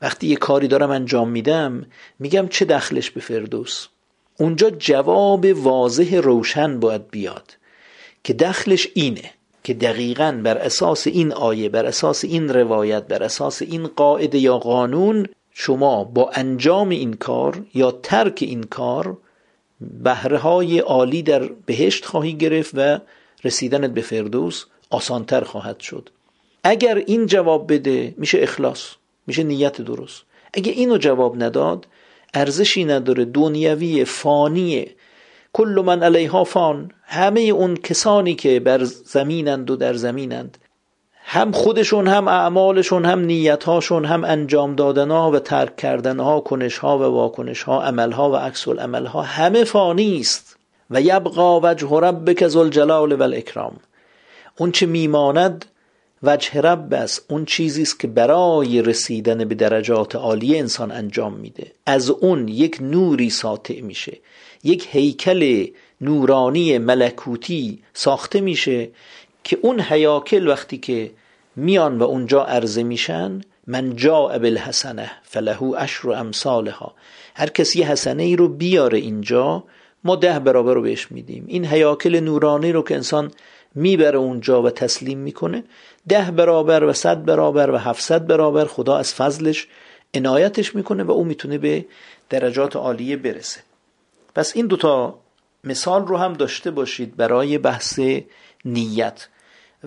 وقتی 0.02 0.26
یه 0.26 0.36
کاری 0.36 0.68
دارم 0.68 0.90
انجام 0.90 1.30
میدم 1.30 1.86
میگم 2.18 2.48
چه 2.48 2.64
دخلش 2.64 3.10
به 3.10 3.20
فردوس. 3.20 3.86
اونجا 4.38 4.70
جواب 4.70 5.44
واضح 5.44 6.20
روشن 6.20 6.80
باید 6.80 7.10
بیاد 7.10 7.56
که 8.24 8.32
دخلش 8.32 8.88
اینه 8.94 9.30
که 9.64 9.74
دقیقا 9.74 10.40
بر 10.44 10.58
اساس 10.58 11.06
این 11.06 11.32
آیه 11.32 11.68
بر 11.68 11.86
اساس 11.86 12.24
این 12.24 12.48
روایت 12.48 13.02
بر 13.02 13.22
اساس 13.22 13.62
این 13.62 13.86
قاعده 13.86 14.38
یا 14.38 14.58
قانون 14.58 15.26
شما 15.52 16.04
با 16.04 16.30
انجام 16.34 16.88
این 16.88 17.14
کار 17.14 17.66
یا 17.74 17.90
ترک 17.90 18.38
این 18.40 18.62
کار 18.62 19.16
بهره 19.80 20.38
های 20.38 20.78
عالی 20.78 21.22
در 21.22 21.50
بهشت 21.66 22.04
خواهی 22.04 22.34
گرفت 22.34 22.74
و 22.74 22.98
رسیدنت 23.44 23.90
به 23.90 24.00
فردوس 24.00 24.64
آسانتر 24.90 25.40
خواهد 25.44 25.80
شد. 25.80 26.10
اگر 26.64 26.96
این 27.06 27.26
جواب 27.26 27.72
بده 27.72 28.14
میشه 28.16 28.38
اخلاص 28.42 28.90
میشه 29.26 29.42
نیت 29.42 29.80
درست. 29.80 30.22
اگه 30.54 30.72
اینو 30.72 30.98
جواب 30.98 31.42
نداد 31.42 31.86
ارزشی 32.34 32.84
نداره 32.84 33.24
دنیوی 33.24 34.04
فانیه. 34.04 34.90
کل 35.52 35.82
من 35.86 36.02
علیها 36.02 36.44
فان. 36.44 36.90
همه 37.04 37.40
اون 37.40 37.76
کسانی 37.76 38.34
که 38.34 38.60
بر 38.60 38.84
زمینند 38.84 39.70
و 39.70 39.76
در 39.76 39.94
زمینند. 39.94 40.58
هم 41.26 41.52
خودشون 41.52 42.08
هم 42.08 42.28
اعمالشون 42.28 43.04
هم 43.04 43.20
نیتهاشون 43.20 44.04
هم 44.04 44.24
انجام 44.24 44.74
دادنها 44.74 45.30
و 45.30 45.38
ترک 45.38 45.76
کردنها 45.76 46.40
کنشها 46.40 46.98
و 46.98 47.02
واکنشها 47.02 47.82
عملها 47.82 48.30
و 48.30 48.36
عکس 48.36 48.68
العملها 48.68 49.22
همه 49.22 49.64
فانی 49.64 50.20
است. 50.20 50.56
و 50.90 51.00
یبقا 51.00 51.60
وجه 51.60 51.88
ربک 51.90 52.48
ذو 52.48 52.58
الجلال 52.60 53.12
و 53.12 53.22
الاکرام 53.22 53.76
اون 54.58 54.72
چه 54.72 54.86
میماند 54.86 55.64
وجه 56.24 56.60
رب 56.60 56.94
است. 56.94 57.24
اون 57.30 57.44
چیزی 57.44 57.82
است 57.82 58.00
که 58.00 58.06
برای 58.06 58.82
رسیدن 58.82 59.44
به 59.44 59.54
درجات 59.54 60.16
عالی 60.16 60.58
انسان 60.58 60.90
انجام 60.90 61.32
میده. 61.32 61.72
از 61.86 62.10
اون 62.10 62.48
یک 62.48 62.78
نوری 62.80 63.30
ساطع 63.30 63.80
میشه. 63.80 64.18
یک 64.64 64.88
هیکل 64.90 65.66
نورانی 66.00 66.78
ملکوتی 66.78 67.82
ساخته 67.94 68.40
میشه 68.40 68.88
که 69.44 69.58
اون 69.62 69.80
هیاکل 69.80 70.48
وقتی 70.48 70.78
که 70.78 71.10
میان 71.56 71.98
و 71.98 72.02
اونجا 72.02 72.44
عرضه 72.44 72.82
میشن 72.82 73.40
من 73.66 73.96
جا 73.96 74.38
بالحسنه 74.38 75.10
فله 75.22 75.62
اشر 75.62 76.10
امثالها. 76.10 76.94
هر 77.34 77.48
کسی 77.48 77.82
حسنه 77.82 78.22
ای 78.22 78.36
رو 78.36 78.48
بیاره 78.48 78.98
اینجا 78.98 79.64
ما 80.04 80.16
ده 80.16 80.38
برابر 80.38 80.74
رو 80.74 80.82
بهش 80.82 81.12
میدیم. 81.12 81.44
این 81.46 81.64
هیاکل 81.64 82.20
نورانی 82.20 82.72
رو 82.72 82.82
که 82.82 82.94
انسان 82.94 83.30
می‌بره 83.74 84.18
اونجا 84.18 84.62
و 84.62 84.70
تسلیم 84.70 85.18
می‌کنه. 85.18 85.64
ده 86.08 86.30
برابر 86.30 86.84
و 86.84 86.92
صد 86.92 87.24
برابر 87.24 87.70
و 87.70 87.76
هفتصد 87.76 88.26
برابر 88.26 88.64
خدا 88.64 88.96
از 88.96 89.14
فضلش 89.14 89.66
عنایتش 90.14 90.74
می‌کنه 90.74 91.02
و 91.02 91.10
او 91.10 91.24
می‌تونه 91.24 91.58
به 91.58 91.86
درجات 92.30 92.76
عالیه 92.76 93.16
برسه. 93.16 93.60
پس 94.34 94.56
این 94.56 94.66
دوتا 94.66 95.18
مثال 95.64 96.06
رو 96.06 96.16
هم 96.16 96.32
داشته 96.32 96.70
باشید 96.70 97.16
برای 97.16 97.58
بحث 97.58 98.00
نیت. 98.64 99.28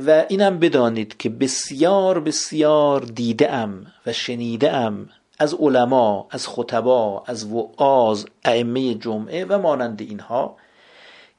و 0.05 0.25
اینم 0.29 0.59
بدانید 0.59 1.17
که 1.17 1.29
بسیار 1.29 2.19
بسیار 2.19 3.01
دیده 3.01 3.53
ام 3.53 3.85
و 4.05 4.13
شنیده 4.13 4.73
ام 4.73 5.09
از 5.39 5.53
علما 5.53 6.27
از 6.31 6.47
خطبا 6.47 7.23
از 7.25 7.45
وعاز 7.45 8.25
ائمه 8.45 8.93
جمعه 8.93 9.45
و 9.45 9.57
مانند 9.57 10.01
اینها 10.01 10.55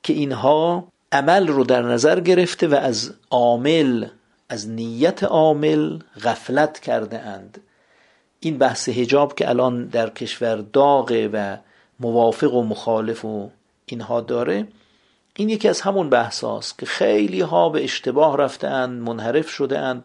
که 0.03 0.13
اینها 0.13 0.89
عمل 1.13 1.49
رو 1.49 1.65
در 1.65 1.83
نظر 1.83 2.21
گرفته 2.21 2.69
و 2.69 2.75
از 2.75 3.15
عامل 3.31 4.07
از 4.49 4.69
نیت 4.69 5.25
عامل 5.25 5.99
غفلت 6.25 6.81
کرده 6.81 7.19
اند. 7.19 7.61
این 8.41 8.59
بحث 8.59 8.89
هجاب 8.89 9.35
که 9.35 9.49
الان 9.49 9.87
در 9.87 10.11
کشور 10.11 10.57
داغه 10.57 11.29
و 11.33 11.57
موافق 12.01 12.55
و 12.55 12.63
مخالف 12.63 13.25
و 13.25 13.51
اینها 13.87 14.21
داره 14.21 14.69
این 15.35 15.49
یکی 15.49 15.69
از 15.69 15.81
همون 15.81 16.11
بحث 16.11 16.45
هاست 16.45 16.79
که 16.79 16.87
خیلی 16.87 17.41
ها 17.41 17.69
به 17.69 17.85
اشتباه 17.85 18.37
رفتند 18.37 19.03
منحرف 19.09 19.49
شده 19.49 19.79
اند. 19.79 20.05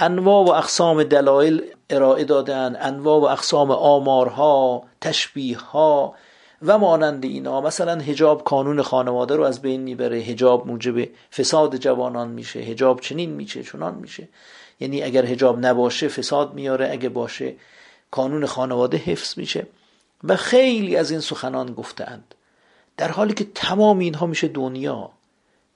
انواع 0.00 0.44
و 0.44 0.50
اقسام 0.50 1.02
دلایل 1.02 1.62
ارائه 1.90 2.24
دادن 2.24 2.76
انواع 2.80 3.20
و 3.20 3.24
اقسام 3.24 3.70
آمارها 3.70 4.82
تشبیه 5.00 5.58
ها 5.58 6.14
و 6.64 6.78
مانند 6.78 7.24
اینا 7.24 7.60
مثلا 7.60 8.00
هجاب 8.00 8.44
کانون 8.44 8.82
خانواده 8.82 9.36
رو 9.36 9.42
از 9.42 9.62
بین 9.62 9.80
می‌بره 9.80 10.16
هجاب 10.16 10.66
موجب 10.66 11.08
فساد 11.32 11.76
جوانان 11.76 12.28
میشه 12.28 12.60
هجاب 12.60 13.00
چنین 13.00 13.30
میشه 13.30 13.62
چنان 13.62 13.94
میشه. 13.94 14.28
یعنی 14.80 15.02
اگر 15.02 15.24
هجاب 15.24 15.66
نباشه 15.66 16.08
فساد 16.08 16.54
میاره 16.54 16.88
اگه 16.92 17.08
باشه 17.08 17.54
کانون 18.10 18.46
خانواده 18.46 18.96
حفظ 18.96 19.38
میشه. 19.38 19.66
و 20.24 20.36
خیلی 20.36 20.96
از 20.96 21.10
این 21.10 21.20
سخنان 21.20 21.74
گفتند 21.74 22.34
در 22.96 23.08
حالی 23.08 23.34
که 23.34 23.46
تمام 23.54 23.98
اینها 23.98 24.26
میشه 24.26 24.48
دنیا 24.48 25.10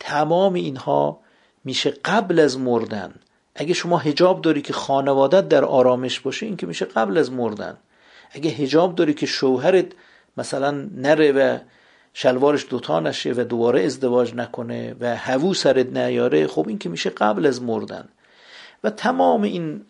تمام 0.01 0.55
اینها 0.55 1.19
میشه 1.65 1.91
قبل 2.05 2.41
از 2.41 2.59
مردن. 2.59 3.15
اگه 3.55 3.75
شما 3.75 3.99
هجاب 3.99 4.43
داری 4.43 4.63
که 4.63 4.73
خانوادت 4.73 5.49
در 5.49 5.65
آرامش 5.65 6.21
باشه 6.21 6.47
این 6.47 6.57
که 6.57 6.67
میشه 6.67 6.85
قبل 6.85 7.19
از 7.19 7.33
مردن. 7.33 7.77
اگه 8.31 8.51
هجاب 8.51 8.95
داری 8.95 9.15
که 9.15 9.27
شوهرت 9.27 9.87
مثلا 10.37 10.89
نره 10.95 11.33
و 11.33 11.59
شلوارش 12.15 12.67
دوتا 12.71 13.01
نشه 13.01 13.33
و 13.33 13.45
دوباره 13.45 13.83
ازدواج 13.83 14.35
نکنه 14.35 14.97
و 15.01 15.17
هوو 15.17 15.55
سرت 15.55 15.87
نیاره 15.87 16.47
خب 16.47 16.69
این 16.69 16.79
که 16.79 16.89
میشه 16.89 17.11
قبل 17.11 17.47
از 17.47 17.63
مردن. 17.63 18.09
و 18.85 18.91
تمام 18.91 19.43
این 19.43 19.85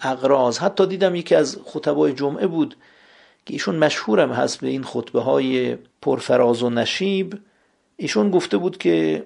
اقراض 0.00 0.58
حتی 0.58 0.86
دیدم 0.86 1.14
یکی 1.14 1.34
از 1.34 1.58
خطبای 1.64 2.12
جمعه 2.12 2.46
بود 2.46 2.76
که 3.46 3.54
ایشون 3.54 3.76
مشهورم 3.76 4.32
هست 4.32 4.60
به 4.60 4.68
این 4.68 4.82
خطبه 4.82 5.20
های 5.20 5.78
پرفراز 6.02 6.62
و 6.62 6.70
نشیب. 6.70 7.38
ایشون 7.96 8.30
گفته 8.30 8.56
بود 8.56 8.78
که 8.78 9.24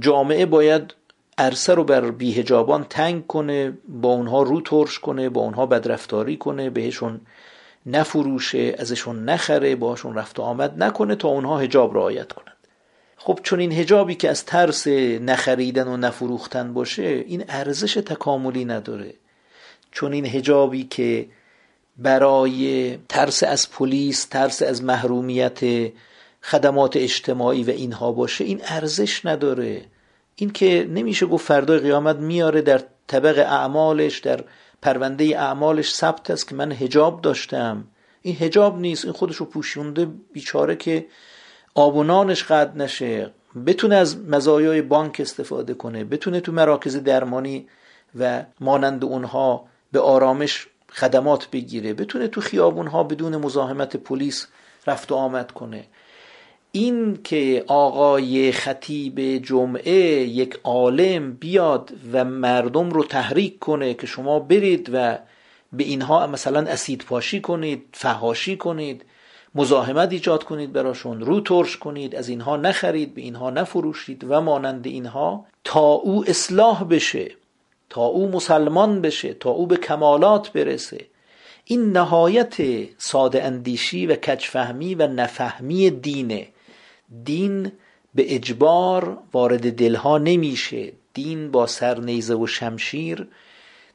جامعه 0.00 0.46
باید 0.46 0.94
عرصه 1.38 1.74
رو 1.74 1.84
بر 1.84 2.10
بیهجابان 2.10 2.84
تنگ 2.84 3.26
کنه 3.26 3.78
با 3.88 4.08
اونها 4.08 4.42
رو 4.42 4.60
ترش 4.60 4.98
کنه 4.98 5.28
با 5.28 5.40
اونها 5.40 5.66
بدرفتاری 5.66 6.36
کنه 6.36 6.70
بهشون 6.70 7.20
نفروشه 7.90 8.74
ازشون 8.78 9.24
نخره 9.24 9.76
باشون 9.76 10.14
رفت 10.14 10.38
و 10.38 10.42
آمد 10.42 10.82
نکنه 10.82 11.14
تا 11.14 11.28
اونها 11.28 11.58
هجاب 11.58 11.94
رعایت 11.96 12.32
کنند. 12.32 12.56
خب 13.16 13.40
چون 13.42 13.60
این 13.60 13.72
هجابی 13.72 14.14
که 14.14 14.30
از 14.30 14.44
ترس 14.44 14.86
نخریدن 15.20 15.88
و 15.88 15.96
نفروختن 15.96 16.74
باشه 16.74 17.02
این 17.02 17.44
ارزش 17.48 17.94
تکاملی 17.94 18.64
نداره. 18.64 19.14
چون 19.92 20.12
این 20.12 20.26
هجابی 20.26 20.84
که 20.84 21.26
برای 21.96 22.96
ترس 23.08 23.42
از 23.42 23.70
پلیس 23.70 24.24
ترس 24.24 24.62
از 24.62 24.84
محرومیت 24.84 25.60
خدمات 26.42 26.96
اجتماعی 26.96 27.64
و 27.64 27.70
اینها 27.70 28.12
باشه 28.12 28.44
این 28.44 28.60
ارزش 28.64 29.26
نداره. 29.26 29.82
این 30.36 30.50
که 30.50 30.88
نمیشه 30.90 31.26
گفت 31.26 31.46
فردای 31.46 31.78
قیامت 31.78 32.16
میاره 32.16 32.62
در 32.62 32.82
طبق 33.06 33.38
اعمالش 33.38 34.18
در 34.18 34.44
پرونده 34.82 35.24
اعمالش 35.24 35.94
ثبت 35.94 36.30
است 36.30 36.48
که 36.48 36.54
من 36.54 36.72
هجاب 36.72 37.20
داشتم. 37.20 37.84
این 38.22 38.36
هجاب 38.40 38.78
نیست 38.78 39.04
این 39.04 39.14
خودشو 39.14 39.44
پوشونده 39.44 40.08
بیچاره 40.32 40.76
که 40.76 41.06
آبونانش 41.74 42.44
قد 42.44 42.72
نشه. 42.76 43.30
بتونه 43.66 43.96
از 43.96 44.18
مزایای 44.18 44.82
بانک 44.82 45.16
استفاده 45.20 45.74
کنه 45.74 46.04
بتونه 46.04 46.40
تو 46.40 46.52
مراکز 46.52 46.96
درمانی 46.96 47.68
و 48.18 48.44
مانند 48.60 49.04
اونها 49.04 49.64
به 49.92 50.00
آرامش 50.00 50.66
خدمات 50.92 51.50
بگیره. 51.50 51.94
بتونه 51.94 52.28
تو 52.28 52.40
خیابونها 52.40 53.02
بدون 53.02 53.36
مزاحمت 53.36 53.96
پلیس 53.96 54.46
رفت 54.86 55.12
و 55.12 55.14
آمد 55.14 55.52
کنه. 55.52 55.84
این 56.78 57.18
که 57.24 57.64
آقای 57.66 58.52
خطیب 58.52 59.20
جمعه 59.20 59.94
یک 60.24 60.60
عالم 60.64 61.32
بیاد 61.32 61.92
و 62.12 62.24
مردم 62.24 62.90
رو 62.90 63.04
تحریک 63.04 63.58
کنه 63.58 63.94
که 63.94 64.06
شما 64.06 64.38
برید 64.38 64.90
و 64.92 65.18
به 65.72 65.84
اینها 65.84 66.26
مثلا 66.26 66.60
اسید 66.60 67.04
پاشی 67.04 67.40
کنید 67.40 67.84
فهاشی 67.92 68.56
کنید 68.56 69.04
مزاحمت 69.54 70.12
ایجاد 70.12 70.44
کنید 70.44 70.72
براشون 70.72 71.20
رو 71.20 71.40
ترش 71.40 71.76
کنید 71.76 72.14
از 72.14 72.28
اینها 72.28 72.56
نخرید 72.56 73.14
به 73.14 73.20
اینها 73.20 73.50
نفروشید 73.50 74.24
و 74.28 74.40
مانند 74.40 74.86
اینها 74.86 75.46
تا 75.64 75.80
او 75.80 76.24
اصلاح 76.28 76.84
بشه 76.84 77.30
تا 77.90 78.04
او 78.04 78.28
مسلمان 78.28 79.00
بشه 79.00 79.34
تا 79.34 79.50
او 79.50 79.66
به 79.66 79.76
کمالات 79.76 80.52
برسه. 80.52 81.06
این 81.64 81.92
نهایت 81.92 82.56
ساده 82.98 83.44
اندیشی 83.44 84.06
و 84.06 84.14
کچفهمی 84.14 84.94
و 84.94 85.06
نفهمی 85.06 85.90
دینه. 85.90 86.48
دین 87.24 87.72
به 88.14 88.34
اجبار 88.34 89.18
وارد 89.32 89.76
دلها 89.76 90.18
نمیشه. 90.18 90.92
دین 91.14 91.50
با 91.50 91.66
سرنیزه 91.66 92.34
و 92.34 92.46
شمشیر 92.46 93.28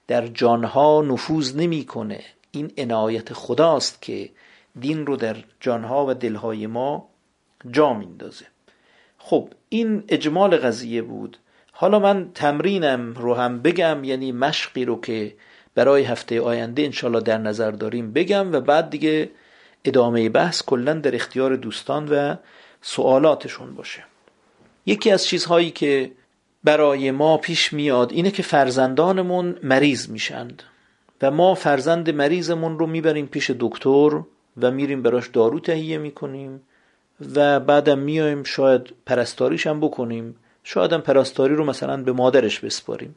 در 0.08 0.28
جانها 0.28 1.02
نفوذ 1.02 1.56
نمی‌کنه. 1.56 2.20
این 2.52 2.72
عنایت 2.78 3.34
خداست 3.34 4.02
که 4.02 4.30
دین 4.80 5.06
رو 5.06 5.16
در 5.16 5.36
جانها 5.60 6.06
و 6.06 6.14
دلهای 6.14 6.68
ما 6.68 7.10
جا 7.72 7.94
میندازه. 7.94 8.46
خب 9.18 9.50
این 9.70 10.04
اجمال 10.10 10.58
قضیه 10.58 11.02
بود. 11.02 11.38
حالا 11.72 12.00
من 12.00 12.30
تمرینم 12.36 13.14
رو 13.14 13.34
هم 13.34 13.62
بگم 13.62 14.04
یعنی 14.04 14.32
مشقی 14.32 14.86
رو 14.86 15.02
که 15.02 15.36
برای 15.76 16.04
هفته 16.04 16.42
آینده 16.42 16.82
انشالله 16.82 17.20
در 17.20 17.38
نظر 17.38 17.72
داریم 17.72 18.14
بگم 18.14 18.52
و 18.52 18.60
بعد 18.60 18.90
دیگه 18.90 19.30
ادامه 19.86 20.30
بحث 20.30 20.64
کلا 20.66 20.94
در 20.94 21.16
اختیار 21.16 21.56
دوستان 21.56 22.10
و 22.10 22.36
سوالاتشون 22.86 23.76
باشه. 23.76 24.04
یکی 24.86 25.12
از 25.12 25.26
چیزهایی 25.26 25.72
که 25.72 26.12
برای 26.64 27.12
ما 27.12 27.38
پیش 27.38 27.74
میاد 27.74 28.12
اینه 28.12 28.32
که 28.32 28.44
فرزندانمون 28.44 29.56
مریض 29.64 30.10
میشند 30.10 30.64
و 31.22 31.32
ما 31.32 31.56
فرزند 31.56 32.10
مریضمون 32.10 32.80
رو 32.80 32.88
می‌بریم 32.88 33.28
پیش 33.28 33.52
دکتر 33.60 34.22
و 34.62 34.72
میریم 34.72 35.02
براش 35.02 35.28
دارو 35.28 35.60
تهیه 35.60 35.98
می‌کنیم 35.98 36.62
و 37.36 37.60
بعدم 37.60 38.00
میایم 38.00 38.44
شاید 38.44 38.94
پرستاریش 39.06 39.68
هم 39.68 39.80
بکنیم 39.80 40.36
شاید 40.64 40.94
هم 40.94 41.02
پرستاری 41.02 41.56
رو 41.56 41.66
مثلا 41.66 42.04
به 42.04 42.12
مادرش 42.12 42.60
بسپاریم. 42.60 43.16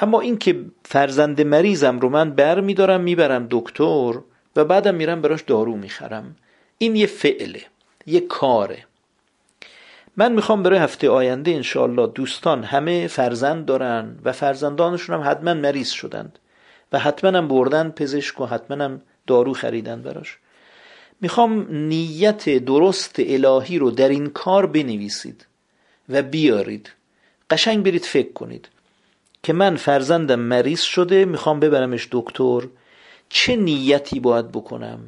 اما 0.00 0.20
این 0.20 0.38
که 0.38 0.64
فرزند 0.84 1.40
مریضم 1.40 1.98
رو 1.98 2.08
من 2.08 2.30
بر 2.30 2.60
میدارم 2.60 3.00
می‌برم 3.00 3.46
دکتر 3.50 4.12
و 4.56 4.64
بعدم 4.64 4.94
میرم 4.94 5.22
براش 5.22 5.42
دارو 5.42 5.76
می‌خرم 5.76 6.36
این 6.78 6.96
یه 6.96 7.06
فعله. 7.06 7.71
یه 8.06 8.20
کاره. 8.20 8.84
من 10.16 10.32
می‌خوام 10.32 10.62
برای 10.62 10.78
هفته 10.78 11.10
آینده 11.10 11.50
انشاءالله 11.50 12.06
دوستان 12.06 12.64
همه 12.64 13.06
فرزند 13.06 13.66
دارن 13.66 14.18
و 14.24 14.32
فرزندانشون 14.32 15.16
هم 15.16 15.30
حتما 15.30 15.54
مریض 15.54 15.90
شدند 15.90 16.38
و 16.92 16.98
حتما 16.98 17.38
هم 17.38 17.48
بردن 17.48 17.90
پزشک 17.90 18.40
و 18.40 18.46
حتما 18.46 18.84
هم 18.84 19.00
دارو 19.26 19.52
خریدن 19.52 20.02
براش. 20.02 20.38
می‌خوام 21.20 21.66
نیت 21.70 22.48
درست 22.48 23.16
الهی 23.18 23.78
رو 23.78 23.90
در 23.90 24.08
این 24.08 24.26
کار 24.26 24.66
بنویسید 24.66 25.46
و 26.08 26.22
بیارید. 26.22 26.92
قشنگ 27.50 27.84
برید 27.84 28.04
فکر 28.04 28.32
کنید 28.32 28.68
که 29.42 29.52
من 29.52 29.76
فرزندم 29.76 30.40
مریض 30.40 30.80
شده 30.80 31.24
می‌خوام 31.24 31.60
ببرمش 31.60 32.08
دکتر. 32.10 32.60
چه 33.28 33.56
نیتی 33.56 34.20
باید 34.20 34.52
بکنم؟ 34.52 35.00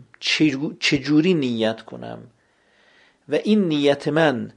چه 0.80 0.98
جوری 0.98 1.34
نیت 1.34 1.82
کنم؟ 1.82 2.18
و 3.28 3.34
این 3.34 3.68
نیت 3.68 4.08
من 4.08 4.52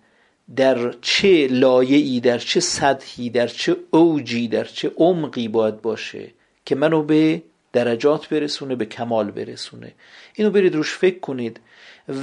در 0.55 0.91
چه 1.01 1.47
لایه‌ای 1.47 2.19
در 2.19 2.37
چه 2.37 2.59
سطحی 2.59 3.29
در 3.29 3.47
چه 3.47 3.75
اوجی 3.91 4.47
در 4.47 4.63
چه 4.63 4.91
عمقی 4.97 5.47
باید 5.47 5.81
باشه 5.81 6.33
که 6.65 6.75
منو 6.75 7.03
به 7.03 7.41
درجات 7.73 8.29
برسونه 8.29 8.75
به 8.75 8.85
کمال 8.85 9.31
برسونه. 9.31 9.93
اینو 10.35 10.51
برید 10.51 10.75
روش 10.75 10.93
فکر 10.93 11.19
کنید 11.19 11.59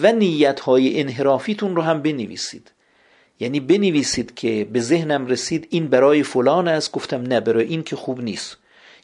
و 0.02 0.12
نیت 0.12 0.60
های 0.60 1.00
انحرافیتون 1.00 1.76
رو 1.76 1.82
هم 1.82 2.02
بنویسید. 2.02 2.70
یعنی 3.40 3.60
بنویسید 3.60 4.34
که 4.34 4.68
به 4.72 4.80
ذهنم 4.80 5.26
رسید 5.26 5.66
این 5.70 5.88
برای 5.88 6.22
فلان 6.22 6.68
است 6.68 6.92
گفتم 6.92 7.22
نه 7.22 7.40
برای 7.40 7.66
این 7.66 7.82
که 7.82 7.96
خوب 7.96 8.20
نیست. 8.20 8.56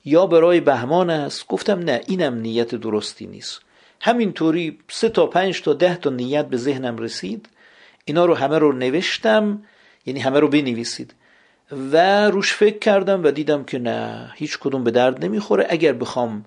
یا 0.04 0.26
برای 0.26 0.60
بهمان 0.60 1.10
است 1.10 1.46
گفتم 1.46 1.78
نه 1.78 2.00
اینم 2.06 2.34
نیت 2.34 2.74
درستی 2.74 3.26
نیست. 3.26 3.60
همینطوری 4.00 4.78
سه 4.88 5.08
تا 5.08 5.26
پنج 5.26 5.62
تا 5.62 5.72
ده 5.72 5.96
تا 5.96 6.10
نیت 6.10 6.46
به 6.46 6.56
ذهنم 6.56 6.98
رسید. 6.98 7.48
اینا 8.04 8.24
رو 8.24 8.34
همه 8.34 8.58
رو 8.58 8.72
نوشتم 8.72 9.62
یعنی 10.06 10.20
همه 10.20 10.40
رو 10.40 10.48
بنویسید. 10.48 11.14
و 11.92 12.26
روش 12.30 12.54
فکر 12.54 12.78
کردم 12.78 13.24
و 13.24 13.30
دیدم 13.30 13.64
که 13.64 13.78
نه 13.78 14.30
هیچ 14.34 14.58
کدوم 14.58 14.84
به 14.84 14.90
درد 14.90 15.24
نمی‌خوره. 15.24 15.66
اگر 15.68 15.92
بخوام 15.92 16.44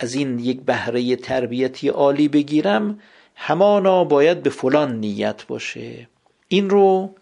از 0.00 0.14
این 0.14 0.38
یک 0.38 0.60
بهره 0.60 1.16
تربیتی 1.16 1.88
عالی 1.88 2.28
بگیرم 2.28 3.00
همانا 3.34 4.04
باید 4.04 4.42
به 4.42 4.50
فلان 4.50 5.00
نیت 5.00 5.46
باشه. 5.46 6.08
این 6.48 6.70
رو 6.70 7.14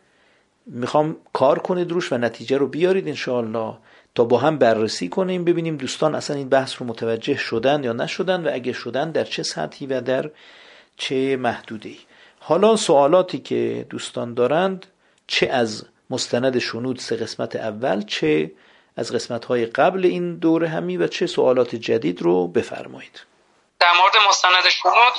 می‌خوام 0.67 1.17
کار 1.33 1.59
کنید 1.59 1.93
روش 1.93 2.13
و 2.13 2.19
نتیجه 2.19 2.59
رو 2.59 2.67
بیارید 2.67 3.09
انشاءالله. 3.09 3.75
تا 4.15 4.25
با 4.25 4.39
هم 4.39 4.59
بررسی 4.59 5.09
کنیم 5.09 5.45
ببینیم 5.45 5.77
دوستان 5.77 6.15
اصلا 6.15 6.37
این 6.37 6.49
بحث 6.49 6.75
رو 6.79 6.87
متوجه 6.87 7.37
شدن 7.37 7.85
یا 7.85 7.93
نشدن 7.93 8.47
و 8.47 8.51
اگه 8.55 8.73
شدن 8.73 9.11
در 9.11 9.25
چه 9.25 9.43
سطحی 9.43 9.87
و 9.87 10.01
در 10.01 10.31
چه 10.97 11.37
محدودی 11.37 12.01
حالا 12.41 12.77
سوالاتی 12.77 13.39
که 13.39 13.87
دوستان 13.91 14.35
دارند 14.35 14.87
چه 15.27 15.47
از 15.47 15.87
مستند 16.11 16.59
شنود 16.59 16.99
سه 16.99 17.17
قسمت 17.17 17.57
اول 17.57 18.03
چه 18.03 18.53
از 18.97 19.13
قسمت 19.13 19.45
های 19.45 19.67
قبل 19.67 20.07
این 20.07 20.37
دوره 20.39 20.69
همی 20.69 20.97
و 20.97 21.07
چه 21.07 21.27
سوالات 21.27 21.75
جدید 21.75 22.23
رو 22.23 22.49
بفرمایید. 22.49 23.21
در 23.81 23.93
مورد 23.93 24.29
مستند 24.29 24.69
شنود 24.69 25.13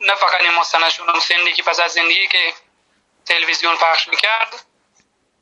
نه 0.00 0.14
فقط 0.14 0.40
این 0.40 0.50
مستند 0.60 0.88
شنود 0.88 1.22
زندگی 1.28 1.62
پس 1.62 1.80
از 1.80 1.92
زندگی 1.92 2.28
که 2.32 2.38
تلویزیون 3.26 3.74
پخش 3.76 4.08
می‌کرد 4.08 4.64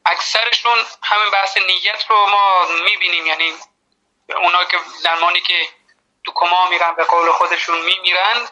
اکثرشون 0.06 0.78
همین 1.02 1.30
بحث 1.30 1.56
نیت 1.56 2.04
رو 2.08 2.26
ما 2.26 2.66
می‌بینیم. 2.84 3.26
یعنی 3.26 3.54
اونا 4.28 4.64
که 4.64 4.78
زمانی 5.02 5.40
که 5.40 5.68
تو 6.24 6.32
کما 6.34 6.68
میرن 6.68 6.94
به 6.94 7.04
قول 7.04 7.32
خودشون 7.32 7.80
میمیرن 7.80 8.48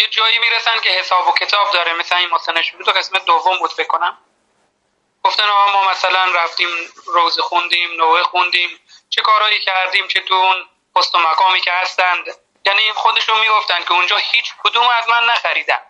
یه 0.00 0.06
جایی 0.06 0.38
می‌رسن 0.38 0.80
که 0.80 0.90
حساب 0.90 1.28
و 1.28 1.32
کتاب 1.32 1.70
داره. 1.70 1.92
مثل 1.92 2.16
این 2.16 2.30
مستند 2.30 2.60
شنود 2.60 2.84
تو 2.84 2.92
قسمت 2.92 3.24
دوم 3.24 3.58
بود 3.58 3.76
بکنم 3.76 4.18
گفتن 5.24 5.42
آقا 5.42 5.72
ما 5.72 5.90
مثلا 5.90 6.24
رفتیم 6.24 6.68
روز 7.06 7.40
خوندیم 7.40 7.90
نوه 7.92 8.22
خوندیم 8.22 8.80
چه 9.10 9.22
کارهایی 9.22 9.60
کردیم 9.60 10.08
چه 10.08 10.20
تو 10.20 10.34
اون 10.34 10.68
پست 10.96 11.14
و 11.14 11.18
مقامی 11.18 11.60
که 11.60 11.72
هستند. 11.72 12.24
یعنی 12.66 12.92
خودشون 12.92 13.40
می‌گفتن 13.40 13.84
که 13.84 13.92
اونجا 13.92 14.16
هیچ 14.16 14.54
کدوم 14.64 14.88
از 14.88 15.08
من 15.08 15.24
نخریدن. 15.24 15.80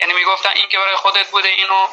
یعنی 0.00 0.12
می‌گفتن 0.12 0.50
این 0.50 0.68
که 0.68 0.78
برای 0.78 0.96
خودت 0.96 1.30
بوده 1.30 1.48
اینو 1.48 1.88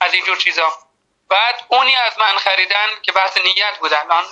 از 0.00 0.14
اینجور 0.14 0.36
چیزا. 0.36 0.89
بعد 1.30 1.64
اونی 1.68 1.96
از 1.96 2.18
من 2.18 2.38
خریدن 2.38 2.86
که 3.02 3.12
بحث 3.12 3.36
نیت 3.36 3.78
بودن 3.78 4.06
من 4.06 4.24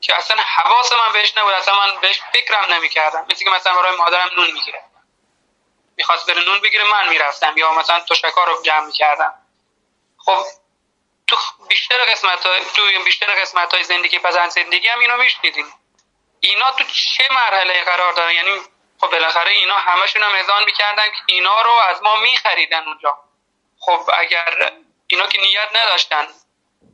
که 0.00 0.16
اصلا 0.16 0.42
حواس 0.42 0.92
من 0.92 1.12
بهش 1.12 1.36
نبود 1.36 1.52
اصلا 1.52 1.74
من 1.78 2.00
بهش 2.00 2.20
فکرم 2.32 2.72
نمی‌کردم. 2.72 3.26
مثل 3.30 3.44
که 3.44 3.50
مثلا 3.50 3.74
برای 3.74 3.96
مادرم 3.96 4.30
نون 4.36 4.50
می‌گیره. 4.50 4.84
می‌خواست 5.96 6.30
بره 6.30 6.44
نون 6.44 6.60
بگیره 6.60 6.84
من 6.84 7.08
می‌رفتم. 7.08 7.56
یا 7.56 7.72
مثلا 7.72 8.00
تشکا 8.00 8.44
رو 8.44 8.62
جمع 8.62 8.86
می‌کردم. 8.86 9.34
خب 10.18 10.44
تو 11.26 11.36
بیشتر 11.68 12.04
قسمت 12.04 12.46
های 12.46 12.60
تو 12.74 13.04
بیشتر 13.04 13.34
قسمت 13.40 13.74
های 13.74 13.84
زندگی 13.84 14.18
پزن 14.18 14.48
زندگی 14.48 14.88
هم 14.88 14.98
اینو 14.98 15.16
میشنیدیم. 15.16 15.66
اینا 16.40 16.70
تو 16.70 16.84
چه 16.84 17.28
مرحله 17.30 17.84
قرار 17.84 18.12
دارن؟ 18.12 18.34
یعنی 18.34 18.60
خب 19.00 19.10
بالاخره 19.10 19.50
اینا 19.50 19.74
همشون 19.74 20.22
هم 20.22 20.34
اذان 20.34 20.64
می‌کردن 20.64 21.06
که 21.06 21.22
اینا 21.26 21.60
رو 21.60 21.70
از 21.70 22.02
ما 22.02 22.16
میخریدن 22.16 22.84
اونجا. 22.84 23.18
خب 23.80 24.10
اگر 24.18 24.72
اینا 25.06 25.26
که 25.26 25.40
نیت 25.40 25.68
نداشتن. 25.72 26.28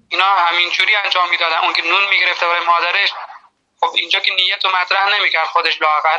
اینا 0.08 0.24
همینجوری 0.24 0.96
انجام 0.96 1.30
می‌دادن. 1.30 1.58
اون 1.58 1.72
که 1.72 1.82
نون 1.82 2.08
می‌گرفته 2.08 2.48
برای 2.48 2.64
مادرش 2.66 3.12
خب 3.80 3.90
اینجا 3.94 4.20
که 4.20 4.34
نیت 4.34 4.64
رو 4.64 4.76
مطرح 4.76 5.08
نمی‌کرد 5.08 5.46
خودش 5.46 5.82
لاقل 5.82 6.18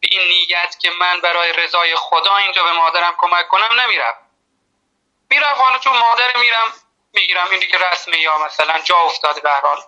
به 0.00 0.08
این 0.10 0.28
نیت 0.28 0.76
که 0.78 0.90
من 0.90 1.20
برای 1.20 1.52
رضای 1.52 1.96
خدا 1.96 2.36
اینجا 2.36 2.64
به 2.64 2.72
مادرم 2.72 3.14
کمک 3.18 3.48
کنم 3.48 3.80
نمیرم 3.80 4.14
میرم 5.30 5.54
حالا 5.54 5.78
چون 5.78 5.98
مادر 5.98 6.36
میرم 6.36 6.72
می‌گیرم. 7.12 7.50
این 7.50 7.60
دیگه 7.60 7.78
رسمه 7.78 8.18
یا 8.18 8.38
مثلا 8.38 8.80
جا 8.80 8.96
افتاده 8.96 9.40
به 9.40 9.50
حال. 9.50 9.82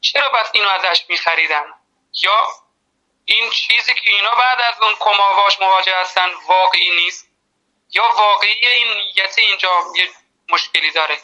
چرا 0.00 0.28
بس 0.28 0.50
اینو 0.52 0.68
ازش 0.68 1.04
میخریدن؟ 1.08 1.64
یا 2.22 2.46
این 3.24 3.50
چیزی 3.50 3.94
که 3.94 4.10
اینا 4.10 4.30
بعد 4.30 4.60
از 4.60 4.82
اون 4.82 4.94
کماواش 5.00 5.60
مواجه 5.60 5.96
هستن 5.96 6.30
واقعی 6.48 6.90
نیست؟ 6.90 7.28
یا 7.90 8.08
واقعی 8.16 8.66
این 8.66 8.94
نیت 8.94 9.38
اینجا 9.38 9.80
مشکلی 10.52 10.92
داره. 10.94 11.14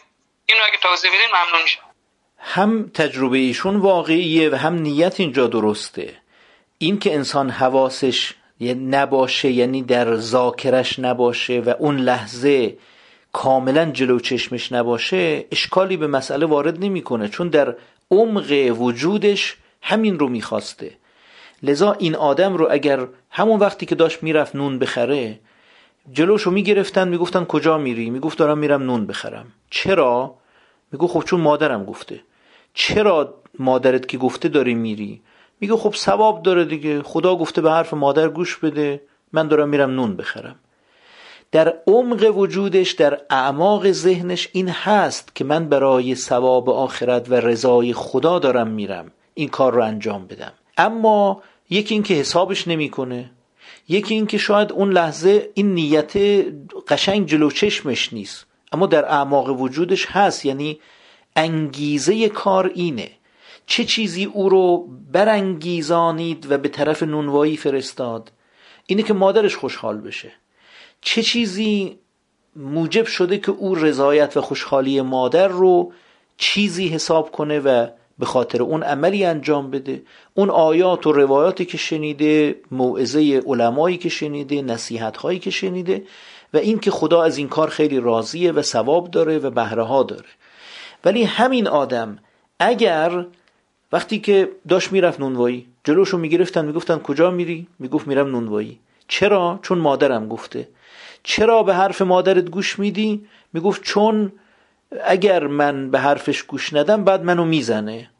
اینو 0.47 0.61
اگه 0.69 0.79
توضیح 0.83 1.11
بدین 1.11 1.29
ممنون 1.29 1.63
میشم. 1.63 1.81
هم 2.39 2.91
تجربه 2.95 3.39
ایشون 3.39 3.77
واقعیه 3.77 4.51
و 4.51 4.55
هم 4.55 4.75
نیت 4.75 5.21
اینجا 5.21 5.47
درسته. 5.47 6.15
این 6.79 6.99
که 6.99 7.15
انسان 7.15 7.51
حواسش 7.51 8.35
نباشه 8.91 9.51
یعنی 9.51 9.83
در 9.83 10.17
ذاکرش 10.17 10.99
نباشه 10.99 11.61
و 11.61 11.75
اون 11.79 11.97
لحظه 11.97 12.77
کاملا 13.33 13.85
جلو 13.85 14.21
چشمش 14.21 14.73
نباشه 14.73 15.45
اشکالی 15.53 15.97
به 15.97 16.07
مسئله 16.07 16.47
وارد 16.47 16.85
نمی‌کنه 16.85 17.29
چون 17.29 17.49
در 17.49 17.75
عمق 18.11 18.77
وجودش 18.79 19.57
همین 19.83 20.19
رو 20.19 20.29
می‌خواسته. 20.29 20.97
لذا 21.63 21.93
این 21.93 22.17
آدم 22.17 22.57
رو 22.57 22.69
اگر 22.71 23.07
همون 23.31 23.61
وقتی 23.61 23.87
که 23.87 23.95
داشت 23.95 24.23
می‌رفت 24.23 24.57
نون 24.57 24.79
بخره 24.79 25.39
جلوشو 26.13 26.51
می‌گرفتن 26.51 27.09
می‌گفتن 27.09 27.45
کجا 27.45 27.79
میری؟ 27.79 28.11
می‌گفت 28.11 28.39
دارم 28.39 28.59
میرم 28.59 28.83
نون 28.83 29.07
بخرم. 29.07 29.47
چرا؟ 29.71 30.35
میگو 30.93 31.07
خب 31.07 31.23
چون 31.23 31.41
مادرم 31.41 31.85
گفته. 31.85 32.21
چرا 32.75 33.35
مادرت 33.59 34.09
که 34.09 34.19
گفته 34.19 34.49
داری 34.49 34.75
میری؟ 34.75 35.23
میگه 35.61 35.77
خب 35.77 35.95
ثواب 35.95 36.43
داره 36.43 36.65
دیگه. 36.65 37.03
خدا 37.03 37.37
گفته 37.37 37.61
به 37.61 37.71
حرف 37.71 37.95
مادر 37.95 38.29
گوش 38.29 38.57
بده. 38.57 39.03
من 39.33 39.49
دارم 39.49 39.69
میرم 39.69 39.91
نون 39.91 40.17
بخرم. 40.17 40.57
در 41.53 41.75
عمق 41.87 42.37
وجودش 42.37 42.93
در 42.93 43.21
اعماق 43.31 43.91
ذهنش 43.91 44.49
این 44.53 44.69
هست 44.69 45.37
که 45.37 45.45
من 45.45 45.69
برای 45.69 46.15
ثواب 46.15 46.71
آخرت 46.71 47.31
و 47.31 47.35
رضای 47.35 47.93
خدا 47.93 48.39
دارم 48.39 48.69
میرم. 48.69 49.13
این 49.35 49.49
کار 49.49 49.73
رو 49.73 49.83
انجام 49.83 50.27
بدم. 50.27 50.53
اما 50.77 51.43
یکی 51.71 51.95
اینکه 51.95 52.15
حسابش 52.15 52.69
نمی‌کنه. 52.69 53.31
یکی 53.91 54.15
اینکه 54.15 54.39
شاید 54.39 54.73
اون 54.73 54.93
لحظه 54.93 55.51
این 55.55 55.75
نیت 55.75 56.13
قشنگ 56.89 57.27
جلو 57.27 57.51
چشمش 57.51 58.13
نیست 58.13 58.47
اما 58.73 58.87
در 58.87 59.05
اعماق 59.05 59.61
وجودش 59.61 60.07
هست. 60.07 60.45
یعنی 60.45 60.81
انگیزه 61.37 62.29
کار 62.29 62.71
اینه. 62.75 63.11
چه 63.67 63.85
چیزی 63.85 64.25
او 64.25 64.49
رو 64.49 64.89
برانگیزانید 65.13 66.51
و 66.51 66.59
به 66.59 66.69
طرف 66.69 67.03
نونوایی 67.03 67.57
فرستاد؟ 67.57 68.33
اینه 68.87 69.03
که 69.03 69.15
مادرش 69.15 69.57
خوشحال 69.57 70.01
بشه. 70.01 70.33
چه 71.01 71.23
چیزی 71.23 71.99
موجب 72.57 73.07
شده 73.07 73.39
که 73.39 73.51
او 73.53 73.75
رضایت 73.75 74.37
و 74.37 74.41
خوشحالی 74.41 75.01
مادر 75.01 75.49
رو 75.49 75.93
چیزی 76.37 76.89
حساب 76.89 77.31
کنه 77.31 77.61
و 77.61 77.87
به 78.21 78.27
خاطر 78.27 78.63
اون 78.63 78.83
عملی 78.83 79.25
انجام 79.25 79.71
بده. 79.71 80.03
اون 80.35 80.51
آیات 80.51 81.07
و 81.07 81.13
روایاتی 81.13 81.65
که 81.65 81.79
شنیده 81.79 82.55
موعظه 82.71 83.43
علمایی 83.47 83.97
که 83.97 84.09
شنیده 84.09 84.63
نصیحت 84.63 85.17
هایی 85.17 85.39
که 85.39 85.51
شنیده 85.51 86.03
و 86.55 86.57
این 86.57 86.79
که 86.79 86.91
خدا 86.91 87.23
از 87.23 87.39
این 87.39 87.49
کار 87.49 87.69
خیلی 87.69 88.01
راضیه 88.01 88.53
و 88.53 88.63
ثواب 88.63 89.11
داره 89.11 89.39
و 89.39 89.51
بهره 89.51 89.83
ها 89.83 90.03
داره. 90.03 90.29
ولی 91.05 91.23
همین 91.23 91.69
آدم 91.69 92.19
اگر 92.59 93.27
وقتی 93.93 94.19
که 94.19 94.49
داشت 94.69 94.93
می‌رفت 94.93 95.21
نونوایی 95.21 95.67
جلوشو 95.85 96.19
می‌گرفتن 96.19 96.65
می‌گفتن 96.65 96.99
کجا 96.99 97.31
میری؟ 97.31 97.67
می‌گفت 97.79 98.09
میرم 98.09 98.31
نونوایی. 98.31 98.79
چرا؟ 99.09 99.59
چون 99.63 99.79
مادرم 99.79 100.29
گفته. 100.29 100.69
چرا 101.23 101.63
به 101.63 101.75
حرف 101.75 102.03
مادرت 102.03 102.51
گوش 102.51 102.79
میدی؟ 102.79 103.27
می‌گفت 103.53 103.83
چون 103.83 104.33
اگر 105.05 105.47
من 105.47 105.91
به 105.91 105.99
حرفش 105.99 106.43
گوش 106.43 106.75
ندم 106.75 107.05
بعد 107.05 107.25
منو 107.25 107.45
می‌زنه. 107.45 108.11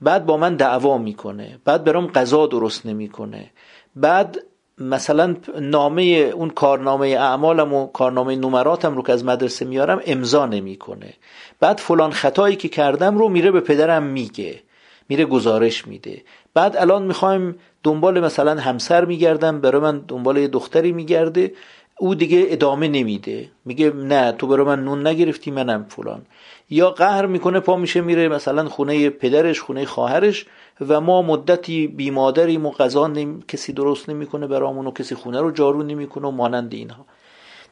بعد 0.00 0.26
با 0.26 0.36
من 0.36 0.56
دعوا 0.56 0.98
می‌کنه. 0.98 1.58
بعد 1.64 1.84
برام 1.84 2.06
غذا 2.06 2.46
درست 2.46 2.86
نمی‌کنه. 2.86 3.50
بعد 3.96 4.38
مثلا 4.78 5.36
نامه 5.60 6.02
اون 6.34 6.50
کارنامه 6.50 7.08
اعمالم 7.08 7.74
و 7.74 7.86
کارنامه 7.86 8.36
نمراتم 8.36 8.96
رو 8.96 9.02
که 9.02 9.12
از 9.12 9.24
مدرسه 9.24 9.64
میارم 9.64 10.00
امضا 10.06 10.46
نمی‌کنه. 10.46 11.14
بعد 11.60 11.78
فلان 11.78 12.10
خطایی 12.10 12.56
که 12.56 12.68
کردم 12.68 13.18
رو 13.18 13.28
میره 13.28 13.50
به 13.50 13.60
پدرم 13.60 14.02
میگه. 14.02 14.60
میره 15.08 15.24
گزارش 15.24 15.86
میده. 15.86 16.22
بعد 16.54 16.76
الان 16.76 17.02
می‌خوایم 17.02 17.58
دنبال 17.82 18.20
مثلا 18.20 18.60
همسر 18.60 19.04
میگردم 19.04 19.60
برای 19.60 19.82
من 19.82 19.98
دنبال 19.98 20.36
یه 20.36 20.48
دختری 20.48 20.92
میگرده. 20.92 21.52
او 21.98 22.14
دیگه 22.14 22.46
ادامه 22.48 22.88
نمیده. 22.88 23.50
میگه 23.64 23.90
نه 23.90 24.32
تو 24.32 24.46
برای 24.46 24.66
من 24.66 24.84
نون 24.84 25.06
نگرفتی 25.06 25.50
منم 25.50 25.86
فلان. 25.88 26.26
یا 26.70 26.90
قهر 26.90 27.26
می‌کنه 27.26 27.60
پا 27.60 27.76
میشه 27.76 28.00
میره 28.00 28.28
مثلا 28.28 28.68
خونه 28.68 29.10
پدرش 29.10 29.60
خونه 29.60 29.84
خواهرش 29.84 30.46
و 30.88 31.00
ما 31.00 31.22
مدتی 31.22 31.86
بیمادریم 31.86 32.66
و 32.66 32.70
غذا 32.70 33.12
کسی 33.48 33.72
درست 33.72 34.08
نمی‌کنه 34.08 34.46
برامون 34.46 34.86
و 34.86 34.90
کسی 34.90 35.14
خونه 35.14 35.40
رو 35.40 35.50
جارو 35.50 35.82
نمی‌کنه 35.82 36.28
و 36.28 36.30
مانند 36.30 36.74
اینها. 36.74 37.06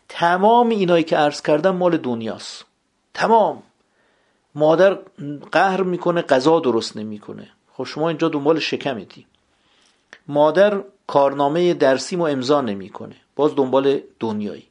تمام 0.09 0.69
اینایی 0.69 1.05
که 1.05 1.17
عرض 1.17 1.43
کردم 1.43 1.77
مال 1.77 1.97
دنیاست. 1.97 2.65
تمام. 3.15 3.63
مادر 4.55 4.99
قهر 5.53 5.83
می‌کنه 5.83 6.23
غذا 6.23 6.61
درست 6.61 6.97
نمی‌کنه. 6.97 7.49
خب 7.73 7.85
شما 7.85 8.09
اینجا 8.09 8.29
دنبال 8.29 8.59
شکمتی. 8.59 9.27
مادر 10.29 10.81
کارنامه 11.07 11.75
درسیم 11.75 12.21
و 12.21 12.25
امضا 12.25 12.61
نمی‌کنه. 12.61 13.17
باز 13.37 13.57
دنبال 13.57 14.01
دنیایی. 14.21 14.65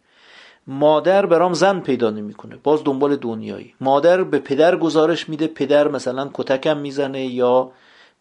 مادر 0.68 1.26
برام 1.26 1.54
زن 1.54 1.80
پیدا 1.80 2.10
نمی‌کنه. 2.10 2.56
باز 2.64 2.84
دنبال 2.84 3.16
دنیایی. 3.16 3.74
مادر 3.82 4.24
به 4.24 4.40
پدر 4.40 4.76
گزارش 4.76 5.30
میده 5.30 5.48
پدر 5.48 5.88
مثلا 5.88 6.30
کتکم 6.34 6.78
می‌زنه 6.78 7.26
یا 7.26 7.72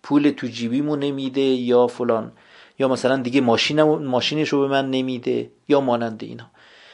پول 0.02 0.30
تو 0.30 0.46
جیبیمو 0.46 0.96
نمیده 0.96 1.40
یا 1.40 1.86
فلان. 1.86 2.32
یا 2.78 2.88
مثلا 2.88 3.16
دیگه 3.16 3.40
ماشینم 3.40 4.04
ماشینش 4.04 4.48
رو 4.48 4.60
به 4.60 4.68
من 4.68 4.90
نمیده 4.90 5.50
یا 5.68 5.80
مانند 5.80 6.22
اینا. 6.22 6.46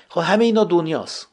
خب 0.09 0.21
همه 0.21 0.45
اینا 0.45 0.65
دنیاست. 0.65 1.29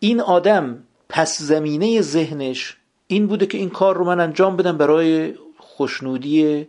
این 0.00 0.20
آدم 0.20 0.78
پس 1.08 1.42
زمینه 1.42 2.00
ذهنش 2.00 2.76
این 3.06 3.26
بوده 3.26 3.46
که 3.46 3.58
این 3.58 3.70
کار 3.70 3.96
رو 3.96 4.04
من 4.04 4.20
انجام 4.20 4.56
بدم 4.56 4.76
برای 4.78 5.34
خوشنودی 5.58 6.68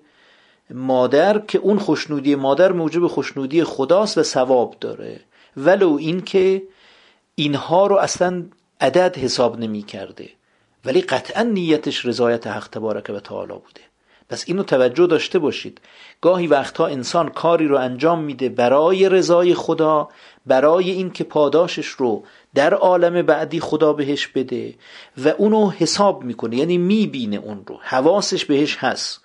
مادر 0.72 1.40
که 1.40 1.58
اون 1.58 1.80
خوشنودی 1.80 2.36
مادر 2.36 2.72
موجب 2.72 3.08
خوشنودی 3.08 3.64
خداست 3.64 4.18
و 4.18 4.24
ثواب 4.24 4.76
داره. 4.82 5.20
ولو 5.58 5.98
اینکه 6.00 6.64
اینها 7.36 7.88
رو 7.88 7.96
اصلا 7.96 8.46
عدد 8.82 9.18
حساب 9.18 9.60
نمی 9.60 9.82
کرده. 9.82 10.30
ولی 10.86 11.02
قطعا 11.02 11.44
نیتش 11.44 12.06
رضایت 12.06 12.48
حق 12.48 12.68
تبارک 12.68 13.12
و 13.16 13.20
تعالی 13.20 13.54
بوده. 13.54 13.82
پس 14.30 14.44
اینو 14.48 14.64
توجه 14.64 15.08
داشته 15.08 15.40
باشید. 15.40 15.82
گاهی 16.22 16.48
وقتها 16.48 16.88
انسان 16.88 17.30
کاری 17.30 17.68
رو 17.68 17.78
انجام 17.78 18.24
میده 18.24 18.50
برای 18.50 19.10
رضای 19.10 19.54
خدا 19.54 20.10
برای 20.46 20.92
اینکه 20.92 21.24
پاداشش 21.24 21.88
رو 21.88 22.24
در 22.56 22.74
عالم 22.74 23.22
بعدی 23.22 23.60
خدا 23.60 23.94
بهش 23.94 24.28
بده 24.28 24.76
و 25.26 25.30
اونو 25.30 25.70
حساب 25.70 26.24
می‌کنه. 26.24 26.56
یعنی 26.56 26.78
می‌بینه 26.78 27.38
اون 27.38 27.64
رو. 27.66 27.80
حواسش 27.82 28.46
بهش 28.46 28.78
هست. 28.78 29.25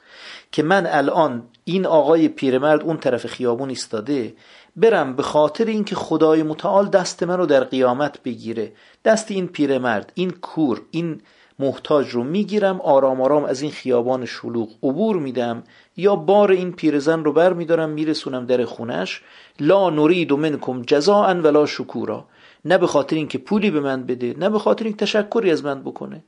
که 0.52 0.62
من 0.62 0.86
الان 0.86 1.42
این 1.64 1.86
آقای 1.86 2.28
پیرمرد 2.28 2.82
اون 2.82 2.96
طرف 2.96 3.26
خیابون 3.26 3.68
ایستاده 3.68 4.34
برم 4.76 5.16
به 5.16 5.22
خاطر 5.22 5.64
اینکه 5.64 5.94
خدای 5.94 6.42
متعال 6.42 6.88
دست 6.88 7.22
من 7.22 7.36
رو 7.36 7.46
در 7.46 7.64
قیامت 7.64 8.22
بگیره. 8.22 8.72
دست 9.04 9.30
این 9.30 9.46
پیرمرد 9.46 10.12
این 10.14 10.30
کور 10.30 10.82
این 10.90 11.20
محتاج 11.58 12.08
رو 12.08 12.24
می‌گیرم 12.24 12.80
آرام 12.80 13.20
آرام 13.20 13.44
از 13.44 13.62
این 13.62 13.70
خیابان 13.70 14.24
شلوغ 14.24 14.68
عبور 14.82 15.16
میدم 15.16 15.62
یا 15.96 16.16
بار 16.16 16.50
این 16.50 16.72
پیرزن 16.72 17.24
رو 17.24 17.32
بر 17.32 17.52
میدارم 17.52 17.90
میرسونم 17.90 18.46
در 18.46 18.64
خونش. 18.64 19.22
لا 19.60 19.90
نرید 19.90 20.32
منکم 20.32 20.82
جزاء 20.82 21.34
ولا 21.34 21.66
شکورا. 21.66 22.24
نه 22.64 22.78
به 22.78 22.86
خاطر 22.86 23.16
اینکه 23.16 23.38
پولی 23.38 23.70
به 23.70 23.80
من 23.80 24.06
بده 24.06 24.34
نه 24.38 24.50
به 24.50 24.58
خاطر 24.58 24.84
این 24.84 24.96
تشکری 24.96 25.50
از 25.50 25.64
من 25.64 25.82
بکنه. 25.82 26.24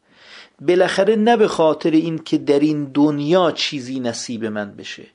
بالاخره 0.68 1.16
نه 1.16 1.36
به 1.36 1.48
خاطر 1.48 1.90
این 1.90 2.18
که 2.18 2.38
در 2.38 2.60
این 2.60 2.84
دنیا 2.84 3.50
چیزی 3.50 4.00
نصیب 4.00 4.44
من 4.44 4.70
بشه 4.70 5.06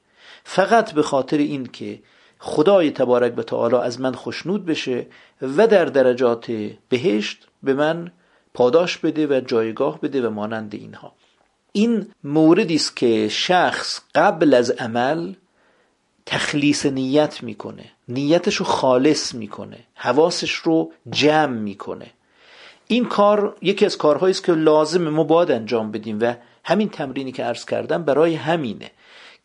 فقط 0.44 0.92
به 0.92 1.02
خاطر 1.02 1.38
این 1.38 1.66
که 1.66 2.00
خدای 2.40 2.92
تبارک 2.92 3.34
به 3.34 3.44
تعالی 3.44 3.76
از 3.76 4.02
من 4.02 4.16
خشنود 4.16 4.66
بشه 4.66 5.06
و 5.42 5.68
در 5.68 5.86
درجات 5.86 6.52
بهشت 6.90 7.48
به 7.64 7.74
من 7.74 8.12
پاداش 8.54 8.98
بده 8.98 9.28
و 9.28 9.42
جایگاه 9.46 10.02
بده 10.02 10.28
و 10.28 10.30
مانند 10.30 10.76
اینها. 10.76 11.14
این 11.72 12.08
موردی 12.24 12.76
است 12.76 12.96
که 12.96 13.28
شخص 13.30 14.02
قبل 14.16 14.54
از 14.54 14.72
عمل 14.72 15.34
تخلیص 16.26 16.86
نیت 16.86 17.44
می‌کنه 17.44 17.92
نیتش 18.08 18.56
رو 18.56 18.66
خالص 18.66 19.36
می‌کنه 19.36 19.78
حواسش 19.94 20.52
رو 20.52 20.92
جمع 21.10 21.58
می‌کنه. 21.58 22.12
این 22.88 23.06
کار 23.06 23.56
یکی 23.62 23.86
از 23.86 23.98
کارهایی 23.98 24.32
است 24.32 24.44
که 24.44 24.52
لازم 24.52 25.10
ما 25.10 25.24
باید 25.24 25.52
انجام 25.52 25.92
بدیم 25.92 26.18
و 26.22 26.34
همین 26.64 26.90
تمرینی 26.90 27.32
که 27.32 27.44
عرض 27.44 27.66
کردم 27.66 28.04
برای 28.04 28.36
همینه 28.36 28.92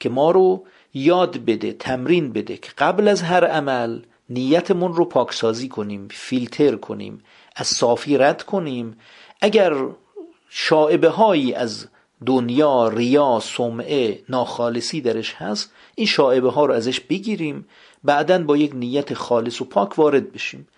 که 0.01 0.09
ما 0.09 0.30
رو 0.30 0.64
یاد 0.95 1.45
بده 1.45 1.72
تمرین 1.72 2.32
بده 2.32 2.57
که 2.57 2.70
قبل 2.78 3.09
از 3.09 3.22
هر 3.22 3.45
عمل 3.45 4.01
نیتمون 4.30 4.95
رو 4.95 5.05
پاکسازی 5.05 5.68
کنیم 5.68 6.09
فیلتر 6.11 6.76
کنیم 6.76 7.22
از 7.57 7.66
صافی 7.66 8.18
رد 8.18 8.43
کنیم. 8.43 8.97
اگر 9.40 9.74
شاعبه 10.49 11.09
هایی 11.09 11.55
از 11.55 11.88
دنیا 12.26 12.88
ریا 12.88 13.40
سمعه 13.43 14.22
ناخالصی 14.28 15.01
درش 15.01 15.34
هست 15.34 15.72
این 15.95 16.07
شاعبه 16.07 16.51
ها 16.51 16.66
رو 16.66 16.74
ازش 16.74 17.01
بگیریم 17.01 17.66
بعدا 18.05 18.43
با 18.43 18.57
یک 18.57 18.74
نیت 18.74 19.14
خالص 19.14 19.61
و 19.61 19.64
پاک 19.64 19.99
وارد 19.99 20.32
بشیم. 20.32 20.68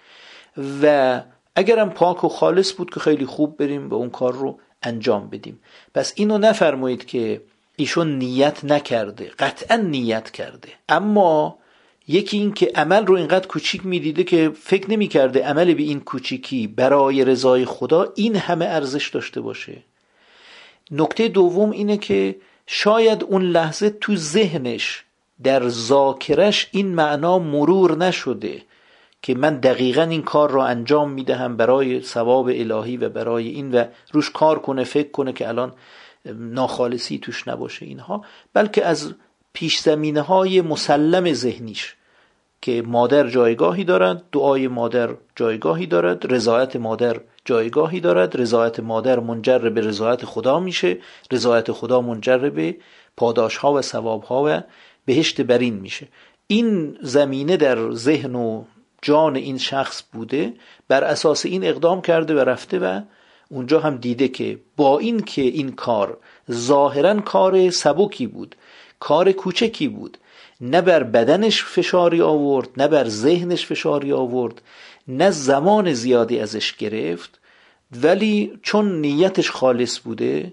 و 0.82 1.20
اگرم 1.56 1.90
پاک 1.90 2.24
و 2.24 2.28
خالص 2.28 2.72
بود 2.72 2.90
که 2.90 3.00
خیلی 3.00 3.26
خوب 3.26 3.56
بریم 3.56 3.88
و 3.88 3.94
اون 3.94 4.10
کار 4.10 4.32
رو 4.32 4.58
انجام 4.82 5.28
بدیم. 5.28 5.60
پس 5.94 6.12
اینو 6.16 6.38
نفرمایید 6.38 7.06
که 7.06 7.40
ایشون 7.76 8.18
نیت 8.18 8.64
نکرده 8.64 9.30
قطعا 9.38 9.76
نیت 9.76 10.30
کرده. 10.30 10.68
اما 10.88 11.58
یکی 12.08 12.36
این 12.36 12.52
که 12.52 12.72
عمل 12.74 13.06
رو 13.06 13.14
اینقدر 13.14 13.46
کوچیک 13.46 13.86
می‌دیده 13.86 14.24
که 14.24 14.50
فکر 14.62 14.90
نمی‌کرده 14.90 15.44
عمل 15.44 15.74
به 15.74 15.82
این 15.82 16.00
کوچیکی 16.00 16.66
برای 16.66 17.24
رضای 17.24 17.64
خدا 17.64 18.12
این 18.16 18.36
همه 18.36 18.64
ارزش 18.64 19.08
داشته 19.08 19.40
باشه. 19.40 19.82
نکته 20.90 21.28
دوم 21.28 21.70
اینه 21.70 21.96
که 21.96 22.36
شاید 22.66 23.24
اون 23.24 23.42
لحظه 23.42 23.90
تو 23.90 24.16
ذهنش 24.16 25.04
در 25.42 25.68
ذاکرش 25.68 26.68
این 26.70 26.94
معنا 26.94 27.38
مرور 27.38 27.96
نشده. 27.96 28.62
که 29.24 29.34
من 29.34 29.56
دقیقا 29.56 30.02
این 30.02 30.22
کار 30.22 30.50
را 30.50 30.66
انجام 30.66 31.10
می‌دهم 31.10 31.56
برای 31.56 32.02
ثواب 32.02 32.46
الهی 32.46 32.96
و 32.96 33.08
برای 33.08 33.48
این 33.48 33.74
و 33.74 33.84
روش 34.12 34.30
کار 34.30 34.58
کنه 34.58 34.84
فکر 34.84 35.10
کنه 35.10 35.32
که 35.32 35.48
الان 35.48 35.72
ناخالصی 36.34 37.18
توش 37.18 37.48
نباشه 37.48 37.86
اینها 37.86 38.24
بلکه 38.52 38.86
از 38.86 39.14
پیش 39.52 39.78
زمینه 39.78 40.20
های 40.20 40.60
مسلم 40.60 41.32
ذهنیش 41.32 41.94
که 42.60 42.82
مادر 42.86 43.28
جایگاهی 43.28 43.84
دارد 43.84 44.22
دعای 44.32 44.68
مادر 44.68 45.14
جایگاهی 45.36 45.86
دارد 45.86 46.32
رضایت 46.32 46.76
مادر 46.76 47.20
جایگاهی 47.44 48.00
دارد 48.00 48.40
رضایت 48.40 48.80
مادر 48.80 49.20
منجر 49.20 49.58
به 49.58 49.80
رضایت 49.80 50.24
خدا 50.24 50.60
میشه 50.60 50.96
رضایت 51.32 51.72
خدا 51.72 52.00
منجر 52.00 52.38
به 52.50 52.76
پاداش 53.16 53.56
ها 53.56 53.72
و 53.72 53.82
ثواب 53.82 54.22
ها 54.22 54.44
و 54.46 54.60
بهشت 55.04 55.40
برین 55.40 55.74
میشه. 55.74 56.08
این 56.46 56.98
زمینه 57.02 57.56
در 57.56 57.90
ذهن 57.90 58.34
و 58.34 58.64
جان 59.04 59.36
این 59.36 59.58
شخص 59.58 60.02
بوده 60.12 60.52
بر 60.88 61.04
اساس 61.04 61.46
این 61.46 61.64
اقدام 61.64 62.02
کرده 62.02 62.34
و 62.34 62.38
رفته 62.38 62.78
و 62.78 63.00
اونجا 63.50 63.80
هم 63.80 63.96
دیده 63.96 64.28
که 64.28 64.58
با 64.76 64.98
این 64.98 65.20
که 65.20 65.42
این 65.42 65.72
کار 65.72 66.18
ظاهرا 66.50 67.20
کار 67.20 67.70
سبکی 67.70 68.26
بود 68.26 68.56
کار 69.00 69.32
کوچکی 69.32 69.88
بود 69.88 70.18
نه 70.60 70.80
بر 70.80 71.02
بدنش 71.02 71.64
فشاری 71.64 72.22
آورد 72.22 72.68
نه 72.76 72.88
بر 72.88 73.08
ذهنش 73.08 73.66
فشاری 73.66 74.12
آورد 74.12 74.62
نه 75.08 75.30
زمان 75.30 75.92
زیادی 75.92 76.40
ازش 76.40 76.76
گرفت 76.76 77.40
ولی 78.02 78.58
چون 78.62 79.00
نیتش 79.00 79.50
خالص 79.50 79.98
بوده 79.98 80.52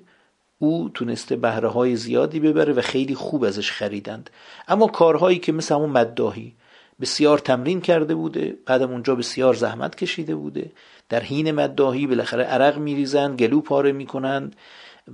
او 0.60 0.90
تونسته 0.94 1.36
بهره 1.36 1.68
های 1.68 1.96
زیادی 1.96 2.40
ببره 2.40 2.74
و 2.74 2.82
خیلی 2.82 3.16
خوب 3.16 3.44
ازش 3.44 3.72
خریدند. 3.72 4.30
اما 4.68 4.88
کارهایی 4.88 5.40
که 5.40 5.52
مثل 5.52 5.76
همون 5.76 5.90
مداهی 5.90 6.54
بسیار 7.02 7.38
تمرین 7.38 7.82
کرده 7.82 8.16
بوده 8.16 8.58
بعدم 8.66 8.92
اونجا 8.92 9.16
بسیار 9.16 9.54
زحمت 9.54 9.96
کشیده 9.96 10.36
بوده. 10.36 10.72
در 11.10 11.20
حین 11.20 11.52
مداهی 11.52 12.08
بالاخره 12.08 12.44
عرق 12.44 12.78
میریزند 12.78 13.40
گلو 13.40 13.62
پاره 13.62 13.92
می‌کنند 13.92 14.56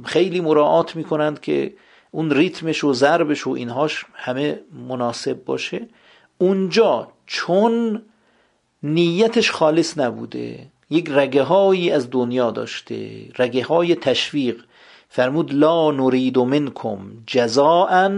خیلی 0.05 0.41
مراعات 0.41 0.95
می‌کنند 0.95 1.39
که 1.39 1.73
اون 2.11 2.31
ریتمش 2.31 2.83
و 2.83 2.93
ضربش 2.93 3.47
و 3.47 3.49
اینهاش 3.49 4.05
همه 4.13 4.59
مناسب 4.87 5.45
باشه. 5.45 5.87
اونجا 6.37 7.07
چون 7.25 8.01
نیتش 8.83 9.51
خالص 9.51 9.97
نبوده 9.97 10.67
یک 10.89 11.09
رگه 11.09 11.43
هایی 11.43 11.91
از 11.91 12.09
دنیا 12.11 12.51
داشته 12.51 13.29
رگه 13.37 13.65
های 13.65 13.95
تشویق 13.95 14.63
فرمود 15.09 15.53
لا 15.53 15.91
نرید 15.91 16.37
منکم 16.37 16.99
جزاء 17.27 18.09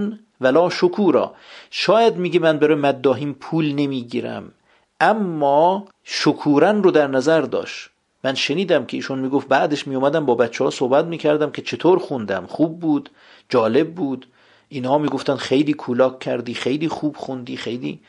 ولا 0.42 0.70
شکورا. 0.70 1.34
شاید 1.72 2.16
میگه 2.16 2.40
من 2.40 2.58
برای 2.58 2.76
مداهیم 2.76 3.34
پول 3.34 3.74
نمی‌گیرم 3.74 4.52
اما 5.00 5.88
شکورن 6.04 6.84
رو 6.84 6.92
در 6.92 7.08
نظر 7.08 7.42
داشت. 7.42 7.90
من 8.24 8.36
شنیدم 8.36 8.86
که 8.86 8.98
ایشون 8.98 9.20
می‌گفت 9.20 9.48
بعدش 9.48 9.88
میومدم 9.88 10.26
با 10.26 10.36
بچه 10.36 10.64
ها 10.64 10.70
صحبت 10.70 11.06
می‌کردم 11.06 11.52
که 11.52 11.62
چطور 11.62 12.00
خوندم. 12.00 12.46
خوب 12.46 12.80
بود 12.80 13.10
جالب 13.50 13.96
بود. 13.96 14.28
اینها 14.70 14.98
می‌گفتن 14.98 15.36
خیلی 15.36 15.74
کولاک 15.74 16.20
کردی 16.20 16.54
خیلی 16.54 16.88
خوب 16.88 17.16
خوندی 17.18 17.58
خیلی 17.58 18.00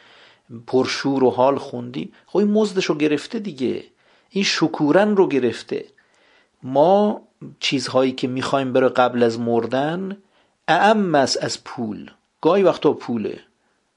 پرشور 0.66 1.24
و 1.24 1.30
حال 1.30 1.58
خوندی. 1.58 2.12
خب 2.26 2.38
این 2.38 2.50
مزدش 2.50 2.84
رو 2.84 2.94
گرفته 2.94 3.38
دیگه. 3.38 3.84
این 4.30 4.44
شکورن 4.44 5.16
رو 5.16 5.28
گرفته. 5.28 5.84
ما 6.62 7.20
چیزهایی 7.60 8.12
که 8.12 8.28
می‌خوایم 8.28 8.72
برای 8.72 8.90
قبل 8.90 9.22
از 9.22 9.40
مردن 9.40 10.16
اعم 10.68 11.14
از 11.14 11.64
پول. 11.64 12.10
گاهی 12.41 12.62
وقتا 12.62 12.93
پوله 12.93 13.41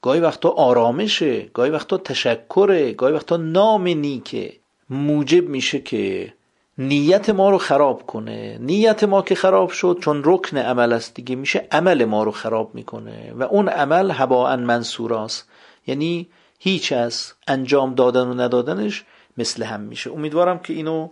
گاهی 0.02 0.20
وقتا 0.20 0.48
آرامشه 0.48 1.42
گاهی 1.42 1.70
وقتا 1.70 1.98
تشکره 1.98 2.92
گاهی 2.92 3.14
وقتا 3.14 3.36
نام 3.36 3.88
نیکه. 3.88 4.52
موجب 4.90 5.48
میشه 5.48 5.80
که 5.80 6.32
نیت 6.78 7.30
ما 7.30 7.50
رو 7.50 7.58
خراب 7.58 8.06
کنه. 8.06 8.58
نیت 8.60 9.04
ما 9.04 9.22
که 9.22 9.34
خراب 9.34 9.70
شد 9.70 9.98
چون 10.00 10.22
رکن 10.24 10.56
عمل 10.56 10.92
است 10.92 11.14
دیگه 11.14 11.36
میشه 11.36 11.68
عمل 11.72 12.04
ما 12.04 12.22
رو 12.22 12.30
خراب 12.30 12.74
می‌کنه. 12.74 13.32
و 13.36 13.42
اون 13.42 13.68
عمل 13.68 14.10
هباء 14.10 14.56
منصوراست 14.56 15.48
یعنی 15.86 16.28
هیچ 16.58 16.92
از 16.92 17.32
انجام 17.48 17.94
دادن 17.94 18.26
و 18.28 18.34
ندادنش 18.34 19.04
مثل 19.38 19.62
هم 19.62 19.80
میشه. 19.80 20.12
امیدوارم 20.12 20.58
که 20.58 20.72
اینو 20.72 21.08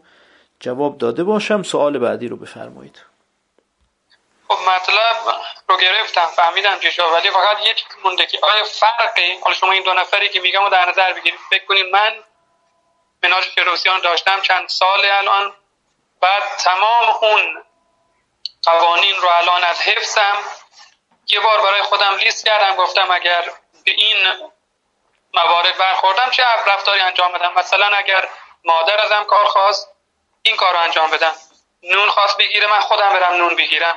جواب 0.60 0.98
داده 0.98 1.24
باشم. 1.24 1.62
سوال 1.62 1.98
بعدی 1.98 2.28
رو 2.28 2.36
بفرمایید. 2.36 3.11
خب 4.52 4.68
مطلب 4.68 5.16
رو 5.68 5.76
گرفتم 5.76 6.26
فهمیدم 6.26 6.80
چی 6.80 6.92
شد. 6.92 7.02
ولی 7.02 7.30
فقط 7.30 7.60
چیز 7.60 7.86
مونده 8.04 8.26
که 8.26 8.38
آیا 8.42 8.64
فرقی؟ 8.64 9.38
حالا 9.42 9.54
شما 9.54 9.72
این 9.72 9.82
دو 9.82 9.94
نفری 9.94 10.28
که 10.28 10.40
میگم 10.40 10.68
در 10.68 10.88
نظر 10.88 11.12
بگیرید. 11.12 11.40
فکر 11.50 11.64
کنید 11.64 11.86
من 11.86 12.24
مناج 13.22 13.44
فیروسیان 13.44 14.00
داشتم 14.00 14.40
چند 14.40 14.68
سال 14.68 15.04
الان. 15.04 15.54
بعد 16.20 16.42
تمام 16.58 17.08
اون 17.22 17.64
قوانین 18.62 19.16
رو 19.16 19.28
الان 19.28 19.64
از 19.64 19.80
حفظم. 19.80 20.38
یه 21.26 21.40
بار 21.40 21.62
برای 21.62 21.82
خودم 21.82 22.16
لیست 22.16 22.46
کردم 22.46 22.76
گفتم 22.76 23.10
اگر 23.10 23.44
به 23.84 23.90
این 23.90 24.50
موارد 25.34 25.78
برخوردم 25.78 26.30
چه 26.30 26.42
رفتاری 26.66 27.00
انجام 27.00 27.32
بدم؟ 27.32 27.52
مثلا 27.56 27.86
اگر 27.86 28.28
مادر 28.64 29.00
ازم 29.00 29.24
کار 29.24 29.44
خواست 29.44 29.88
این 30.42 30.56
کار 30.56 30.72
رو 30.72 30.80
انجام 30.80 31.10
بدم. 31.10 31.34
نون 31.82 32.08
خواست 32.08 32.36
بگیره 32.36 32.66
من 32.66 32.80
خودم 32.80 33.12
برم 33.12 33.34
نون 33.34 33.56
بگیرم. 33.56 33.96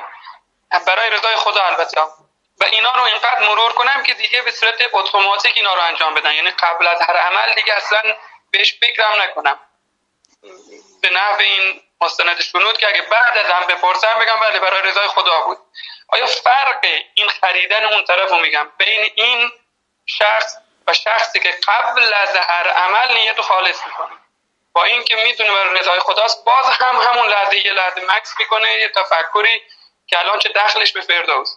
برای 0.86 1.10
رضای 1.10 1.36
خدا 1.36 1.62
البته. 1.62 2.00
و 2.60 2.64
اینا 2.64 2.92
رو 2.92 3.02
اینقدر 3.02 3.40
مرور 3.40 3.72
کنم 3.72 4.02
که 4.02 4.14
دیگه 4.14 4.42
به 4.42 4.50
صورت 4.50 4.74
اتوماتیک 4.92 5.56
اینا 5.56 5.74
رو 5.74 5.80
انجام 5.80 6.14
بدن. 6.14 6.34
یعنی 6.34 6.50
قبل 6.50 6.86
از 6.86 7.02
هر 7.02 7.16
عمل 7.16 7.54
دیگه 7.54 7.74
اصلا 7.74 8.02
بهش 8.50 8.78
فکرم 8.80 9.22
نکنم. 9.22 9.58
به 11.02 11.10
نحو 11.10 11.40
این 11.40 11.82
مستند 12.00 12.40
شنود 12.40 12.78
که 12.78 12.88
اگه 12.88 13.02
بعد 13.02 13.38
از 13.38 13.46
هم 13.46 13.66
بپرسم 13.66 14.18
بگم 14.18 14.40
بله 14.40 14.58
برای 14.58 14.82
رضای 14.82 15.08
خدا 15.08 15.40
بود. 15.40 15.58
آیا 16.08 16.26
فرق 16.26 16.86
این 17.14 17.28
خریدن 17.28 17.84
اون 17.84 18.04
طرف 18.04 18.30
رو 18.30 18.38
میگم؟ 18.38 18.70
بین 18.78 19.12
این 19.14 19.50
شخص 20.06 20.56
و 20.86 20.92
شخصی 20.92 21.40
که 21.40 21.54
قبل 21.68 22.14
از 22.14 22.36
هر 22.36 22.68
عمل 22.68 23.14
نیت 23.14 23.40
خالص 23.40 23.86
می‌کنه. 23.86 24.16
با 24.72 24.84
اینکه 24.84 25.16
می‌دونه 25.16 25.52
برای 25.52 25.80
رضای 25.80 26.00
خداست 26.00 26.44
باز 26.44 26.66
هم 26.66 26.96
همون 26.96 27.28
لحظه 27.28 27.66
یه 27.66 27.72
لحظه 27.72 28.00
مکس 28.00 28.34
می‌کنه 28.38 28.72
یه 28.72 28.88
تفکری 28.88 29.62
که 30.06 30.18
الان 30.18 30.38
چه 30.38 30.48
دخلش 30.56 30.92
به 30.92 31.00
فردوس. 31.00 31.56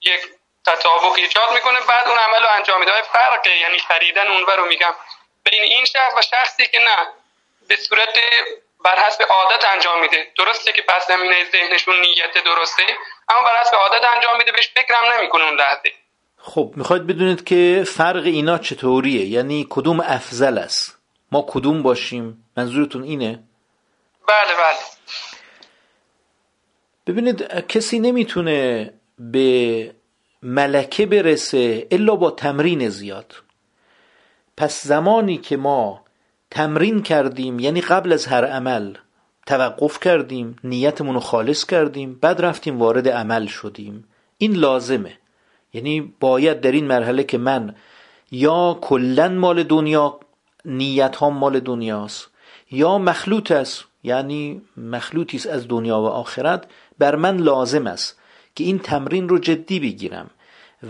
یک 0.00 0.20
تطابق 0.66 1.12
ایجاد 1.12 1.52
می‌کنه 1.54 1.80
بعد 1.88 2.08
اون 2.08 2.18
عمل 2.18 2.42
رو 2.42 2.48
انجام 2.56 2.80
میده. 2.80 2.92
فرقه؟ 3.02 3.56
یعنی 3.56 3.78
خریدن 3.78 4.28
اون 4.28 4.46
رو 4.46 4.66
میگم. 4.66 4.94
بین 5.44 5.62
این 5.62 5.84
شخص 5.84 6.12
و 6.16 6.22
شخصی 6.22 6.66
که 6.66 6.78
نه 6.78 7.06
به 7.68 7.76
صورت 7.76 8.18
بر 8.84 8.98
حسب 9.06 9.22
عادت 9.22 9.64
انجام 9.64 10.00
میده. 10.00 10.32
درسته 10.38 10.72
که 10.72 10.82
پس 10.82 11.06
زمینه 11.08 11.50
ذهنشون 11.52 12.00
نیت 12.00 12.44
درسته 12.44 12.82
اما 13.28 13.42
بر 13.42 13.60
حسب 13.60 13.74
عادت 13.76 14.04
انجام 14.14 14.38
میده 14.38 14.52
بهش 14.52 14.68
فکرم 14.68 15.12
نمی‌کنه 15.18 15.44
اون 15.44 15.56
لحظه. 15.56 15.92
خب 16.38 16.72
می‌خواید 16.76 17.06
بدونید 17.06 17.44
که 17.44 17.84
فرق 17.96 18.22
اینا 18.24 18.58
چطوریه؟ 18.58 19.26
یعنی 19.26 19.66
کدوم 19.70 20.00
افضل 20.00 20.58
است؟ 20.58 20.98
ما 21.32 21.46
کدوم 21.48 21.82
باشیم؟ 21.82 22.50
منظورتون 22.56 23.02
اینه؟ 23.02 23.42
بله 24.28 24.54
بله. 24.54 24.78
ببینید 27.06 27.42
کسی 27.68 27.98
نمی‌تونه 27.98 28.92
به 29.18 29.90
ملکه 30.42 31.06
برسه 31.06 31.86
الا 31.90 32.16
با 32.16 32.30
تمرین 32.30 32.88
زیاد. 32.88 33.34
پس 34.56 34.86
زمانی 34.86 35.36
که 35.36 35.56
ما 35.56 36.04
تمرین 36.50 37.02
کردیم 37.02 37.58
یعنی 37.58 37.80
قبل 37.80 38.12
از 38.12 38.26
هر 38.26 38.44
عمل 38.44 38.94
توقف 39.46 40.00
کردیم 40.00 40.56
نیتمون 40.64 41.14
رو 41.14 41.20
خالص 41.20 41.66
کردیم 41.66 42.18
بعد 42.20 42.40
رفتیم 42.40 42.78
وارد 42.78 43.08
عمل 43.08 43.46
شدیم. 43.46 44.04
این 44.38 44.52
لازمه. 44.52 45.18
یعنی 45.72 46.14
باید 46.20 46.60
در 46.60 46.72
این 46.72 46.86
مرحله 46.86 47.24
که 47.24 47.38
من 47.38 47.74
یا 48.30 48.78
کلا 48.80 49.28
مال 49.28 49.62
دنیا 49.62 50.20
نیت 50.64 51.16
ها 51.16 51.30
مال 51.30 51.60
دنیاست 51.60 52.30
یا 52.70 52.98
مخلوط 52.98 53.50
است 53.50 53.84
یعنی 54.02 54.62
مخلوطی 54.76 55.36
است 55.36 55.46
از 55.46 55.68
دنیا 55.68 56.00
و 56.00 56.06
آخرت 56.06 56.64
بر 56.98 57.16
من 57.16 57.36
لازم 57.36 57.86
است 57.86 58.18
که 58.54 58.64
این 58.64 58.78
تمرین 58.78 59.28
رو 59.28 59.38
جدی 59.38 59.80
بگیرم 59.80 60.30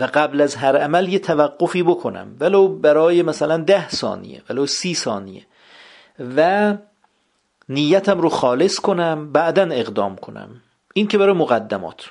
و 0.00 0.04
قبل 0.14 0.40
از 0.40 0.54
هر 0.54 0.76
عمل 0.76 1.08
یه 1.08 1.18
توقفی 1.18 1.82
بکنم 1.82 2.36
ولو 2.40 2.68
برای 2.68 3.22
مثلا 3.22 3.56
ده 3.56 3.88
ثانیه 3.88 4.42
ولو 4.50 4.66
سی 4.66 4.94
ثانیه. 4.94 5.46
و 6.36 6.74
نیتم 7.68 8.20
رو 8.20 8.28
خالص 8.28 8.78
کنم 8.78 9.32
بعدا 9.32 9.62
اقدام 9.62 10.16
کنم. 10.16 10.62
این 10.94 11.06
که 11.06 11.18
برای 11.18 11.32
مقدمات. 11.32 12.10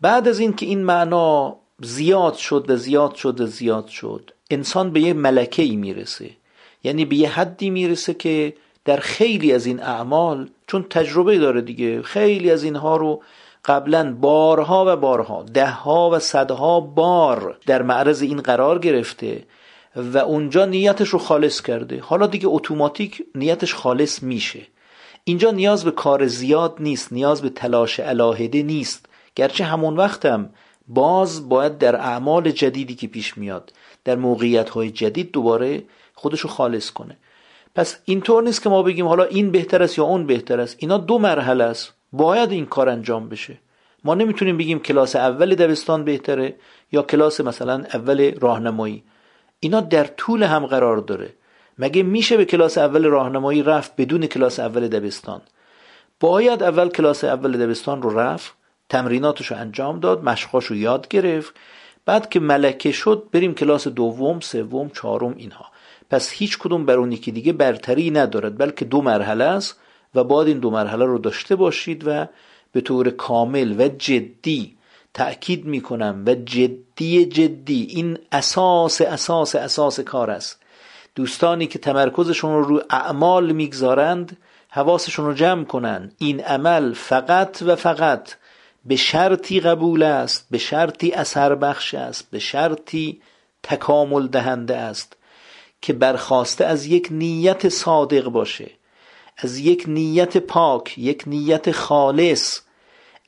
بعد 0.00 0.28
از 0.28 0.38
این 0.38 0.52
که 0.52 0.66
این 0.66 0.84
معنا 0.84 1.56
زیاد 1.80 2.34
شد 2.34 2.70
و 2.70 2.76
زیاد 2.76 3.14
شد 3.14 3.40
و 3.40 3.46
زیاد 3.46 3.86
شد 3.86 4.30
انسان 4.50 4.90
به 4.90 5.00
یه 5.00 5.12
ملکه 5.12 5.62
ای 5.62 5.76
می‌رسه. 5.76 6.30
یعنی 6.84 7.04
به 7.04 7.16
یه 7.16 7.28
حدی 7.28 7.70
می‌رسه 7.70 8.14
که 8.14 8.54
در 8.84 8.96
خیلی 8.96 9.52
از 9.52 9.66
این 9.66 9.82
اعمال 9.82 10.48
چون 10.66 10.82
تجربه 10.82 11.38
داره 11.38 11.60
دیگه 11.60 12.02
خیلی 12.02 12.50
از 12.50 12.62
اینها 12.62 12.96
رو 12.96 13.22
قبلا 13.64 14.14
بارها 14.20 14.84
و 14.88 14.96
بارها 14.96 15.42
دهها 15.42 16.10
و 16.10 16.18
صدها 16.18 16.80
بار 16.80 17.58
در 17.66 17.82
معرض 17.82 18.22
این 18.22 18.40
قرار 18.40 18.78
گرفته 18.78 19.44
و 19.96 20.18
اونجا 20.18 20.64
نیتش 20.64 21.08
رو 21.08 21.18
خالص 21.18 21.60
کرده. 21.60 22.00
حالا 22.00 22.26
دیگه 22.26 22.46
اتوماتیک 22.48 23.22
نیتش 23.34 23.74
خالص 23.74 24.22
میشه. 24.22 24.66
اینجا 25.24 25.50
نیاز 25.50 25.84
به 25.84 25.90
کار 25.90 26.26
زیاد 26.26 26.76
نیست 26.80 27.12
نیاز 27.12 27.42
به 27.42 27.48
تلاش 27.48 28.00
علاهده 28.00 28.62
نیست. 28.62 29.06
گرچه 29.34 29.64
همون 29.64 29.96
وقتم 29.96 30.50
باز 30.88 31.48
باید 31.48 31.78
در 31.78 31.96
اعمال 31.96 32.50
جدیدی 32.50 32.94
که 32.94 33.06
پیش 33.06 33.38
میاد 33.38 33.72
در 34.04 34.16
موقعیت 34.16 34.70
های 34.70 34.90
جدید 34.90 35.32
دوباره 35.32 35.82
خودشو 36.14 36.48
خالص 36.48 36.90
کنه. 36.90 37.16
پس 37.74 37.98
اینطور 38.04 38.42
نیست 38.42 38.62
که 38.62 38.68
ما 38.68 38.82
بگیم 38.82 39.06
حالا 39.06 39.24
این 39.24 39.50
بهتر 39.50 39.82
است 39.82 39.98
یا 39.98 40.04
اون 40.04 40.26
بهتر 40.26 40.60
است. 40.60 40.76
اینا 40.78 40.98
دو 40.98 41.18
مرحله 41.18 41.64
است. 41.64 41.92
باید 42.12 42.52
این 42.52 42.66
کار 42.66 42.88
انجام 42.88 43.28
بشه. 43.28 43.58
ما 44.04 44.14
نمی‌تونیم 44.14 44.56
بگیم 44.56 44.78
کلاس 44.78 45.16
اول 45.16 45.54
دبستان 45.54 46.04
بهتره 46.04 46.54
یا 46.92 47.02
کلاس 47.02 47.40
مثلا 47.40 47.84
اول 47.94 48.34
راهنمایی. 48.40 49.02
اینا 49.60 49.80
در 49.80 50.04
طول 50.04 50.42
هم 50.42 50.66
قرار 50.66 50.96
داره. 50.96 51.34
مگه 51.78 52.02
میشه 52.02 52.36
به 52.36 52.44
کلاس 52.44 52.78
اول 52.78 53.06
راهنمایی 53.06 53.62
رفت 53.62 53.96
بدون 53.96 54.26
کلاس 54.26 54.60
اول 54.60 54.88
دبستان؟ 54.88 55.40
باید 56.20 56.62
اول 56.62 56.88
کلاس 56.88 57.24
اول 57.24 57.66
دبستان 57.66 58.02
رو 58.02 58.18
رفت 58.18 58.54
تمریناتش 58.88 59.46
رو 59.46 59.56
انجام 59.56 60.00
داد 60.00 60.24
مشقاش 60.24 60.64
رو 60.64 60.76
یاد 60.76 61.08
گرفت 61.08 61.54
بعد 62.06 62.28
که 62.28 62.40
ملکه 62.40 62.92
شد 62.92 63.28
بریم 63.32 63.54
کلاس 63.54 63.88
دوم 63.88 64.40
سوم 64.40 64.88
چهارم 64.88 65.34
اینها. 65.36 65.66
پس 66.10 66.30
هیچ 66.30 66.58
کدوم 66.58 66.86
بر 66.86 66.94
اون 66.94 67.12
یکی 67.12 67.32
دیگه 67.32 67.52
برتری 67.52 68.10
ندارد 68.10 68.58
بلکه 68.58 68.84
دو 68.84 69.02
مرحله 69.02 69.44
است 69.44 69.76
و 70.14 70.24
باید 70.24 70.48
این 70.48 70.58
دو 70.58 70.70
مرحله 70.70 71.04
رو 71.04 71.18
داشته 71.18 71.56
باشید 71.56 72.02
و 72.06 72.26
به 72.72 72.80
طور 72.80 73.10
کامل 73.10 73.80
و 73.80 73.88
جدی 73.88 74.76
تأکید 75.14 75.64
می‌کنم 75.64 76.22
و 76.26 76.34
جدی 76.34 77.24
جدی 77.24 77.86
این 77.90 78.18
اساس 78.32 79.00
اساس 79.00 79.54
اساس 79.54 80.00
کار 80.00 80.30
است. 80.30 80.62
دوستانی 81.14 81.66
که 81.66 81.78
تمرکزشون 81.78 82.52
رو 82.52 82.62
روی 82.62 82.80
اعمال 82.90 83.52
می‌گذارند 83.52 84.36
حواسشون 84.68 85.26
رو 85.26 85.32
جمع 85.32 85.64
کنند 85.64 86.14
این 86.18 86.40
عمل 86.40 86.92
فقط 86.92 87.62
و 87.62 87.76
فقط 87.76 88.34
به 88.84 88.96
شرطی 88.96 89.60
قبول 89.60 90.02
است 90.02 90.46
به 90.50 90.58
شرطی 90.58 91.12
اثر 91.12 91.54
بخش 91.54 91.94
است 91.94 92.30
به 92.30 92.38
شرطی 92.38 93.20
تکامل 93.62 94.26
دهنده 94.26 94.76
است. 94.76 95.16
که 95.82 95.92
برخواسته 95.92 96.64
از 96.64 96.86
یک 96.86 97.08
نیت 97.10 97.68
صادق 97.68 98.24
باشه 98.24 98.70
از 99.38 99.58
یک 99.58 99.84
نیت 99.88 100.36
پاک 100.36 100.98
یک 100.98 101.22
نیت 101.26 101.70
خالص. 101.70 102.60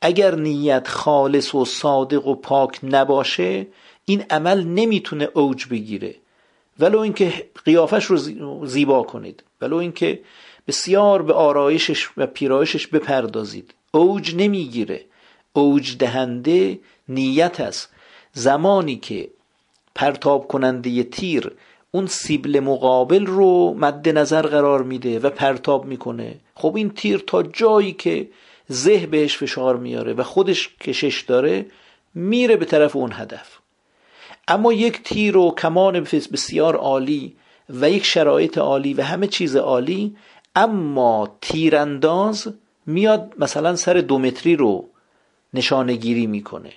اگر 0.00 0.34
نیت 0.34 0.88
خالص 0.88 1.54
و 1.54 1.64
صادق 1.64 2.26
و 2.26 2.34
پاک 2.34 2.80
نباشه 2.82 3.66
این 4.04 4.24
عمل 4.30 4.64
نمی‌تونه 4.64 5.28
اوج 5.34 5.66
بگیره. 5.66 6.14
ولو 6.78 6.98
اینکه 6.98 7.50
قیافش 7.64 8.04
رو 8.04 8.16
زیبا 8.66 9.02
کنید 9.02 9.44
ولو 9.60 9.76
اینکه 9.76 10.20
بسیار 10.66 11.22
به 11.22 11.32
آرایشش 11.32 12.08
و 12.16 12.26
پیرایشش 12.26 12.86
بپردازید. 12.86 13.74
اوج 13.92 14.34
نمی‌گیره. 14.34 15.04
اوج 15.52 15.96
دهنده 15.98 16.78
نیت 17.08 17.60
است. 17.60 17.88
زمانی 18.32 18.96
که 18.96 19.30
پرتاب 19.94 20.48
کننده 20.48 21.02
تیر 21.02 21.52
اون 21.94 22.06
سیبل 22.06 22.60
مقابل 22.60 23.26
رو 23.26 23.74
مد 23.78 24.08
نظر 24.08 24.42
قرار 24.42 24.82
میده 24.82 25.18
و 25.18 25.30
پرتاب 25.30 25.84
می‌کنه. 25.84 26.34
خب 26.54 26.76
این 26.76 26.90
تیر 26.90 27.18
تا 27.18 27.42
جایی 27.42 27.92
که 27.92 28.28
زه 28.68 29.06
بهش 29.06 29.36
فشار 29.36 29.76
میاره 29.76 30.12
و 30.12 30.22
خودش 30.22 30.76
کشش 30.80 31.20
داره 31.20 31.66
میره 32.14 32.56
به 32.56 32.64
طرف 32.64 32.96
اون 32.96 33.12
هدف. 33.12 33.58
اما 34.48 34.72
یک 34.72 35.02
تیر 35.02 35.36
و 35.36 35.54
کمان 35.54 36.00
بسیار 36.32 36.76
عالی 36.76 37.36
و 37.70 37.90
یک 37.90 38.04
شرایط 38.04 38.58
عالی 38.58 38.94
و 38.94 39.02
همه 39.02 39.26
چیز 39.26 39.56
عالی 39.56 40.16
اما 40.56 41.38
تیرانداز 41.40 42.54
میاد 42.86 43.34
مثلا 43.38 43.76
سر 43.76 43.94
دو 43.94 44.18
متری 44.18 44.56
رو 44.56 44.88
نشانه 45.54 45.94
گیری 45.94 46.26
می‌کنه. 46.26 46.72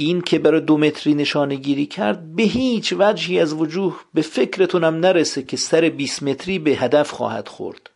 این 0.00 0.20
که 0.20 0.38
برای 0.38 0.60
دو 0.60 0.78
متری 0.78 1.14
نشانه 1.14 1.54
گیری 1.54 1.86
کرد 1.86 2.36
به 2.36 2.42
هیچ 2.42 2.94
وجهی 2.98 3.40
از 3.40 3.52
وجوه 3.52 4.00
به 4.14 4.22
فکرتونم 4.22 4.94
نرسه 4.94 5.42
که 5.42 5.56
سر 5.56 5.88
20 5.88 6.22
متری 6.22 6.58
به 6.58 6.70
هدف 6.70 7.10
خواهد 7.10 7.48
خورد. 7.48 7.90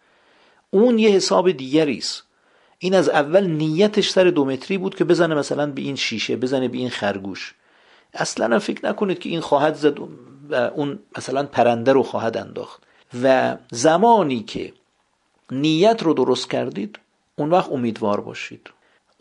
اون 0.70 0.98
یه 0.98 1.08
حساب 1.08 1.50
دیگری 1.50 1.98
است. 1.98 2.22
این 2.78 2.94
از 2.94 3.08
اول 3.08 3.46
نیتش 3.46 4.10
سر 4.10 4.24
دو 4.24 4.44
متری 4.44 4.78
بود 4.78 4.94
که 4.94 5.04
بزنه 5.04 5.34
مثلا 5.34 5.66
به 5.66 5.82
این 5.82 5.96
شیشه 5.96 6.36
بزنه 6.36 6.68
به 6.68 6.78
این 6.78 6.90
خرگوش. 6.90 7.54
اصلا 8.14 8.58
فکر 8.58 8.88
نکنید 8.88 9.18
که 9.18 9.28
این 9.28 9.40
خواهد 9.40 9.74
زد 9.74 9.98
و 9.98 10.08
اون 10.74 10.98
مثلا 11.18 11.46
پرنده 11.46 11.92
رو 11.92 12.02
خواهد 12.02 12.36
انداخت. 12.36 12.82
و 13.22 13.56
زمانی 13.70 14.42
که 14.42 14.72
نیت 15.50 16.02
رو 16.02 16.14
درست 16.14 16.50
کردید 16.50 16.98
اون 17.36 17.50
وقت 17.50 17.72
امیدوار 17.72 18.20
باشید. 18.20 18.70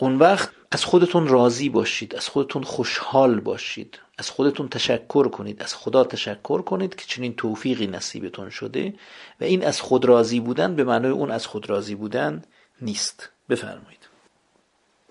اون 0.01 0.15
وقت 0.19 0.49
از 0.71 0.85
خودتون 0.85 1.27
راضی 1.27 1.69
باشید 1.69 2.15
از 2.15 2.29
خودتون 2.29 2.63
خوشحال 2.63 3.39
باشید 3.39 3.99
از 4.17 4.29
خودتون 4.29 4.69
تشکر 4.69 5.27
کنید 5.29 5.63
از 5.63 5.75
خدا 5.75 6.03
تشکر 6.03 6.61
کنید 6.61 6.95
که 6.95 7.05
چنین 7.05 7.35
توفیقی 7.35 7.87
نصیبتون 7.87 8.49
شده 8.49 8.93
و 9.41 9.43
این 9.43 9.65
از 9.65 9.81
خود 9.81 10.05
راضی 10.05 10.39
بودن 10.39 10.75
به 10.75 10.83
معنای 10.83 11.11
اون 11.11 11.31
از 11.31 11.47
خود 11.47 11.69
راضی 11.69 11.95
بودن 11.95 12.43
نیست. 12.81 13.29
بفرمایید. 13.49 14.07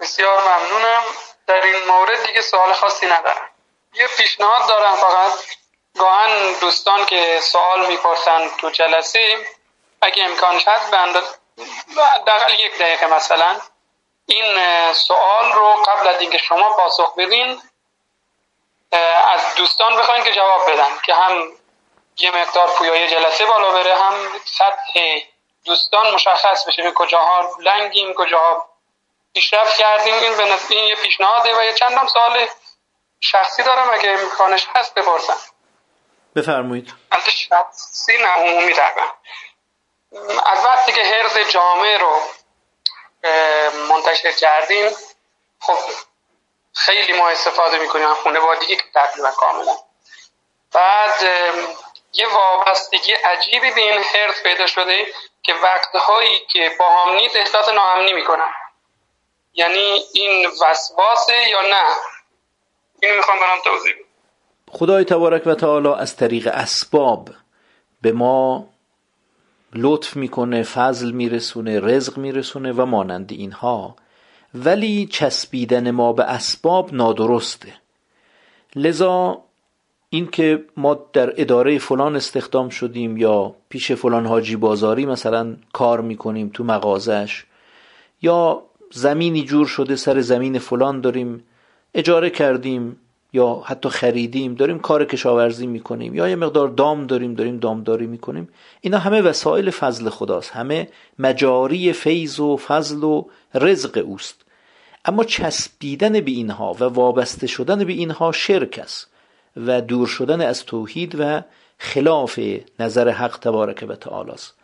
بسیار 0.01 0.39
ممنونم. 0.39 1.03
در 1.47 1.63
این 1.65 1.85
مورد 1.89 2.27
دیگه 2.27 2.41
سوال 2.41 2.73
خاصی 2.73 3.07
ندارم. 3.07 3.49
یه 3.95 4.07
پیشنهاد 4.17 4.69
دارم 4.69 4.97
فقط. 4.97 5.33
گاهن 5.99 6.61
دوستان 6.61 7.07
که 7.07 7.39
سوال 7.43 7.87
می‌پرسن 7.87 8.49
تو 8.61 8.71
جلسه 8.71 9.37
اگه 10.03 10.25
امکانش 10.25 10.69
هست 10.69 10.91
به 10.91 12.55
یک 12.65 12.79
دقیقه 12.79 13.17
مثلا. 13.17 13.57
این 14.31 14.93
سوال 14.93 15.53
رو 15.53 15.83
قبل 15.87 16.09
از 16.09 16.21
اینکه 16.21 16.39
شما 16.39 16.71
پاسخ 16.71 17.15
بدین 17.15 17.63
از 19.33 19.55
دوستان 19.57 19.97
بخواین 19.97 20.25
که 20.25 20.33
جواب 20.33 20.71
بدن 20.71 20.99
که 21.07 21.15
هم 21.15 21.53
یه 22.19 22.31
مقدار 22.31 22.69
پویای 22.69 23.09
جلسه 23.09 23.47
بالا 23.47 23.73
بره 23.73 23.95
هم 23.95 24.15
سطح 24.45 25.21
دوستان 25.65 26.15
مشخص 26.15 26.65
بشه 26.65 26.83
به 26.83 26.93
کجاها 26.93 27.57
لنگیم 27.59 28.15
کجاها 28.15 28.69
پیشرفت 29.35 29.77
کردیم. 29.77 30.15
این 30.15 30.37
به 30.37 30.59
این 30.71 30.85
یه 30.85 30.97
پیشنهاده 30.97 31.59
و 31.59 31.63
یه 31.65 31.75
چندم 31.75 32.07
سوال 32.07 32.47
شخصی 33.21 33.63
دارم 33.63 33.91
اگه 33.93 34.11
امکانش 34.11 34.67
هست 34.75 34.95
بپرسم. 34.95 35.37
بفرمایید. 36.37 36.93
البته 37.13 37.31
شخصی 37.31 38.19
نه 38.19 38.29
عمومی 38.29 38.75
از 40.47 40.65
وقتی 40.65 40.93
که 40.93 41.05
هرز 41.05 41.39
جامعه 41.39 41.99
رو 41.99 42.21
منتشر 43.89 44.33
کردیم. 44.33 44.91
خب 45.61 45.79
خیلی 46.75 47.13
ما 47.13 47.29
استفاده 47.29 47.79
می‌کنیم 47.79 48.15
خونه 48.15 48.41
بادگی 48.41 48.77
که 48.77 48.83
تقریبا 48.95 49.31
کاملا. 49.31 49.77
بعد 50.73 51.23
یه 52.13 52.27
وابستگی 52.35 53.13
عجیبی 53.13 53.71
به 53.71 53.81
این 53.81 54.03
هرت 54.15 54.43
پیدا 54.43 54.67
شده 54.67 55.07
که 55.43 55.55
وقتهایی 55.55 56.39
که 56.53 56.71
با 56.79 56.91
هم 56.91 57.15
نیست 57.15 57.37
احساس 57.37 57.69
ناامنی 57.69 58.13
می‌کنن. 58.13 58.51
یعنی 59.55 60.05
این 60.15 60.47
وسواسه 60.47 61.49
یا 61.49 61.61
نه؟ 61.61 61.97
اینو 63.03 63.17
می‌خوام 63.17 63.41
برام 63.41 63.61
توضیح 63.65 63.95
خدای 64.73 65.05
تبارک 65.05 65.43
و 65.47 65.55
تعالی 65.55 65.89
از 65.89 66.17
طریق 66.17 66.49
اسباب 66.53 67.29
به 68.03 68.13
ما 68.13 68.69
لطف 69.75 70.17
می‌کنه 70.17 70.63
فضل 70.63 71.11
میرسونه 71.11 71.81
رزق 71.81 72.19
میرسونه 72.19 72.73
و 72.73 72.87
مانند 72.87 73.33
اینها. 73.33 73.97
ولی 74.55 75.07
چسبیدن 75.07 75.91
ما 75.91 76.13
به 76.13 76.25
اسباب 76.25 76.95
نادرسته. 76.95 77.73
لذا 78.77 79.39
اینکه 80.11 80.65
ما 80.77 80.99
در 81.13 81.33
اداره 81.37 81.79
فلان 81.79 82.17
استخدام 82.17 82.69
شدیم 82.69 83.17
یا 83.17 83.55
پیش 83.69 83.93
فلان 83.93 84.27
حاجی 84.27 84.57
بازاری 84.57 85.07
مثلا 85.07 85.57
کار 85.73 86.01
می‌کنیم 86.01 86.51
تو 86.55 86.65
مغازش 86.65 87.45
یا 88.23 88.63
زمینی 88.93 89.43
جور 89.45 89.67
شده 89.67 89.97
سر 89.97 90.21
زمین 90.21 90.59
فلان 90.59 91.01
داریم 91.01 91.45
اجاره 91.95 92.31
کردیم 92.31 92.97
یا 93.33 93.63
حتی 93.65 93.89
خریدیم 93.89 94.55
داریم 94.55 94.79
کار 94.79 95.05
کشاورزی 95.05 95.67
می‌کنیم 95.67 96.15
یا 96.15 96.29
یه 96.29 96.37
مقدار 96.37 96.69
دام 96.69 97.07
داریم 97.07 97.35
داریم 97.35 97.57
دامداری 97.57 98.07
می‌کنیم. 98.07 98.49
اینا 98.81 98.99
همه 98.99 99.21
وسایل 99.21 99.71
فضل 99.71 100.09
خداست. 100.09 100.51
همه 100.51 100.89
مجاری 101.19 101.93
فیض 101.93 102.41
و 102.41 102.57
فضل 102.57 103.05
و 103.05 103.25
رزق 103.55 104.03
اوست. 104.07 104.43
اما 105.05 105.25
چسبیدن 105.25 106.21
به 106.21 106.31
اینها 106.31 106.73
و 106.81 106.85
وابسته 106.85 107.47
شدن 107.47 107.85
به 107.85 107.93
اینها 107.93 108.33
شرک 108.33 108.81
است 108.83 109.11
و 109.57 109.81
دور 109.81 110.07
شدن 110.07 110.41
از 110.41 110.65
توحید 110.65 111.17
و 111.19 111.43
خلاف 111.79 112.41
نظر 112.79 113.09
حق 113.09 113.39
تبارک 113.39 113.85
و 113.89 113.95
تعالی 113.95 114.31
است. 114.31 114.55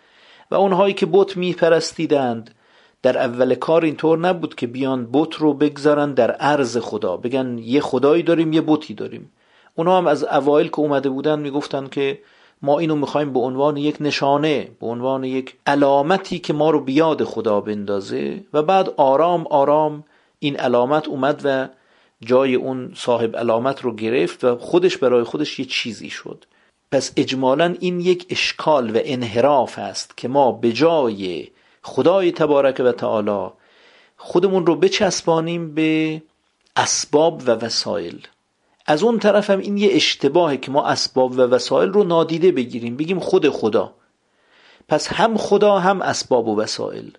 و 0.51 0.55
اونهایی 0.55 0.95
که 0.95 1.07
بت 1.07 1.37
میپرستیدند 1.37 2.55
در 3.03 3.19
اول 3.19 3.55
کار 3.55 3.85
اینطور 3.85 4.19
نبود 4.19 4.55
که 4.55 4.67
بیان 4.67 5.09
بت 5.13 5.35
رو 5.35 5.55
بگذارن 5.55 6.15
در 6.15 6.31
عرض 6.31 6.79
خدا. 6.79 7.17
بگن 7.17 7.59
یه 7.59 7.81
خدایی 7.81 8.23
داریم 8.23 8.53
یه 8.53 8.61
بتی 8.67 8.95
داریم. 8.95 9.33
اونا 9.75 9.99
هم 9.99 10.07
از 10.07 10.25
اوایل 10.25 10.69
که 10.69 10.81
اومده 10.81 11.09
بودن 11.09 11.39
می‌گفتن 11.39 11.87
که 11.87 12.19
ما 12.63 12.79
اینو 12.79 12.97
می‌خوایم 12.97 13.33
به 13.33 13.39
عنوان 13.39 13.77
یک 13.77 13.97
نشانه 14.01 14.69
به 14.81 14.87
عنوان 14.87 15.25
یک 15.25 15.57
علامتی 15.67 16.39
که 16.39 16.53
ما 16.53 16.71
رو 16.71 16.81
بیاد 16.81 17.25
خدا 17.25 17.61
بندازه 17.61 18.45
و 18.53 18.63
بعد 18.63 18.89
آرام 18.97 19.47
آرام 19.47 20.05
این 20.39 20.57
علامت 20.57 21.09
اومد 21.09 21.41
و 21.45 21.69
جای 22.21 22.55
اون 22.55 22.93
صاحب 22.97 23.37
علامت 23.37 23.81
رو 23.81 23.95
گرفت 23.95 24.45
و 24.45 24.57
خودش 24.59 24.97
برای 24.97 25.25
خودش 25.25 25.59
یه 25.59 25.65
چیزی 25.65 26.11
شد. 26.11 26.45
پس 26.93 27.13
اجمالا 27.17 27.75
این 27.81 28.01
یک 28.01 28.27
اشکال 28.31 28.97
و 28.97 29.01
انحراف 29.05 29.79
است 29.79 30.17
که 30.17 30.29
ما 30.29 30.53
به 30.53 30.73
جای 30.73 31.49
خدای 31.83 32.33
تبارک 32.33 32.83
و 32.85 32.93
تعالی 32.93 33.51
خودمون 34.17 34.67
رو 34.67 34.77
بچسبانیم 34.77 35.75
به 35.75 36.23
اسباب 36.77 37.43
و 37.47 37.51
وسایل. 37.51 38.27
از 38.87 39.03
اون 39.03 39.19
طرف 39.19 39.51
هم 39.51 39.59
این 39.59 39.77
یه 39.77 39.89
اشتباهه 39.93 40.57
که 40.57 40.71
ما 40.71 40.85
اسباب 40.85 41.33
و 41.33 41.41
وسایل 41.41 41.91
رو 41.91 42.05
نادیده 42.05 42.53
بگیریم. 42.53 42.97
بگیم 42.97 43.21
خود 43.21 43.49
خدا. 43.49 43.95
پس 44.89 45.09
هم 45.13 45.37
خدا 45.37 45.79
هم 45.79 46.03
اسباب 46.03 46.49
و 46.49 46.57
وسایل. 46.57 47.19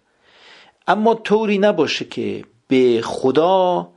اما 0.88 1.15
طوری 1.15 1.57
نباشه 1.57 2.05
که 2.05 2.43
به 2.68 3.01
خدا 3.03 3.89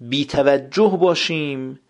بی 0.00 0.24
توجه 0.24 0.98
باشیم 1.00 1.80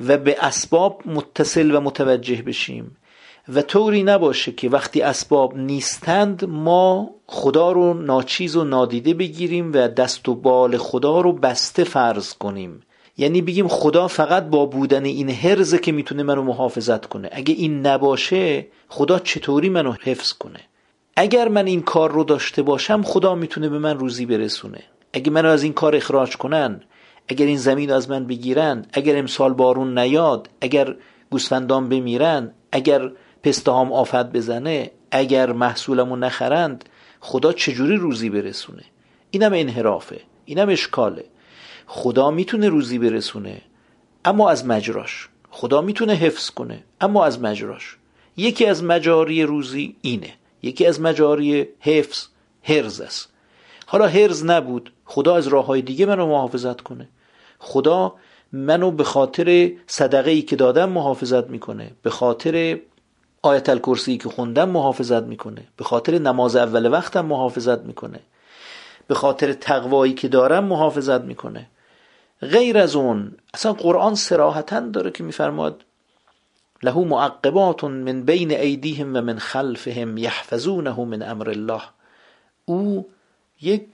و 0.00 0.16
به 0.18 0.36
اسباب 0.40 1.02
متصل 1.06 1.74
و 1.74 1.80
متوجه 1.80 2.42
بشیم. 2.42 2.96
و 3.48 3.62
طوری 3.62 4.02
نباشه 4.02 4.52
که 4.52 4.68
وقتی 4.68 5.02
اسباب 5.02 5.56
نیستند 5.56 6.44
ما 6.44 7.10
خدا 7.26 7.72
رو 7.72 7.94
ناچیز 7.94 8.56
و 8.56 8.64
نادیده 8.64 9.14
بگیریم 9.14 9.72
و 9.72 9.88
دست 9.88 10.28
و 10.28 10.34
بال 10.34 10.76
خدا 10.76 11.20
رو 11.20 11.32
بسته 11.32 11.84
فرض 11.84 12.34
کنیم. 12.34 12.82
یعنی 13.18 13.42
بگیم 13.42 13.68
خدا 13.68 14.08
فقط 14.08 14.44
با 14.44 14.66
بودن 14.66 15.04
این 15.04 15.30
هرزه 15.30 15.78
که 15.78 15.92
می‌تونه 15.92 16.22
منو 16.22 16.42
محافظت 16.42 17.06
کنه. 17.06 17.28
اگه 17.32 17.54
این 17.54 17.86
نباشه 17.86 18.66
خدا 18.88 19.18
چطوری 19.18 19.68
منو 19.68 19.92
حفظ 20.02 20.32
کنه؟ 20.32 20.60
اگر 21.16 21.48
من 21.48 21.66
این 21.66 21.82
کار 21.82 22.12
رو 22.12 22.24
داشته 22.24 22.62
باشم 22.62 23.02
خدا 23.02 23.34
می‌تونه 23.34 23.68
به 23.68 23.78
من 23.78 23.98
روزی 23.98 24.26
برسونه. 24.26 24.82
اگه 25.12 25.30
منو 25.30 25.48
از 25.48 25.62
این 25.62 25.72
کار 25.72 25.96
اخراج 25.96 26.36
کنن 26.36 26.80
اگر 27.28 27.46
این 27.46 27.56
زمین 27.56 27.92
از 27.92 28.10
من 28.10 28.26
بگیرن 28.26 28.86
اگر 28.92 29.18
امسال 29.18 29.52
بارون 29.52 29.98
نیاد 29.98 30.50
اگر 30.60 30.94
گوسفندان 31.30 31.88
بمیرن 31.88 32.52
اگر 32.72 33.10
پستهام 33.42 33.92
آفت 33.92 34.32
بزنه 34.32 34.90
اگر 35.10 35.52
محصولمو 35.52 36.16
نخرند 36.16 36.84
خدا 37.20 37.52
چجوری 37.52 37.96
روزی 37.96 38.30
برسونه؟ 38.30 38.82
اینم 39.30 39.52
انحرافه. 39.54 40.20
اینم 40.44 40.68
اشکاله. 40.68 41.24
خدا 41.86 42.30
می‌تونه 42.30 42.68
روزی 42.68 42.98
برسونه 42.98 43.60
اما 44.24 44.50
از 44.50 44.66
مجراش. 44.66 45.28
خدا 45.50 45.80
می‌تونه 45.80 46.12
حفظ 46.12 46.50
کنه 46.50 46.82
اما 47.00 47.24
از 47.24 47.40
مجراش. 47.40 47.96
یکی 48.36 48.66
از 48.66 48.84
مجاری 48.84 49.42
روزی 49.42 49.96
اینه 50.00 50.32
یکی 50.62 50.86
از 50.86 51.00
مجاری 51.00 51.68
حفظ 51.80 52.26
هرز 52.62 53.00
است. 53.00 53.28
حالا 53.86 54.06
هرز 54.06 54.44
نبود 54.44 54.92
خدا 55.04 55.36
از 55.36 55.46
راه 55.46 55.66
های 55.66 55.82
دیگه 55.82 56.06
منو 56.06 56.26
محافظت 56.26 56.80
کنه. 56.80 57.08
خدا 57.58 58.14
منو 58.52 58.90
به 58.90 59.04
خاطر 59.04 59.72
صدقه 59.86 60.30
ای 60.30 60.42
که 60.42 60.56
دادم 60.56 60.88
محافظت 60.88 61.46
می‌کنه 61.50 61.90
به 62.02 62.10
خاطر 62.10 62.78
آیت 63.42 63.68
الکرسی 63.68 64.16
که 64.16 64.28
خوندم 64.28 64.68
محافظت 64.68 65.22
می‌کنه 65.22 65.62
به 65.76 65.84
خاطر 65.84 66.18
نماز 66.18 66.56
اول 66.56 66.92
وقتم 66.92 67.26
محافظت 67.26 67.80
می‌کنه 67.80 68.20
به 69.06 69.14
خاطر 69.14 69.52
تقوایی 69.52 70.14
که 70.14 70.28
دارم 70.28 70.64
محافظت 70.64 71.20
می‌کنه. 71.20 71.66
غیر 72.42 72.78
از 72.78 72.96
اون 72.96 73.32
اصلا 73.54 73.72
قرآن 73.72 74.14
سراحتا 74.14 74.80
داره 74.80 75.10
که 75.10 75.24
میفرماد 75.24 75.84
له 76.82 76.98
معقبات 76.98 77.84
من 77.84 78.22
بین 78.22 78.50
ایدیهم 78.50 79.16
و 79.16 79.20
من 79.20 79.38
خلفهم 79.38 80.18
یحفظونه 80.18 81.00
من 81.00 81.22
امر 81.22 81.48
الله. 81.50 81.82
او 82.64 83.06
یک 83.60 83.86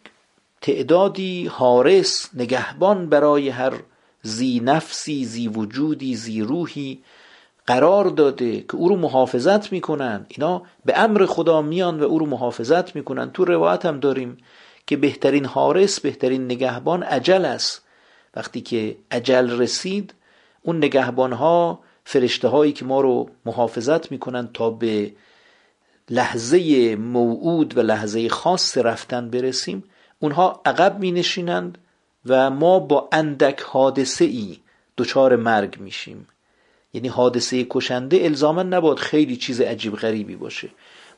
تعدادی 0.60 1.46
حارس 1.46 2.30
نگهبان 2.34 3.08
برای 3.08 3.48
هر 3.48 3.72
زی 4.22 4.60
نفسی 4.60 5.24
زی 5.24 5.48
وجودی 5.48 6.14
زی 6.14 6.40
روحی 6.40 7.02
قرار 7.66 8.04
داده 8.04 8.60
که 8.60 8.74
او 8.74 8.88
رو 8.88 8.96
محافظت 8.96 9.72
می‌کنن. 9.72 10.26
اینا 10.28 10.62
به 10.84 10.98
امر 10.98 11.26
خدا 11.26 11.62
میان 11.62 12.00
و 12.00 12.04
او 12.04 12.18
رو 12.18 12.26
محافظت 12.26 12.96
می‌کنن. 12.96 13.30
تو 13.30 13.44
روایت 13.44 13.86
هم 13.86 14.00
داریم 14.00 14.36
که 14.86 14.96
بهترین 14.96 15.44
حارس 15.44 16.00
بهترین 16.00 16.44
نگهبان 16.44 17.02
عجل 17.02 17.44
است. 17.44 17.82
وقتی 18.36 18.60
که 18.60 18.96
عجل 19.10 19.50
رسید 19.50 20.14
اون 20.62 20.76
نگهبان 20.76 21.32
ها 21.32 21.80
فرشته 22.04 22.48
هایی 22.48 22.72
که 22.72 22.84
ما 22.84 23.00
رو 23.00 23.30
محافظت 23.46 24.12
می‌کنن 24.12 24.48
تا 24.54 24.70
به 24.70 25.12
لحظه 26.10 26.96
موعود 26.96 27.78
و 27.78 27.80
لحظه 27.80 28.28
خاص 28.28 28.78
رفتن 28.78 29.30
برسیم 29.30 29.84
اونها 30.18 30.60
عقب 30.64 30.98
می 30.98 31.12
نشینند 31.12 31.78
و 32.26 32.50
ما 32.50 32.78
با 32.78 33.08
اندک 33.12 33.60
حادثه 33.60 34.24
ای 34.24 34.58
دچار 34.98 35.36
مرگ 35.36 35.80
میشیم. 35.80 36.28
یعنی 36.94 37.08
حادثه 37.08 37.66
کشنده 37.70 38.24
الزاما 38.24 38.62
نباد 38.62 38.98
خیلی 38.98 39.36
چیز 39.36 39.60
عجیب 39.60 39.94
غریبی 39.94 40.36
باشه. 40.36 40.68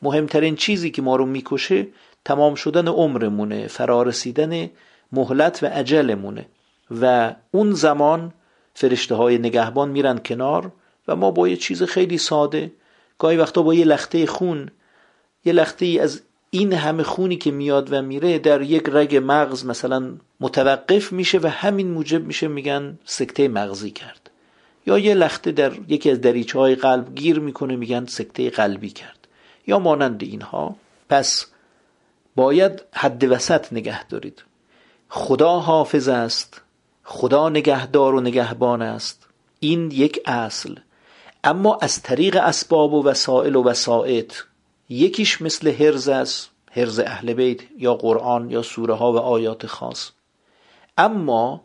مهمترین 0.03 0.57
چیزی 0.57 0.91
که 0.91 1.03
ما 1.03 1.17
رو 1.17 1.27
می‌کشه 1.27 1.87
تمام 2.25 2.55
شدن 2.55 2.89
عمرمونه 2.89 3.67
فرارسیدن 3.67 4.71
مهلت 5.13 5.63
و 5.63 5.67
عجلمونه 5.67 6.47
و 6.91 7.35
اون 7.51 7.73
زمان 7.73 8.33
فرشته 8.75 9.15
های 9.15 9.39
نگهبان 9.39 9.89
میرن 9.89 10.19
کنار 10.19 10.73
و 11.09 11.17
ما 11.17 11.31
با 11.31 11.49
یه 11.49 11.57
چیز 11.57 11.83
خیلی 11.83 12.19
ساده 12.19 12.73
گاهی 13.19 13.37
وقتا 13.37 13.63
با 13.63 13.75
یه 13.75 13.85
لخته 13.85 14.27
خون 14.27 14.71
یه 15.45 15.53
لخته 15.53 15.87
ای 15.87 15.99
از 15.99 16.23
این 16.51 16.73
همه 16.73 17.03
خونی 17.03 17.37
که 17.37 17.51
میاد 17.51 17.93
و 17.93 18.03
میره 18.03 18.39
در 18.39 18.63
یک 18.63 18.83
رگ 18.93 19.23
مغز 19.25 19.67
مثلا 19.67 20.15
متوقف 20.41 21.13
میشه 21.13 21.39
و 21.43 21.47
همین 21.47 21.91
موجب 21.91 22.27
میشه 22.27 22.49
میگن 22.49 22.99
سکته 23.05 23.49
مغزی 23.49 23.91
کرد. 23.91 24.31
یا 24.87 24.99
یه 24.99 25.15
لخته 25.15 25.53
در 25.53 25.73
یکی 25.89 26.11
از 26.11 26.21
دریچه 26.21 26.59
های 26.59 26.75
قلب 26.75 27.15
گیر 27.15 27.41
می‌کنه 27.41 27.77
میگن 27.77 28.07
سکته 28.07 28.51
قلبی 28.51 28.91
کرد. 28.91 29.29
یا 29.67 29.79
مانند 29.79 30.23
اینها. 30.23 30.77
پس 31.09 31.47
باید 32.37 32.83
حد 32.93 33.25
وسط 33.25 33.73
نگه 33.73 34.07
دارید. 34.07 34.43
خدا 35.09 35.59
حافظ 35.59 36.09
است. 36.09 36.61
خدا 37.05 37.49
نگهدار 37.49 38.15
و 38.15 38.21
نگهبان 38.21 38.83
است. 38.83 39.29
این 39.61 39.91
یک 39.91 40.21
اصل. 40.27 40.75
اما 41.45 41.79
از 41.81 42.03
طریق 42.03 42.37
اسباب 42.37 42.95
و 42.95 43.05
وسائل 43.05 43.57
و 43.57 43.63
وسائط 43.63 44.35
یکیش 44.89 45.43
مثل 45.43 45.69
هرز 45.69 46.09
است 46.09 46.51
هرز 46.73 46.99
اهل 46.99 47.33
بیت 47.33 47.61
یا 47.79 47.95
قرآن 47.95 48.51
یا 48.51 48.63
سوره 48.63 48.95
ها 48.95 49.13
و 49.13 49.19
آیات 49.19 49.67
خاص. 49.67 50.11
اما 50.99 51.61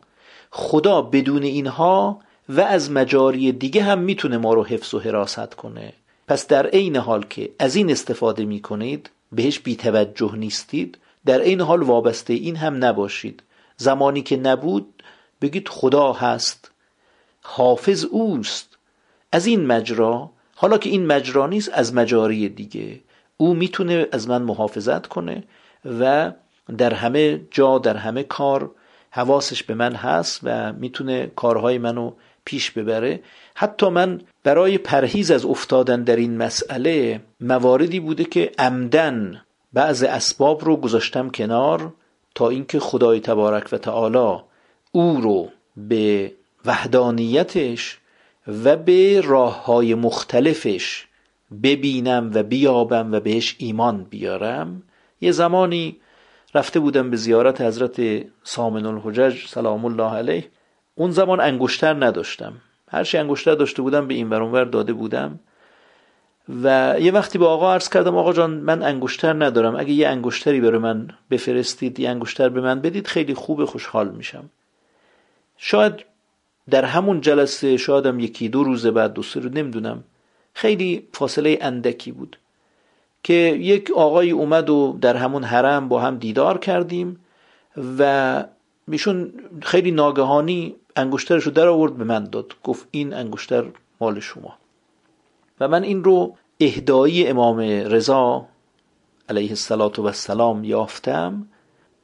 خدا 0.50 1.02
بدون 1.02 1.42
اینها 1.42 2.20
و 2.48 2.60
از 2.60 2.90
مجاری 2.90 3.52
دیگه 3.52 3.82
هم 3.82 3.98
می‌تونه 3.98 4.38
ما 4.38 4.54
رو 4.54 4.64
حفظ 4.64 4.94
و 4.94 4.98
حراست 4.98 5.54
کنه. 5.54 5.92
پس 6.28 6.46
در 6.46 6.66
عین 6.66 6.96
حال 6.96 7.24
که 7.30 7.50
از 7.58 7.76
این 7.76 7.90
استفاده 7.90 8.44
می‌کنید 8.44 9.10
بهش 9.32 9.58
بیتوجه 9.58 10.34
نیستید 10.34 10.98
در 11.26 11.40
عین 11.40 11.60
حال 11.60 11.82
وابسته 11.82 12.32
این 12.32 12.56
هم 12.56 12.84
نباشید. 12.84 13.42
زمانی 13.76 14.22
که 14.22 14.36
نبود 14.36 14.99
بگید 15.40 15.68
خدا 15.68 16.12
هست 16.12 16.70
حافظ 17.42 18.04
اوست. 18.04 18.78
از 19.32 19.46
این 19.46 19.66
مجرا 19.66 20.30
حالا 20.54 20.78
که 20.78 20.90
این 20.90 21.06
مجرا 21.06 21.46
نیست 21.46 21.70
از 21.72 21.94
مجاری 21.94 22.48
دیگه. 22.48 23.00
او 23.36 23.54
می‌تونه 23.54 24.06
از 24.12 24.28
من 24.28 24.42
محافظت 24.42 25.06
کنه 25.06 25.44
و 26.00 26.32
در 26.78 26.94
همه 26.94 27.40
جا 27.50 27.78
در 27.78 27.96
همه 27.96 28.22
کار 28.22 28.70
حواسش 29.10 29.62
به 29.62 29.74
من 29.74 29.94
هست 29.94 30.40
و 30.42 30.72
می‌تونه 30.72 31.32
کارهای 31.36 31.78
منو 31.78 32.12
پیش 32.44 32.70
ببره. 32.70 33.20
حتی 33.54 33.88
من 33.88 34.20
برای 34.42 34.78
پرهیز 34.78 35.30
از 35.30 35.44
افتادن 35.44 36.02
در 36.02 36.16
این 36.16 36.36
مسئله 36.36 37.20
مواردی 37.40 38.00
بوده 38.00 38.24
که 38.24 38.52
عمدن 38.58 39.42
بعض 39.72 40.02
اسباب 40.02 40.64
رو 40.64 40.76
گذاشتم 40.76 41.30
کنار 41.30 41.92
تا 42.34 42.48
اینکه 42.48 42.80
خدای 42.80 43.20
تبارک 43.20 43.68
و 43.72 43.78
تعالی 43.78 44.42
او 44.92 45.20
رو 45.20 45.48
به 45.76 46.32
وحدانیتش 46.66 47.98
و 48.64 48.76
به 48.76 49.20
راه 49.20 49.64
های 49.64 49.94
مختلفش 49.94 51.06
ببینم 51.62 52.30
و 52.34 52.42
بیابم 52.42 53.12
و 53.12 53.20
بهش 53.20 53.56
ایمان 53.58 54.04
بیارم. 54.04 54.82
یه 55.20 55.32
زمانی 55.32 55.96
رفته 56.54 56.80
بودم 56.80 57.10
به 57.10 57.16
زیارت 57.16 57.60
حضرت 57.60 58.26
سامن 58.42 58.86
الحجج 58.86 59.46
سلام 59.46 59.84
الله 59.84 60.14
علیه. 60.14 60.44
اون 60.94 61.10
زمان 61.10 61.40
انگشتر 61.40 62.06
نداشتم. 62.06 62.52
هر 62.88 63.04
چی 63.04 63.18
انگشتر 63.18 63.54
داشته 63.54 63.82
بودم 63.82 64.08
به 64.08 64.14
این 64.14 64.30
ور 64.30 64.64
داده 64.64 64.92
بودم. 64.92 65.40
و 66.62 66.96
یه 67.00 67.12
وقتی 67.12 67.38
به 67.38 67.46
آقا 67.46 67.72
عرض 67.72 67.88
کردم 67.88 68.16
آقا 68.16 68.32
جان 68.32 68.50
من 68.50 68.82
انگشتر 68.82 69.44
ندارم. 69.44 69.76
اگه 69.76 69.92
یه 69.92 70.08
انگشتری 70.08 70.60
برای 70.60 70.78
من 70.78 71.08
بفرستید 71.30 72.00
یه 72.00 72.10
انگشتر 72.10 72.48
به 72.48 72.60
من 72.60 72.80
بدید 72.80 73.06
خیلی 73.06 73.34
خوب 73.34 73.64
خوشحال 73.64 74.08
میشم. 74.08 74.50
شاید 75.62 76.04
در 76.70 76.84
همون 76.84 77.20
جلسه 77.20 77.76
شایدم 77.76 78.20
یکی 78.20 78.48
دو 78.48 78.64
روز 78.64 78.86
بعد 78.86 79.12
دو 79.12 79.22
سه 79.22 79.40
رو 79.40 79.48
نمی‌دونم. 79.48 80.04
خیلی 80.54 81.08
فاصله 81.12 81.58
اندکی 81.60 82.12
بود 82.12 82.38
که 83.22 83.32
یک 83.60 83.90
آقای 83.96 84.30
اومد 84.30 84.70
و 84.70 84.98
در 85.00 85.16
همون 85.16 85.44
حرم 85.44 85.88
با 85.88 86.00
هم 86.00 86.18
دیدار 86.18 86.58
کردیم 86.58 87.20
و 87.98 88.44
میشون 88.86 89.32
خیلی 89.62 89.90
ناگهانی 89.90 90.74
انگشترش 90.96 91.42
رو 91.42 91.52
در 91.52 91.66
آورد 91.66 91.96
به 91.96 92.04
من 92.04 92.24
داد. 92.24 92.54
گفت 92.64 92.88
این 92.90 93.14
انگشتر 93.14 93.64
مال 94.00 94.20
شما. 94.20 94.54
و 95.60 95.68
من 95.68 95.82
این 95.82 96.04
رو 96.04 96.36
اهدایی 96.60 97.26
امام 97.26 97.58
رضا 97.94 98.46
علیه 99.28 99.50
السلام 99.50 100.64
یافتم. 100.64 101.46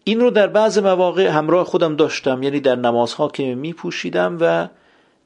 این 0.09 0.21
رو 0.21 0.31
در 0.31 0.47
بعض 0.47 0.79
مواقع 0.79 1.29
همراه 1.29 1.65
خودم 1.65 1.97
داشتم 1.97 2.43
یعنی 2.43 2.61
در 2.61 2.75
نمازها 2.75 3.29
که 3.29 3.55
می 3.55 3.73
پوشیدم 3.73 4.39
و 4.41 4.69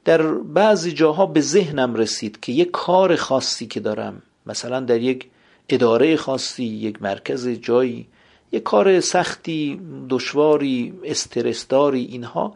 در 0.05 0.21
بعضی 0.31 0.91
جاها 0.91 1.25
به 1.25 1.41
ذهنم 1.41 1.95
رسید 1.95 2.39
که 2.39 2.51
یک 2.51 2.71
کار 2.71 3.15
خاصی 3.15 3.67
که 3.67 3.79
دارم 3.79 4.21
مثلا 4.45 4.79
در 4.79 5.01
یک 5.01 5.27
اداره 5.69 6.15
خاصی 6.15 6.63
یک 6.63 7.01
مرکز 7.01 7.47
جایی 7.47 8.07
یک 8.51 8.63
کار 8.63 8.99
سختی 8.99 9.81
دشواری 10.09 10.93
استرسداری 11.03 12.05
اینها 12.05 12.53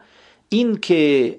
این 0.48 0.76
که 0.76 1.36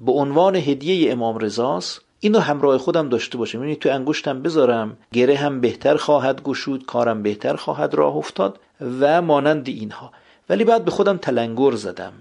به 0.00 0.12
عنوان 0.12 0.56
هدیه 0.56 1.12
امام 1.12 1.38
رضاست 1.38 2.00
اینو 2.20 2.38
همراه 2.38 2.78
خودم 2.78 3.08
داشته 3.08 3.38
باشم. 3.38 3.62
یعنی 3.62 3.76
تو 3.76 3.88
انگشتم 3.88 4.42
بذارم 4.42 4.96
گره 5.12 5.36
هم 5.36 5.60
بهتر 5.60 5.96
خواهد 5.96 6.42
گشود 6.42 6.86
کارم 6.86 7.22
بهتر 7.22 7.56
خواهد 7.56 7.94
راه 7.94 8.16
افتاد 8.16 8.60
و 9.00 9.22
مانند 9.22 9.68
اینها. 9.68 10.12
ولی 10.50 10.64
بعد 10.64 10.84
به 10.84 10.90
خودم 10.90 11.16
تلنگر 11.16 11.72
زدم 11.72 12.12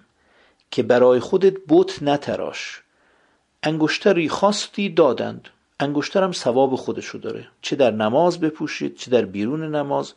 که 0.72 0.84
برای 0.84 1.20
خودت 1.20 1.54
بت 1.70 2.04
نتراش. 2.04 2.82
انگشتری 3.64 4.30
خواستی 4.30 4.90
دادند. 4.90 5.48
انگشترم 5.80 6.32
ثواب 6.32 6.76
خودشو 6.76 7.18
داره. 7.18 7.48
چه 7.62 7.76
در 7.76 7.92
نماز 7.92 8.40
بپوشید 8.40 8.96
چه 8.96 9.12
در 9.12 9.26
بیرون 9.26 9.76
نماز 9.76 10.14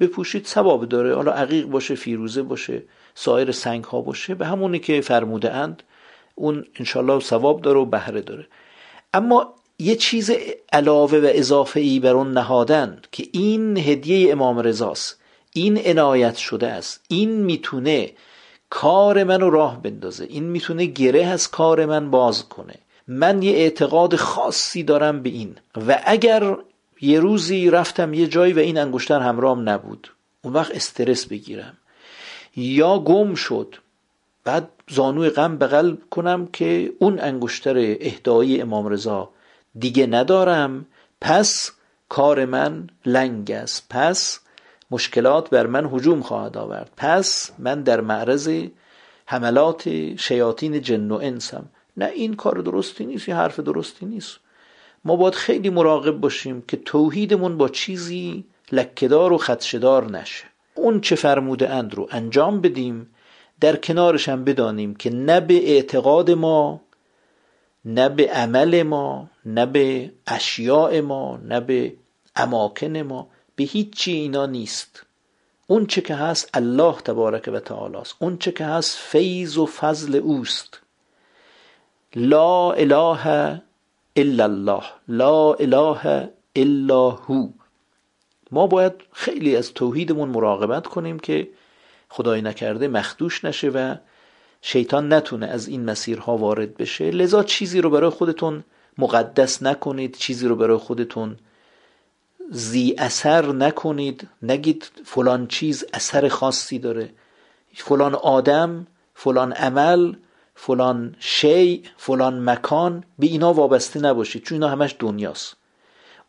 بپوشید 0.00 0.46
ثواب 0.46 0.88
داره. 0.88 1.14
حالا 1.14 1.32
عقیق 1.32 1.66
باشه 1.66 1.94
فیروزه 1.94 2.42
باشه 2.42 2.82
سایر 3.14 3.52
سنگ 3.52 3.84
ها 3.84 4.00
باشه. 4.00 4.34
به 4.34 4.46
همونی 4.46 4.78
که 4.78 5.00
فرموده 5.00 5.52
اند 5.52 5.82
اون 6.34 6.64
انشالله 6.78 7.20
ثواب 7.20 7.60
داره 7.60 7.78
و 7.78 7.84
بهره 7.84 8.20
داره. 8.20 8.46
اما 9.14 9.54
یه 9.78 9.96
چیز 9.96 10.30
علاوه 10.72 11.18
و 11.18 11.30
اضافه 11.34 11.80
ای 11.80 12.00
بر 12.00 12.12
اون 12.12 12.32
نهادن 12.32 13.02
که 13.12 13.24
این 13.32 13.76
هدیه 13.76 14.32
امام 14.32 14.58
رضاست. 14.58 15.17
این 15.58 15.78
عنایت 15.78 16.36
شده 16.36 16.66
است. 16.66 17.00
این 17.08 17.30
می‌تونه 17.30 18.12
کار 18.70 19.24
منو 19.24 19.50
راه 19.50 19.82
بندازه. 19.82 20.24
این 20.24 20.44
می‌تونه 20.44 20.84
گره 20.84 21.24
از 21.24 21.50
کار 21.50 21.86
من 21.86 22.10
باز 22.10 22.48
کنه. 22.48 22.74
من 23.08 23.42
یه 23.42 23.52
اعتقاد 23.52 24.16
خاصی 24.16 24.82
دارم 24.82 25.22
به 25.22 25.30
این. 25.30 25.56
و 25.86 26.00
اگر 26.04 26.56
یه 27.00 27.20
روزی 27.20 27.70
رفتم 27.70 28.14
یه 28.14 28.26
جایی 28.26 28.52
و 28.52 28.58
این 28.58 28.78
انگشتر 28.78 29.20
همرام 29.20 29.68
نبود 29.68 30.12
اون 30.42 30.52
وقت 30.52 30.74
استرس 30.74 31.26
بگیرم. 31.26 31.76
یا 32.56 32.98
گم 32.98 33.34
شد. 33.34 33.74
بعد 34.44 34.68
زانوی 34.90 35.30
غم 35.30 35.58
بغل 35.58 35.96
کنم 36.10 36.46
که 36.52 36.92
اون 36.98 37.20
انگشتر 37.20 37.78
اهدایی 38.00 38.60
امام 38.60 38.86
رضا 38.86 39.30
دیگه 39.78 40.06
ندارم. 40.06 40.86
پس 41.20 41.70
کار 42.08 42.44
من 42.44 42.86
لنگ 43.06 43.50
است. 43.50 43.86
پس 43.90 44.40
مشکلات 44.90 45.50
بر 45.50 45.66
من 45.66 45.86
هجوم 45.92 46.22
خواهد 46.22 46.56
آورد. 46.56 46.90
پس 46.96 47.50
من 47.58 47.82
در 47.82 48.00
معرض 48.00 48.50
حملات 49.26 49.88
شیاطین 50.16 50.82
جن 50.82 51.10
و 51.10 51.14
انسم. 51.14 51.68
نه 51.96 52.06
این 52.06 52.34
کار 52.34 52.54
درستی 52.58 53.06
نیست 53.06 53.28
یه 53.28 53.36
حرف 53.36 53.60
درستی 53.60 54.06
نیست. 54.06 54.38
ما 55.04 55.16
باید 55.16 55.34
خیلی 55.34 55.70
مراقب 55.70 56.20
باشیم 56.20 56.62
که 56.68 56.76
توحیدمون 56.76 57.58
با 57.58 57.68
چیزی 57.68 58.44
لکهدار 58.72 59.32
و 59.32 59.38
خدشدار 59.38 60.10
نشه. 60.10 60.44
اون 60.74 61.00
چه 61.00 61.16
فرموده 61.16 61.70
اند 61.70 61.94
رو 61.94 62.08
انجام 62.10 62.60
بدیم 62.60 63.10
در 63.60 63.76
کنارش 63.76 64.28
هم 64.28 64.44
بدانیم 64.44 64.94
که 64.94 65.10
نه 65.10 65.40
به 65.40 65.70
اعتقاد 65.70 66.30
ما 66.30 66.80
نه 67.84 68.08
به 68.08 68.30
عمل 68.30 68.82
ما 68.82 69.30
نه 69.46 69.66
به 69.66 70.12
اشیاء 70.26 71.00
ما 71.00 71.36
نه 71.36 71.60
به 71.60 71.94
اماکن 72.36 73.02
ما. 73.02 73.28
به 73.58 73.64
هیچی 73.64 74.12
اینا 74.12 74.46
نیست. 74.46 75.06
اون 75.66 75.86
چه 75.86 76.00
که 76.00 76.14
هست 76.14 76.50
الله 76.54 76.92
تبارک 76.92 77.50
و 77.52 77.60
تعالی 77.60 77.96
است 77.96 78.14
اون 78.18 78.38
چه 78.38 78.52
که 78.52 78.64
هست 78.64 78.98
فیض 78.98 79.58
و 79.58 79.66
فضل 79.66 80.16
اوست. 80.16 80.80
لا 82.14 82.72
اله 82.72 83.62
الا 84.16 84.44
الله. 84.44 84.82
لا 85.08 85.54
اله 85.54 86.28
الا 86.56 87.10
هو. 87.10 87.48
ما 88.50 88.66
باید 88.66 88.92
خیلی 89.12 89.56
از 89.56 89.74
توحیدمون 89.74 90.28
مراقبت 90.28 90.86
کنیم 90.86 91.18
که 91.18 91.48
خدای 92.08 92.42
نکرده 92.42 92.88
مخدوش 92.88 93.44
نشه 93.44 93.68
و 93.68 93.94
شیطان 94.62 95.12
نتونه 95.12 95.46
از 95.46 95.68
این 95.68 95.84
مسیرها 95.84 96.36
وارد 96.36 96.76
بشه. 96.76 97.10
لذا 97.10 97.42
چیزی 97.42 97.80
رو 97.80 97.90
برای 97.90 98.10
خودتون 98.10 98.64
مقدس 98.98 99.62
نکنید 99.62 100.16
چیزی 100.16 100.48
رو 100.48 100.56
برای 100.56 100.76
خودتون 100.76 101.36
زی 102.50 102.94
اثر 102.98 103.52
نکنید 103.52 104.28
نگید 104.42 104.90
فلان 105.04 105.46
چیز 105.46 105.84
اثر 105.94 106.28
خاصی 106.28 106.78
داره. 106.78 107.10
فلان 107.74 108.14
آدم 108.14 108.86
فلان 109.14 109.52
عمل 109.52 110.14
فلان 110.54 111.16
شی 111.18 111.82
فلان 111.96 112.50
مکان 112.50 113.04
به 113.18 113.26
اینا 113.26 113.52
وابسته 113.52 114.00
نباشید 114.00 114.42
چون 114.44 114.56
اینا 114.56 114.68
همش 114.68 114.96
دنیاست. 114.98 115.56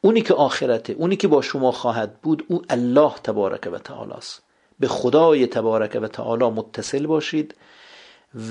اونی 0.01 0.22
که 0.22 0.34
آخرته 0.34 0.93
اونی 0.93 1.15
که 1.15 1.28
با 1.28 1.41
شما 1.41 1.72
خواهد 1.72 2.22
بود 2.22 2.45
او 2.47 2.61
الله 2.70 3.13
تبارک 3.24 3.70
و 3.72 3.78
تعالی 3.78 4.11
است 4.11 4.41
به 4.80 4.88
خدای 4.88 5.47
تبارک 5.47 5.99
و 6.01 6.07
تعالی 6.07 6.45
متصل 6.45 7.05
باشید 7.05 7.55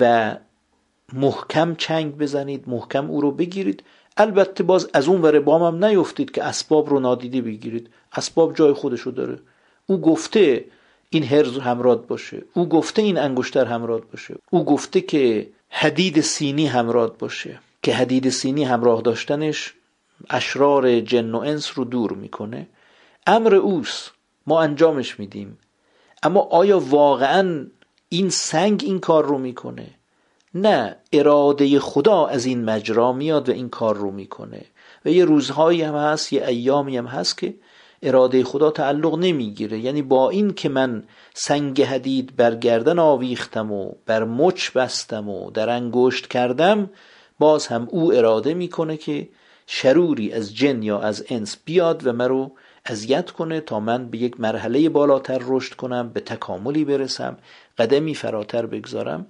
و 0.01 0.37
محکم 1.13 1.75
چنگ 1.75 2.17
بزنید 2.17 2.65
محکم 2.67 3.11
او 3.11 3.21
رو 3.21 3.31
بگیرید. 3.31 3.83
البته 4.17 4.65
باز 4.65 4.91
از 4.95 5.09
اون 5.09 5.23
ور 5.23 5.41
بام 5.41 5.63
هم 5.63 5.85
نیفتید 5.85 6.31
که 6.31 6.45
اسباب 6.45 6.91
رو 6.91 7.01
نادیده 7.01 7.41
بگیرید. 7.41 7.91
اسباب 8.13 8.55
جای 8.55 8.73
خودشو 8.73 9.11
داره. 9.11 9.39
او 9.87 10.01
گفته 10.01 10.65
این 11.11 11.25
هرز 11.25 11.59
همراد 11.59 12.07
باشه. 12.07 12.43
او 12.55 12.69
گفته 12.69 13.03
این 13.03 13.19
انگشتر 13.19 13.65
همراد 13.65 14.11
باشه. 14.11 14.35
او 14.51 14.65
گفته 14.65 15.01
که 15.01 15.49
حدید 15.69 16.21
سینی 16.21 16.67
همراد 16.67 17.19
باشه. 17.19 17.61
که 17.83 17.95
حدید 17.95 18.29
سینی 18.29 18.65
همراه 18.65 19.03
داشتنش 19.03 19.75
اشرار 20.31 21.01
جن 21.01 21.35
و 21.35 21.39
انس 21.39 21.73
رو 21.75 21.85
دور 21.85 22.13
می‌کنه. 22.13 22.69
امر 23.27 23.55
اوس 23.55 24.09
ما 24.47 24.61
انجامش 24.61 25.19
میدیم. 25.21 25.59
اما 26.23 26.41
آیا 26.41 26.79
واقعا 26.79 27.67
این 28.09 28.31
سنگ 28.31 28.83
این 28.87 29.01
کار 29.01 29.27
رو 29.27 29.39
می‌کنه؟ 29.39 29.87
نه 30.55 30.97
اراده 31.13 31.81
خدا 31.81 32.27
از 32.27 32.47
این 32.47 32.65
مجرا 32.65 33.13
میاد 33.13 33.49
و 33.49 33.53
این 33.53 33.69
کار 33.69 33.97
رو 33.97 34.11
می‌کنه. 34.11 34.65
و 35.05 35.09
یه 35.09 35.25
روزهایی 35.25 35.83
هم 35.83 35.95
هست 35.95 36.33
یه 36.33 36.47
ایامی 36.47 36.97
هم 36.97 37.07
هست 37.07 37.39
که 37.39 37.55
اراده 38.03 38.45
خدا 38.45 38.71
تعلق 38.71 39.19
نمی‌گیره. 39.19 39.79
یعنی 39.79 40.03
با 40.03 40.31
این 40.31 40.55
که 40.55 40.69
من 40.69 41.05
سنگ 41.35 41.83
حدید 41.83 42.37
بر 42.37 42.55
گردن 42.55 42.99
آویختم 42.99 43.73
و 43.73 43.93
بر 44.07 44.25
مچ 44.25 44.71
بستم 44.71 45.29
و 45.29 45.51
در 45.51 45.71
انگشت 45.71 46.27
کردم 46.27 46.91
باز 47.39 47.67
هم 47.67 47.89
او 47.91 48.13
اراده 48.13 48.55
می‌کنه 48.55 48.97
که 48.97 49.29
شروری 49.67 50.33
از 50.33 50.57
جن 50.57 50.83
یا 50.83 51.01
از 51.01 51.25
انس 51.29 51.57
بیاد 51.65 52.07
و 52.07 52.13
مرو 52.13 52.53
اذیت 52.87 53.31
کنه 53.31 53.61
تا 53.61 53.81
من 53.81 54.09
به 54.09 54.19
یک 54.19 54.41
مرحله 54.41 54.89
بالاتر 54.89 55.41
رشد 55.47 55.75
کنم 55.75 56.09
به 56.09 56.21
تکاملی 56.21 56.85
برسم 56.85 57.37
قدمی 57.79 58.15
فراتر 58.15 58.67
بگذارم. 58.67 59.27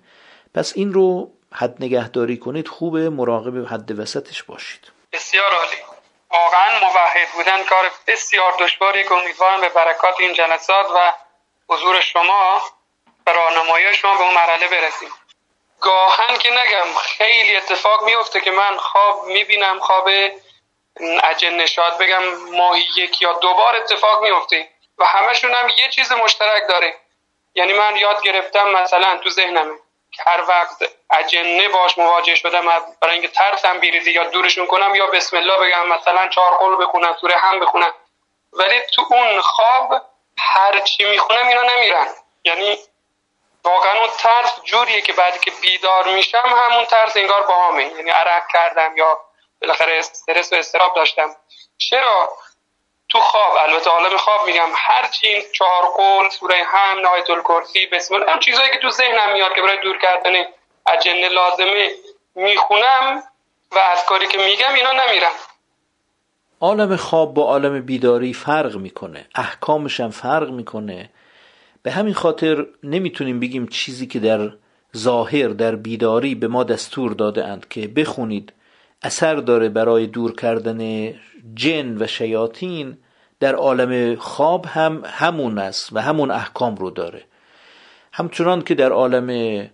پس 0.59 0.73
این 0.77 0.93
رو 0.93 1.31
حد 1.55 1.75
نگهداری 1.81 2.37
کنید 2.37 2.69
خوبه 2.69 3.11
مراقب 3.11 3.67
حد 3.75 3.99
وسطش 3.99 4.43
باشید. 4.43 4.93
بسیار 5.13 5.53
عالی. 5.53 5.77
واقعا 6.31 6.79
موحد 6.81 7.29
بودن 7.35 7.63
کار 7.65 7.91
بسیار 8.07 8.53
دشواری 8.59 9.05
که 9.05 9.13
امیدوارم 9.13 9.61
به 9.61 9.69
برکات 9.69 10.21
این 10.21 10.33
جلسات 10.33 10.87
و 10.91 11.13
حضور 11.69 12.01
شما 12.01 12.63
راهنمایی 13.27 13.95
شما 13.95 14.15
به 14.15 14.23
اون 14.23 14.35
مرحله 14.35 14.69
برسیم. 14.69 15.09
گاهن 15.81 16.39
که 16.39 16.51
نگم 16.51 16.95
خیلی 17.01 17.57
اتفاق 17.57 18.05
میفته 18.05 18.41
که 18.41 18.51
من 18.51 18.77
خواب 18.77 19.25
می‌بینم 19.27 19.79
خواب 19.81 20.09
اجن 21.25 21.55
نشاد 21.55 21.99
بگم 21.99 22.23
ماهی 22.57 22.85
یک 22.97 23.23
یا 23.23 23.33
دو 23.33 23.55
بار 23.55 23.77
اتفاق 23.77 24.23
میفته 24.23 24.69
و 24.99 25.05
همشون 25.05 25.55
هم 25.55 25.69
یه 25.69 25.89
چیز 25.91 26.13
مشترک 26.13 26.69
داره. 26.69 26.95
یعنی 27.55 27.73
من 27.73 27.97
یاد 27.97 28.23
گرفتم 28.23 28.69
مثلا 28.69 29.17
تو 29.17 29.31
ذهنمه. 29.31 29.75
هر 30.27 30.45
وقت 30.49 30.77
اجنه 31.11 31.69
باش 31.69 31.99
مواجه 31.99 32.35
شدم 32.35 32.63
برای 33.01 33.15
اینکه 33.15 33.29
ترسم 33.29 33.79
بیریزی 33.79 34.13
یا 34.13 34.25
دورشون 34.25 34.67
کنم 34.67 34.95
یا 34.95 35.07
بسم 35.07 35.37
الله 35.37 35.59
بگم 35.59 35.89
مثلا 35.89 36.29
چهار 36.29 36.57
قول 36.57 36.77
بخونم 36.87 37.17
سوره 37.21 37.37
هم 37.37 37.61
بخونم 37.61 37.93
ولی 38.53 38.81
تو 38.95 39.07
اون 39.11 39.41
خواب 39.41 40.03
هر 40.39 40.81
چی 40.81 41.05
می‌خونم 41.05 41.49
اینا 41.49 41.63
نمیرن. 41.77 42.07
یعنی 42.45 42.79
واقعا 43.65 44.01
اون 44.01 44.09
ترس 44.19 44.61
جوریه 44.65 45.01
که 45.01 45.13
بعدی 45.13 45.39
که 45.39 45.51
بیدار 45.51 46.09
میشم 46.09 46.43
همون 46.71 46.85
ترس 46.85 47.17
انگار 47.17 47.43
با 47.47 47.69
همه 47.69 47.85
یعنی 47.85 48.11
عرق 48.11 48.43
کردم 48.53 48.97
یا 48.97 49.21
بالاخره 49.61 49.99
استرس 49.99 50.53
و 50.53 50.57
استراب 50.57 50.95
داشتم. 50.95 51.37
چرا؟ 51.79 52.29
تو 53.09 53.19
خواب 53.19 53.53
البته 53.69 53.91
عالم 53.91 54.17
خواب 54.17 54.47
میگم 54.47 54.69
هرچی 54.75 55.27
این 55.27 55.43
چهار 55.53 55.83
قول 55.97 56.29
سوره 56.29 56.57
هم 56.67 56.99
نهایت 57.01 57.31
الکرسی 57.31 57.87
بسم 57.87 58.15
الله 58.15 58.33
هم 58.33 58.39
چیزایی 58.39 58.71
که 58.71 58.79
تو 58.79 58.91
ذهنم 58.91 59.33
میاد 59.33 59.55
که 59.55 59.63
برای 59.63 59.79
دور 59.83 59.99
کردن 59.99 60.31
اجنه 60.87 61.29
لازمه 61.29 61.91
می‌خونم 62.35 63.23
و 63.73 63.79
از 63.79 64.05
کاری 64.05 64.27
که 64.27 64.39
میگم 64.39 64.75
اینا 64.75 64.93
نمیرم. 64.93 65.33
عالم 66.61 66.97
خواب 66.97 67.35
با 67.35 67.43
عالم 67.43 67.81
بیداری 67.81 68.33
فرق 68.33 68.77
می‌کنه 68.77 69.27
احکامش 69.35 70.01
هم 70.01 70.11
فرق 70.11 70.51
می‌کنه. 70.51 71.11
به 71.83 71.91
همین 71.91 72.15
خاطر 72.15 72.67
نمی‌تونیم 72.83 73.41
بگیم 73.41 73.67
چیزی 73.67 74.07
که 74.07 74.19
در 74.19 74.51
ظاهر 74.97 75.49
در 75.49 75.77
بیداری 75.77 76.35
به 76.35 76.49
ما 76.49 76.65
دستور 76.65 77.13
داده 77.13 77.45
اند 77.45 77.69
که 77.69 77.89
بخونید 77.89 78.53
اثر 79.03 79.35
داره 79.35 79.69
برای 79.69 80.07
دور 80.07 80.37
کردن 80.37 81.11
جن 81.55 82.03
و 82.03 82.07
شیاطین 82.07 82.97
در 83.41 83.55
عالم 83.55 84.17
خواب 84.17 84.67
هم 84.67 85.03
همون 85.07 85.59
است 85.59 85.89
و 85.93 86.03
همون 86.03 86.31
احکام 86.31 86.77
رو 86.77 86.91
داره. 86.91 87.25
همچنان 88.13 88.63
که 88.63 88.75
در 88.75 88.93
عالم 88.93 89.69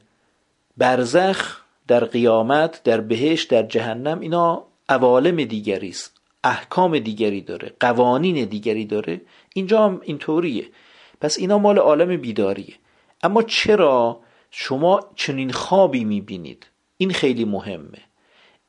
برزخ 0.77 1.61
در 1.89 2.05
قیامت 2.05 2.83
در 2.83 3.01
بهشت 3.01 3.51
در 3.51 3.62
جهنم 3.62 4.20
اینا 4.20 4.64
عوالم 4.89 5.45
دیگری 5.45 5.89
است 5.89 6.20
احکام 6.45 6.99
دیگری 6.99 7.41
داره 7.41 7.72
قوانین 7.81 8.45
دیگری 8.45 8.85
داره. 8.85 9.20
اینجا 9.55 9.85
هم 9.85 10.01
اینطوریه. 10.05 10.66
پس 11.20 11.39
اینا 11.39 11.59
مال 11.59 11.79
عالم 11.79 12.16
بیداریه. 12.16 12.75
اما 13.22 13.43
چرا 13.43 14.20
شما 14.51 15.01
چنین 15.16 15.53
خوابی 15.53 16.05
می‌بینید؟ 16.05 16.66
این 16.97 17.11
خیلی 17.11 17.45
مهمه. 17.45 17.99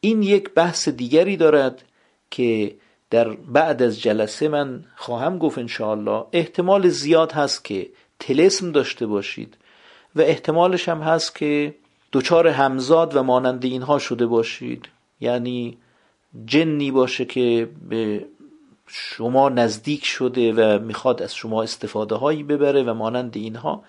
این 0.06 0.24
یک 0.24 0.49
بحث 0.53 0.89
دیگری 0.89 1.38
دارد 1.38 1.84
که 2.32 2.76
در 3.10 3.30
بعد 3.30 3.82
از 3.82 4.01
جلسه 4.01 4.47
من 4.47 4.84
خواهم 4.95 5.38
گفت 5.38 5.58
انشاءالله 5.58 6.26
احتمال 6.32 6.89
زیاد 6.89 7.32
هست 7.32 7.66
که 7.66 7.89
تلسم 8.20 8.72
داشته 8.72 9.06
باشید 9.06 9.58
و 10.16 10.22
احتمالش 10.22 10.89
هم 10.89 11.01
هست 11.01 11.36
که 11.36 11.76
دچار 12.14 12.47
همزاد 12.47 13.16
و 13.16 13.24
مانند 13.24 13.66
اینها 13.66 13.99
شده 13.99 14.26
باشید. 14.26 14.88
یعنی 15.22 15.78
جنی 16.45 16.91
باشه 16.91 17.26
که 17.26 17.70
به 17.89 18.26
شما 18.88 19.49
نزدیک 19.49 20.06
شده 20.06 20.53
و 20.53 20.80
می‌خواد 20.80 21.22
از 21.22 21.36
شما 21.36 21.64
استفاده 21.64 22.16
هایی 22.16 22.43
ببره 22.43 22.84
و 22.84 22.93
مانند 22.93 23.38
اینها 23.38 23.84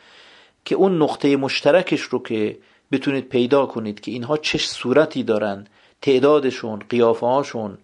که 0.64 0.74
اون 0.74 1.02
نقطه 1.02 1.36
مشترکش 1.36 2.00
رو 2.00 2.22
که 2.22 2.58
بتونید 2.92 3.28
پیدا 3.28 3.66
کنید 3.66 4.00
که 4.00 4.10
اینها 4.10 4.36
چه 4.36 4.58
صورتی 4.58 5.22
دارن 5.22 5.66
تعدادشون 6.02 6.78
قیافه 6.88 7.26
هاشون 7.26 7.78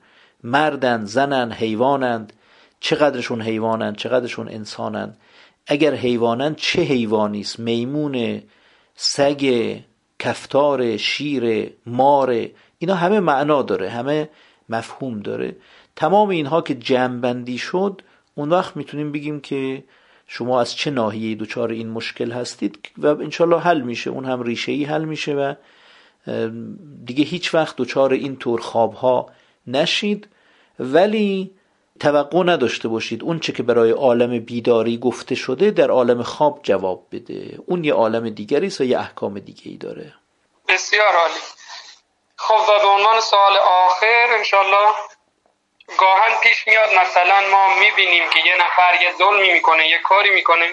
مردن 0.45 1.05
زنن 1.05 1.53
حیوانند. 1.53 2.33
چقدرشون 2.81 3.43
حیوانند 3.43 3.97
چقدرشون 3.97 4.49
انسانند. 4.49 5.17
اگر 5.67 5.95
حیوانند 5.95 6.57
چه 6.57 6.83
حیوانی 6.83 7.41
است؟ 7.41 7.61
میمون 7.61 8.43
سگ 8.95 9.77
کفتار 10.19 10.97
شیر 10.97 11.73
مار. 11.87 12.47
اینا 12.79 12.95
همه 12.95 13.21
معنا 13.21 13.63
داره 13.63 13.91
همه 13.91 14.29
مفهوم 14.69 15.21
داره. 15.21 15.57
تمام 15.97 16.29
اینها 16.29 16.61
که 16.61 16.75
جمع 16.75 17.57
شد 17.57 18.03
اون 18.35 18.49
وقت 18.49 18.77
می‌تونیم 18.77 19.13
بگیم 19.13 19.41
که 19.41 19.85
شما 20.27 20.61
از 20.61 20.75
چه 20.75 20.91
ناحیه 20.91 21.35
دوچار 21.35 21.71
این 21.71 21.91
مشکل 21.91 22.33
هستید 22.33 22.79
و 22.99 23.07
انشالله 23.07 23.61
حل 23.61 23.81
میشه. 23.81 24.11
اون 24.11 24.25
هم 24.25 24.43
ریشه 24.43 24.73
ای 24.73 24.85
حل 24.85 25.05
میشه 25.05 25.35
و 25.35 25.55
دیگه 27.05 27.25
هیچ 27.25 27.55
وقت 27.55 27.77
دوچار 27.77 28.13
این 28.13 28.37
طور 28.37 28.61
خواب 28.61 28.95
ها 28.95 29.31
نشید. 29.67 30.29
ولی 30.79 31.55
توقع 32.01 32.43
نداشته 32.45 32.89
باشید 32.89 33.23
اون 33.23 33.41
چه 33.41 33.53
که 33.53 33.63
برای 33.63 33.91
عالم 33.91 34.39
بیداری 34.39 34.99
گفته 34.99 35.35
شده 35.35 35.71
در 35.71 35.91
عالم 35.91 36.23
خواب 36.23 36.61
جواب 36.63 37.07
بده. 37.13 37.59
اون 37.67 37.85
یه 37.85 37.95
عالم 37.95 38.31
دیگری 38.31 38.67
است 38.67 38.81
و 38.81 38.85
یه 38.85 38.99
احکام 38.99 39.39
دیگه 39.39 39.63
ای 39.65 39.77
داره. 39.77 40.15
بسیار 40.69 41.15
عالی. 41.15 41.41
خب 42.37 42.61
و 42.69 42.83
به 42.83 42.89
عنوان 42.89 43.21
سوال 43.21 43.57
آخر 43.87 44.27
انشالله 44.39 44.95
گاهن 45.99 46.41
پیش 46.43 46.67
میاد 46.67 46.89
مثلا 47.01 47.41
ما 47.51 47.81
می‌بینیم 47.81 48.31
که 48.33 48.39
یه 48.39 48.55
نفر 48.55 49.03
یه 49.03 49.13
ظلمی 49.19 49.53
می‌کنه 49.53 49.89
یه 49.89 49.99
کاری 50.05 50.31
می‌کنه. 50.31 50.67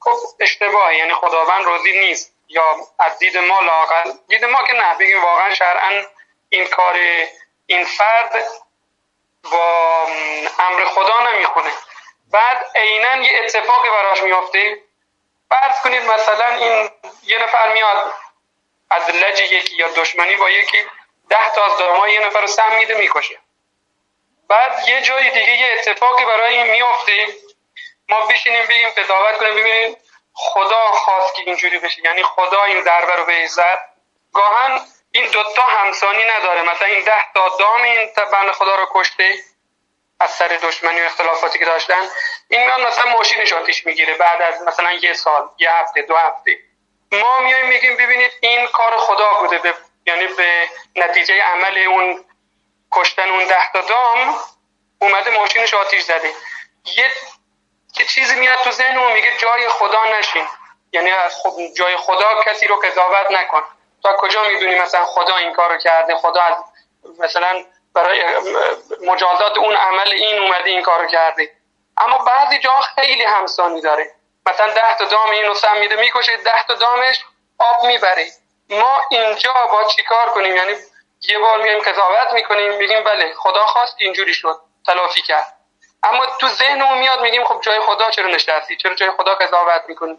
خب 0.00 0.16
اشتباهه 0.40 0.96
یعنی 0.98 1.12
خداوند 1.14 1.64
روزی 1.64 1.98
نیست. 2.00 2.31
یا 2.52 2.76
از 2.98 3.18
دید 3.18 3.38
ما 3.38 3.60
لاقل 3.60 4.12
دید 4.28 4.44
ما 4.44 4.62
که 4.66 4.72
نه 4.72 4.94
بگیم 4.94 5.24
واقعا 5.24 5.54
شرعا 5.54 6.02
این 6.48 6.66
کار 6.66 6.98
این 7.66 7.84
فرد 7.84 8.44
با 9.52 10.06
امر 10.58 10.84
خدا 10.84 11.32
نمی‌خونه. 11.32 11.70
بعد 12.30 12.66
عینا 12.74 13.16
یه 13.16 13.40
اتفاقی 13.44 13.90
براش 13.90 14.22
میافته. 14.22 14.80
فرض 15.48 15.82
کنید 15.84 16.02
مثلا 16.02 16.46
این 16.46 16.90
یه 17.22 17.42
نفر 17.42 17.72
میاد 17.72 18.12
از 18.90 19.10
لج 19.10 19.40
یکی 19.40 19.76
یا 19.76 19.88
دشمنی 19.88 20.36
با 20.36 20.50
یکی 20.50 20.84
ده 21.28 21.50
تا 21.54 21.64
از 21.64 21.78
دامای 21.78 22.12
یه 22.12 22.20
نفر 22.20 22.40
رو 22.40 22.46
سم 22.46 22.76
میده 22.76 22.94
می‌کشه. 22.94 23.38
بعد 24.48 24.88
یه 24.88 25.02
جای 25.02 25.30
دیگه 25.30 25.56
یه 25.56 25.70
اتفاقی 25.78 26.24
برای 26.24 26.58
این 26.58 26.70
میافته. 26.70 27.26
ما 28.08 28.26
بشینیم 28.26 28.66
بگیم 28.66 28.88
قضاوت 28.90 29.38
کنیم 29.38 29.54
ببینیم 29.54 29.96
خدا 30.34 30.86
خواست 30.86 31.34
که 31.34 31.42
اینجوری 31.46 31.78
بشه. 31.78 32.04
یعنی 32.04 32.22
خدا 32.22 32.64
این 32.64 32.82
ضربه 32.82 33.16
رو 33.16 33.24
به 33.24 33.46
زد. 33.46 33.88
گاهن 34.32 34.80
این 35.12 35.30
دوتا 35.30 35.62
همسانی 35.62 36.24
نداره. 36.24 36.62
مثلا 36.62 36.88
این 36.88 37.04
ده 37.04 37.32
تا 37.34 37.56
دام 37.58 37.82
این 37.82 38.10
بند 38.32 38.50
خدا 38.50 38.74
رو 38.76 38.86
کشته 38.94 39.34
از 40.20 40.30
سر 40.30 40.48
دشمنی 40.48 41.00
و 41.00 41.04
اختلافاتی 41.04 41.58
که 41.58 41.64
داشتن. 41.64 42.08
این 42.48 42.64
میاد 42.64 42.80
مثلا 42.80 43.12
ماشینش 43.12 43.52
آتیش 43.52 43.86
می‌گیره. 43.86 44.14
بعد 44.14 44.42
از 44.42 44.62
مثلا 44.62 44.92
یه 44.92 45.14
سال 45.14 45.48
یه 45.58 45.72
هفته 45.72 46.02
دو 46.02 46.16
هفته. 46.16 46.58
ما 47.12 47.40
میایم 47.40 47.66
میگیم 47.66 47.96
ببینید 47.96 48.30
این 48.40 48.66
کار 48.66 48.96
خدا 48.96 49.34
بوده. 49.40 49.58
به 49.58 49.74
یعنی 50.06 50.26
به 50.26 50.68
نتیجه 50.96 51.42
عمل 51.42 51.78
اون 51.78 52.24
کشتن 52.92 53.28
اون 53.28 53.44
ده 53.44 53.72
تا 53.72 53.80
دام 53.80 54.34
اومده 55.00 55.30
ماشینش 55.30 55.74
آتیش 55.74 56.02
زده. 56.02 56.32
یه 56.84 57.10
که 57.94 58.04
چیزی 58.04 58.40
میاد 58.40 58.58
تو 58.58 58.70
ذهن 58.70 58.98
اون 58.98 59.12
میگه 59.12 59.36
جای 59.38 59.68
خدا 59.68 60.04
نشین. 60.18 60.46
یعنی 60.92 61.10
از 61.10 61.36
خب 61.42 61.52
جای 61.76 61.96
خدا 61.96 62.42
کسی 62.42 62.66
رو 62.66 62.76
قضاوت 62.76 63.30
نکن. 63.30 63.62
تا 64.02 64.16
کجا 64.16 64.44
می‌دونی 64.44 64.74
مثلا 64.74 65.04
خدا 65.04 65.36
این 65.36 65.52
کارو 65.52 65.78
کرده؟ 65.78 66.16
خدا 66.16 66.42
از 66.42 66.54
مثلا 67.18 67.64
برای 67.94 68.24
مجازات 69.06 69.58
اون 69.58 69.76
عمل 69.76 70.08
این 70.08 70.38
اومده 70.42 70.70
این 70.70 70.82
کارو 70.82 71.06
کرده. 71.06 71.50
اما 71.96 72.18
بعضی 72.18 72.58
جا 72.58 72.80
خیلی 72.80 73.24
همسانی 73.24 73.80
داره. 73.80 74.14
مثلا 74.46 74.72
ده 74.72 74.96
تا 74.98 75.04
دام 75.04 75.30
اینو 75.30 75.54
سم 75.54 75.76
میده 75.76 75.96
می‌کشه 75.96 76.36
ده 76.36 76.62
تا 76.68 76.74
دامش 76.74 77.24
آب 77.58 77.84
می‌بره. 77.84 78.26
ما 78.70 79.00
اینجا 79.10 79.52
با 79.72 79.84
چیکار 79.84 80.28
کنیم؟ 80.28 80.56
یعنی 80.56 80.74
یه 81.28 81.38
بار 81.38 81.62
میایم 81.62 81.82
قضاوت 81.82 82.32
می‌کنیم 82.32 82.72
میگیم 82.72 83.04
بله 83.04 83.34
خدا 83.34 83.66
خواست 83.66 83.96
اینجوری 83.98 84.34
شد 84.34 84.60
تلافی 84.86 85.22
کرد. 85.22 85.56
اما 86.04 86.26
تو 86.40 86.48
ذهنمون 86.48 86.98
میاد 86.98 87.22
میگیم 87.22 87.44
خب 87.44 87.60
جای 87.64 87.80
خدا 87.80 88.10
چرا 88.10 88.34
نشستی؟ 88.34 88.76
چرا 88.76 88.94
جای 88.94 89.10
خدا 89.18 89.34
قضاوت 89.34 89.82
می‌کنی؟ 89.88 90.18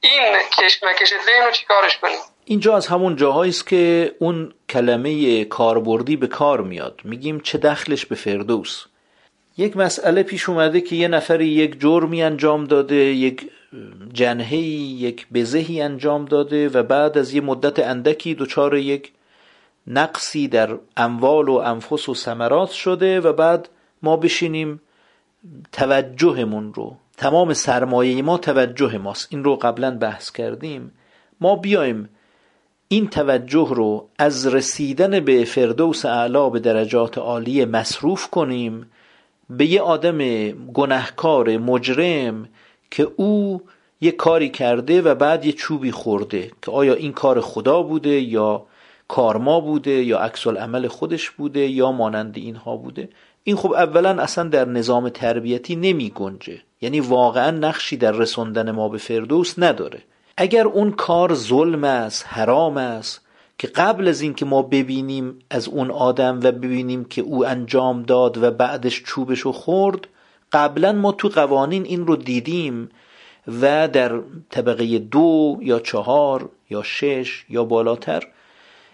این 0.00 0.22
کشمکش 0.58 1.08
ذهن 1.26 1.46
رو 1.46 1.50
چیکارش 1.52 1.98
کنیم؟ 1.98 2.18
اینجا 2.44 2.76
از 2.76 2.86
همون 2.86 3.16
جاهایی 3.16 3.50
است 3.50 3.66
که 3.66 4.14
اون 4.18 4.54
کلمه 4.68 5.44
کاربردی 5.44 6.16
به 6.16 6.26
کار 6.26 6.60
میاد. 6.60 7.00
میگیم 7.04 7.40
چه 7.40 7.58
دخلش 7.58 8.06
به 8.06 8.14
فردوس. 8.14 8.84
یک 9.58 9.76
مسئله 9.76 10.22
پیش 10.22 10.48
اومده 10.48 10.80
که 10.80 10.96
یه 10.96 11.08
نفری 11.08 11.46
یک 11.46 11.80
جرمی 11.80 12.22
انجام 12.22 12.64
داده 12.64 12.94
یک 12.94 13.50
جنهی 14.12 14.58
یک 15.00 15.26
بزهی 15.34 15.82
انجام 15.82 16.24
داده 16.24 16.68
و 16.68 16.82
بعد 16.82 17.18
از 17.18 17.34
یه 17.34 17.40
مدت 17.40 17.78
اندکی 17.78 18.34
دچار 18.34 18.76
یک 18.76 19.12
نقصی 19.86 20.48
در 20.48 20.78
اموال 20.96 21.48
و 21.48 21.54
انفس 21.54 22.08
و 22.08 22.14
ثمرات 22.14 22.70
شده 22.70 23.20
و 23.20 23.32
بعد 23.32 23.68
ما 24.02 24.16
بشینیم 24.16 24.80
توجهمون 25.72 26.74
رو 26.74 26.96
تمام 27.16 27.52
سرمایه 27.52 28.22
ما 28.22 28.38
توجه 28.38 28.98
ماست. 28.98 29.28
این 29.30 29.44
رو 29.44 29.56
قبلا 29.56 29.98
بحث 29.98 30.30
کردیم. 30.30 30.92
ما 31.40 31.56
بیایم 31.56 32.08
این 32.88 33.08
توجه 33.08 33.68
رو 33.74 34.08
از 34.18 34.46
رسیدن 34.46 35.20
به 35.20 35.44
فردوس 35.44 36.04
اعلا 36.04 36.50
به 36.50 36.60
درجات 36.60 37.18
عالی 37.18 37.64
مصروف 37.64 38.30
کنیم 38.30 38.90
به 39.50 39.66
یه 39.66 39.80
آدم 39.80 40.18
گنهکار 40.50 41.56
مجرم 41.56 42.48
که 42.90 43.08
او 43.16 43.62
یه 44.00 44.12
کاری 44.12 44.48
کرده 44.48 45.02
و 45.02 45.14
بعد 45.14 45.44
یه 45.46 45.52
چوبی 45.52 45.90
خورده 45.90 46.50
که 46.62 46.70
آیا 46.70 46.94
این 46.94 47.12
کار 47.12 47.40
خدا 47.40 47.82
بوده 47.82 48.20
یا 48.20 48.66
کارما 49.08 49.60
بوده 49.60 49.90
یا 49.90 50.18
عکس 50.18 50.46
عمل 50.46 50.88
خودش 50.88 51.30
بوده 51.30 51.60
یا 51.60 51.92
مانند 51.92 52.36
اینها 52.36 52.76
بوده. 52.76 53.08
این 53.48 53.56
خب 53.56 53.72
اولا 53.72 54.22
اصلا 54.22 54.48
در 54.48 54.64
نظام 54.64 55.08
تربیتی 55.08 55.76
نمی 55.76 56.10
گنجه. 56.10 56.62
یعنی 56.80 57.00
واقعا 57.00 57.50
نقشی 57.50 57.96
در 57.96 58.12
رسوندن 58.12 58.70
ما 58.70 58.88
به 58.88 58.98
فردوس 58.98 59.54
نداره. 59.58 60.02
اگر 60.36 60.66
اون 60.66 60.90
کار 60.92 61.34
ظلم 61.34 61.84
است 61.84 62.24
حرام 62.28 62.76
است 62.76 63.20
که 63.58 63.68
قبل 63.68 64.08
از 64.08 64.20
اینکه 64.20 64.44
ما 64.44 64.62
ببینیم 64.62 65.38
از 65.50 65.68
اون 65.68 65.90
آدم 65.90 66.40
و 66.42 66.52
ببینیم 66.52 67.04
که 67.04 67.22
او 67.22 67.46
انجام 67.46 68.02
داد 68.02 68.42
و 68.42 68.50
بعدش 68.50 69.02
چوبشو 69.02 69.52
خورد 69.52 70.08
قبلا 70.52 70.92
ما 70.92 71.12
تو 71.12 71.28
قوانین 71.28 71.84
این 71.84 72.06
رو 72.06 72.16
دیدیم 72.16 72.88
و 73.60 73.88
در 73.88 74.20
طبقه 74.50 74.98
دو 74.98 75.58
یا 75.62 75.80
چهار 75.80 76.48
یا 76.70 76.82
شش 76.82 77.44
یا 77.48 77.64
بالاتر 77.64 78.22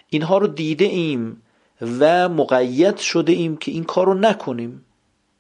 اینها 0.09 0.39
رو 0.39 0.47
دیده 0.47 0.85
ایم. 0.85 1.42
و 1.83 2.29
مقید 2.29 2.97
شده 2.97 3.33
ایم 3.33 3.57
که 3.57 3.73
این 3.73 3.85
کار 3.85 4.07
رو 4.07 4.15
نکنیم. 4.15 4.85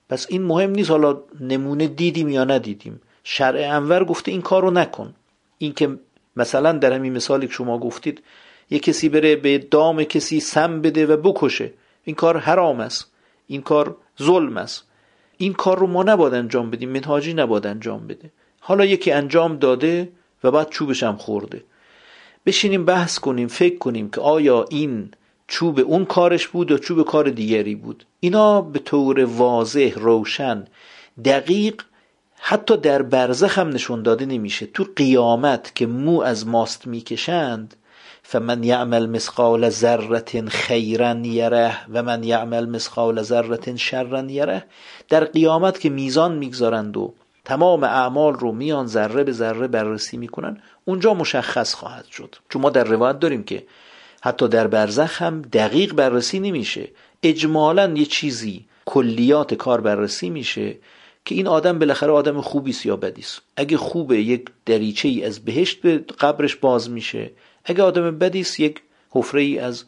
پس 0.08 0.26
این 0.28 0.42
مهم 0.42 0.70
نیست 0.70 0.90
حالا 0.90 1.20
نمونه 1.40 1.86
دیدیم 1.86 2.28
یا 2.28 2.44
ندیدیم. 2.44 3.00
شرع 3.24 3.76
انور 3.76 4.04
گفته 4.04 4.30
این 4.30 4.42
کار 4.42 4.62
رو 4.62 4.70
نکن. 4.70 5.14
این 5.58 5.72
که 5.72 5.98
مثلا 6.36 6.72
در 6.72 6.92
همین 6.92 7.12
مثالی 7.12 7.46
که 7.46 7.52
شما 7.52 7.78
گفتید 7.78 8.22
یه 8.70 8.78
کسی 8.78 9.08
بره 9.08 9.36
به 9.36 9.58
دام 9.58 10.04
کسی 10.04 10.40
سم 10.40 10.80
بده 10.80 11.06
و 11.06 11.16
بکشه 11.16 11.72
این 12.04 12.16
کار 12.16 12.38
حرام 12.38 12.80
است. 12.80 13.12
این 13.46 13.62
کار 13.62 13.96
ظلم 14.22 14.56
است. 14.56 14.84
این 15.36 15.52
کار 15.52 15.78
رو 15.78 15.86
ما 15.86 16.02
نباید 16.02 16.34
انجام 16.34 16.70
بدیم 16.70 16.88
منهاجی 16.88 17.34
نباید 17.34 17.66
انجام 17.66 18.06
بده. 18.06 18.32
حالا 18.60 18.84
یکی 18.84 19.12
انجام 19.12 19.56
داده 19.56 20.08
و 20.44 20.50
بعد 20.50 20.70
چوبش 20.70 21.02
هم 21.02 21.16
خورده. 21.16 21.64
بشینیم 22.46 22.84
بحث 22.84 23.18
کنیم 23.18 23.48
فکر 23.48 23.78
کنیم 23.78 24.10
که 24.10 24.20
آیا 24.20 24.64
این 24.70 25.10
چوب 25.52 25.78
اون 25.78 26.04
کارش 26.04 26.48
بود 26.48 26.70
یا 26.70 26.78
چوب 26.78 27.02
کار 27.02 27.30
دیگری 27.30 27.74
بود. 27.74 28.04
اینا 28.20 28.60
به 28.60 28.78
طور 28.78 29.24
واضح 29.24 29.92
روشن 29.96 30.64
دقیق 31.24 31.82
حتی 32.36 32.76
در 32.76 33.02
برزخ 33.02 33.58
هم 33.58 33.68
نشون 33.68 34.02
داده 34.02 34.26
نمیشه. 34.26 34.66
تو 34.66 34.86
قیامت 34.96 35.74
که 35.74 35.86
مو 35.86 36.20
از 36.20 36.46
ماست 36.46 36.86
می‌کشند 36.86 37.74
فمن 38.22 38.64
یعمل 38.64 39.06
مثقال 39.06 39.68
ذره 39.68 40.48
خیرا 40.48 41.14
یره 41.14 41.76
و 41.92 42.02
من 42.02 42.24
یعمل 42.24 42.66
مثقال 42.66 43.22
ذره 43.22 43.76
شرا 43.76 44.22
یره 44.22 44.64
در 45.08 45.24
قیامت 45.24 45.80
که 45.80 45.90
میزان 45.90 46.38
می‌گذارند 46.38 46.96
و 46.96 47.14
تمام 47.44 47.84
اعمال 47.84 48.34
رو 48.34 48.52
میان 48.52 48.86
ذره 48.86 49.24
به 49.24 49.32
ذره 49.32 49.68
بررسی 49.68 50.16
می‌کنن 50.16 50.62
اونجا 50.84 51.14
مشخص 51.14 51.74
خواهد 51.74 52.06
شد. 52.06 52.34
چون 52.48 52.62
ما 52.62 52.70
در 52.70 52.84
روایت 52.84 53.18
داریم 53.18 53.42
که 53.42 53.66
حتی 54.24 54.48
در 54.48 54.66
برزخ 54.66 55.22
هم 55.22 55.42
دقیق 55.42 55.94
بررسی 55.94 56.40
نمیشه. 56.40 56.88
اجمالا 57.22 57.92
یه 57.96 58.04
چیزی 58.04 58.64
کلیات 58.86 59.54
کار 59.54 59.80
بررسی 59.80 60.30
میشه 60.30 60.76
که 61.24 61.34
این 61.34 61.46
آدم 61.46 61.78
بالاخره 61.78 62.12
آدم 62.12 62.40
خوبی 62.40 62.70
است 62.70 62.86
یا 62.86 62.96
بدی 62.96 63.20
است. 63.20 63.42
اگه 63.56 63.76
خوبه 63.76 64.22
یک 64.22 64.44
دریچه 64.66 65.08
ای 65.08 65.24
از 65.24 65.44
بهشت 65.44 65.80
به 65.80 65.98
قبرش 65.98 66.56
باز 66.56 66.90
میشه. 66.90 67.30
اگه 67.64 67.82
آدم 67.82 68.18
بدی 68.18 68.40
است 68.40 68.60
یک 68.60 68.82
حفره 69.10 69.40
ای 69.40 69.58
از 69.58 69.84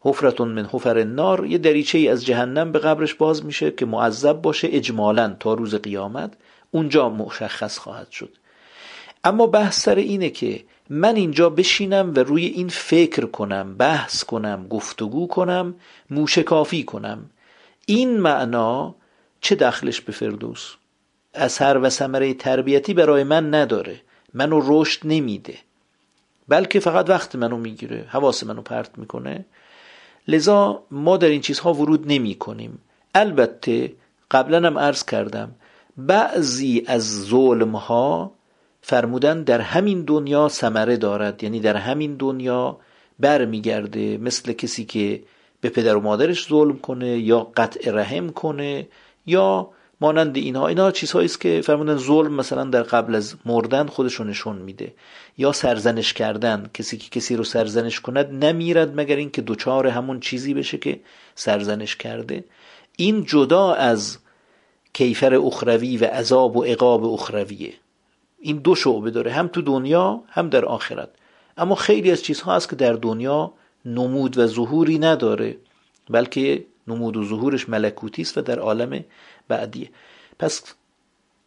حفرتون 0.00 0.48
من 0.48 0.68
حفر 0.72 0.98
النار 0.98 1.46
یه 1.46 1.58
دریچه 1.58 1.98
ای 1.98 2.08
از 2.08 2.26
جهنم 2.26 2.72
به 2.72 2.78
قبرش 2.78 3.14
باز 3.14 3.44
میشه 3.44 3.70
که 3.70 3.86
معذب 3.86 4.42
باشه 4.42 4.68
اجمالا 4.72 5.36
تا 5.40 5.54
روز 5.54 5.74
قیامت. 5.74 6.32
اونجا 6.70 7.08
مشخص 7.08 7.78
خواهد 7.78 8.10
شد. 8.10 8.30
اما 9.24 9.46
بحث 9.46 9.80
سر 9.80 9.94
اینه 9.94 10.30
که 10.30 10.64
من 10.90 11.16
اینجا 11.16 11.50
بشینم 11.50 12.12
و 12.16 12.18
روی 12.18 12.46
این 12.46 12.68
فکر 12.68 13.26
کنم 13.26 13.76
بحث 13.76 14.24
کنم 14.24 14.68
گفتگو 14.68 15.26
کنم 15.26 15.74
موشکافی 16.10 16.84
کنم. 16.84 17.30
این 17.86 18.20
معنا 18.20 18.94
چه 19.40 19.54
دخلش 19.54 20.00
به 20.00 20.12
فردوس؟ 20.12 20.74
اثر 21.34 21.78
و 21.78 21.88
ثمره 21.90 22.34
تربیتی 22.34 22.94
برای 22.94 23.24
من 23.24 23.54
نداره. 23.54 24.00
منو 24.34 24.60
رشد 24.64 25.00
نمیده. 25.04 25.54
بلکه 26.48 26.80
فقط 26.80 27.10
وقت 27.10 27.36
منو 27.36 27.56
می‌گیره 27.56 28.06
حواس 28.08 28.44
منو 28.44 28.62
پرت 28.62 28.98
می‌کنه. 28.98 29.44
لذا 30.28 30.82
ما 30.90 31.16
در 31.16 31.28
این 31.28 31.40
چیزها 31.40 31.74
ورود 31.74 32.04
نمی 32.06 32.34
کنیم 32.34 32.78
البته 33.14 33.92
قبلا 34.30 34.66
هم 34.66 34.78
عرض 34.78 35.04
کردم 35.04 35.54
بعضی 35.96 36.84
از 36.86 37.24
ظلم 37.24 37.76
ها 37.76 38.32
فرمودن 38.80 39.42
در 39.42 39.60
همین 39.60 40.02
دنیا 40.02 40.48
ثمره 40.48 40.96
دارد. 40.96 41.42
یعنی 41.42 41.60
در 41.60 41.76
همین 41.76 42.16
دنیا 42.16 42.78
برمیگرده 43.18 44.18
مثل 44.18 44.52
کسی 44.52 44.84
که 44.84 45.22
به 45.60 45.68
پدر 45.68 45.96
و 45.96 46.00
مادرش 46.00 46.48
ظلم 46.48 46.78
کنه 46.78 47.18
یا 47.18 47.40
قطع 47.56 47.90
رحم 47.90 48.30
کنه 48.30 48.88
یا 49.26 49.70
مانند 50.00 50.36
اینها. 50.36 50.68
اینها 50.68 50.90
چیزهایی 50.90 51.26
است 51.26 51.40
که 51.40 51.60
فرمودن 51.64 51.96
ظلم 51.96 52.34
مثلا 52.34 52.64
در 52.64 52.82
قبل 52.82 53.14
از 53.14 53.34
مردن 53.44 53.86
خودشو 53.86 54.24
نشون 54.24 54.56
میده. 54.56 54.94
یا 55.38 55.52
سرزنش 55.52 56.12
کردن. 56.12 56.70
کسی 56.74 56.96
که 56.96 57.20
کسی 57.20 57.36
رو 57.36 57.44
سرزنش 57.44 58.00
کند 58.00 58.44
نمیرد 58.44 59.00
مگر 59.00 59.16
اینکه 59.16 59.42
دوچار 59.42 59.86
همون 59.86 60.20
چیزی 60.20 60.54
بشه 60.54 60.78
که 60.78 61.00
سرزنش 61.34 61.96
کرده. 61.96 62.44
این 62.96 63.24
جدا 63.24 63.72
از 63.72 64.18
کیفر 64.92 65.34
اخروی 65.34 65.96
و 65.96 66.04
عذاب 66.04 66.56
و 66.56 66.64
عقاب 66.64 67.04
اخرویه. 67.04 67.72
این 68.40 68.56
دو 68.56 68.74
شعبه 68.74 69.10
داره 69.10 69.32
هم 69.32 69.48
تو 69.48 69.62
دنیا 69.62 70.22
هم 70.28 70.48
در 70.48 70.64
آخرت. 70.64 71.08
اما 71.56 71.74
خیلی 71.74 72.10
از 72.10 72.22
چیزها 72.22 72.56
هست 72.56 72.68
که 72.68 72.76
در 72.76 72.92
دنیا 72.92 73.52
نمود 73.84 74.38
و 74.38 74.46
ظهوری 74.46 74.98
نداره 74.98 75.56
بلکه 76.10 76.64
نمود 76.88 77.16
و 77.16 77.24
ظهورش 77.24 77.68
ملکوتی 77.68 78.22
است 78.22 78.38
و 78.38 78.40
در 78.40 78.58
عالم 78.58 79.04
بعدیه. 79.48 79.90
پس 80.38 80.74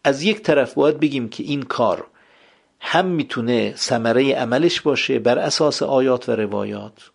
از 0.04 0.24
یک 0.24 0.42
طرف 0.42 0.74
باید 0.74 1.00
بگیم 1.00 1.30
که 1.30 1.44
این 1.44 1.64
کار 1.64 2.08
هم 2.80 3.06
می‌تونه 3.06 3.74
ثمره 3.76 4.34
عملش 4.34 4.82
باشه 4.82 5.20
بر 5.20 5.40
اساس 5.40 5.84
آیات 5.84 6.30
و 6.30 6.32
روایات. 6.32 7.12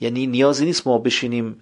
یعنی 0.00 0.26
نیازی 0.26 0.64
نیست 0.64 0.86
ما 0.86 0.98
بشینیم 0.98 1.60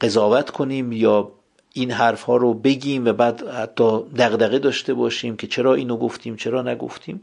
قضاوت 0.00 0.50
کنیم 0.50 0.92
یا 0.92 1.32
این 1.76 1.90
حرف 1.90 2.22
ها 2.22 2.36
رو 2.36 2.54
بگیم 2.54 3.04
و 3.04 3.12
بعد 3.12 3.48
حتی 3.48 4.00
دغدغه 4.18 4.58
داشته 4.58 4.94
باشیم 4.94 5.36
که 5.36 5.46
چرا 5.46 5.74
اینو 5.74 5.96
گفتیم 5.96 6.36
چرا 6.36 6.62
نگفتیم. 6.62 7.22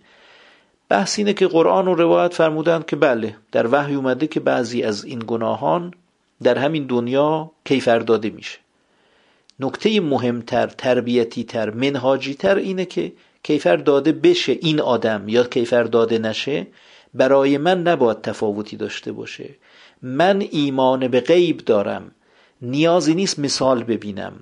بحث 0.90 1.20
اینه 1.20 1.34
که 1.34 1.48
قرآن 1.48 1.88
و 1.88 1.96
روایت 1.96 2.34
فرمودند 2.34 2.86
که 2.86 2.96
بله 2.96 3.36
در 3.52 3.68
وحی 3.68 3.96
اومده 3.96 4.28
که 4.28 4.40
بعضی 4.40 4.84
از 4.84 5.06
این 5.06 5.24
گناهان 5.28 5.94
در 6.44 6.58
همین 6.58 6.86
دنیا 6.86 7.52
کیفر 7.66 8.00
داده 8.00 8.30
میشه. 8.30 8.60
نکته 9.60 10.02
مهمتر 10.02 10.68
تربیتی 10.68 11.44
تر 11.44 11.70
منهاجی 11.70 12.34
تر 12.34 12.56
اینه 12.56 12.86
که 12.86 13.14
کیفر 13.44 13.76
داده 13.76 14.12
بشه 14.12 14.52
این 14.52 14.80
آدم 14.80 15.30
یا 15.30 15.44
کیفر 15.44 15.84
داده 15.84 16.18
نشه 16.20 16.68
برای 17.14 17.58
من 17.58 17.82
نباید 17.82 18.22
تفاوتی 18.22 18.78
داشته 18.78 19.12
باشه. 19.12 19.50
من 20.02 20.48
ایمان 20.52 21.08
به 21.08 21.22
غیب 21.22 21.58
دارم. 21.58 22.12
نیازی 22.64 23.16
نیست 23.16 23.40
مثال 23.40 23.84
ببینم. 23.84 24.34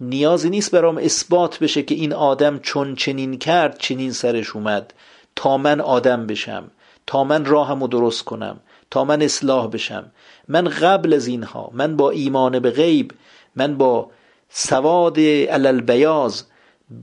نیازی 0.00 0.50
نیست 0.50 0.70
برام 0.70 0.98
اثبات 0.98 1.58
بشه 1.58 1.82
که 1.82 1.94
این 1.94 2.12
آدم 2.12 2.58
چون 2.58 2.94
چنین 2.94 3.38
کرد 3.38 3.78
چنین 3.78 4.12
سرش 4.12 4.56
اومد. 4.56 4.94
تا 5.36 5.56
من 5.56 5.80
آدم 5.80 6.26
بشم 6.26 6.70
تا 7.06 7.24
من 7.24 7.44
راهمو 7.44 7.86
درست 7.86 8.24
کنم 8.24 8.60
تا 8.90 9.04
من 9.04 9.22
اصلاح 9.22 9.66
بشم. 9.66 10.12
من 10.48 10.68
قبل 10.68 11.14
از 11.14 11.26
اینها 11.26 11.70
من 11.72 11.96
با 11.96 12.10
ایمان 12.10 12.58
به 12.58 12.70
غیب 12.70 13.12
من 13.56 13.76
با 13.76 14.10
سواد 14.48 15.20
علل 15.20 15.80
بیاز 15.80 16.44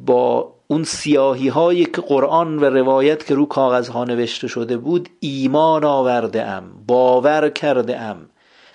با 0.05 0.53
اون 0.67 0.83
سیاهی 0.83 1.47
هایی 1.47 1.85
که 1.85 2.01
قرآن 2.01 2.59
و 2.59 2.65
روایت 2.65 3.25
که 3.25 3.35
رو 3.35 3.45
کاغذ 3.45 3.87
ها 3.87 4.03
نوشته 4.03 4.47
شده 4.47 4.77
بود 4.77 5.09
ایمان 5.19 5.83
آورده 5.83 6.43
ام 6.43 6.63
باور 6.87 7.49
کرده 7.49 7.99
ام 7.99 8.29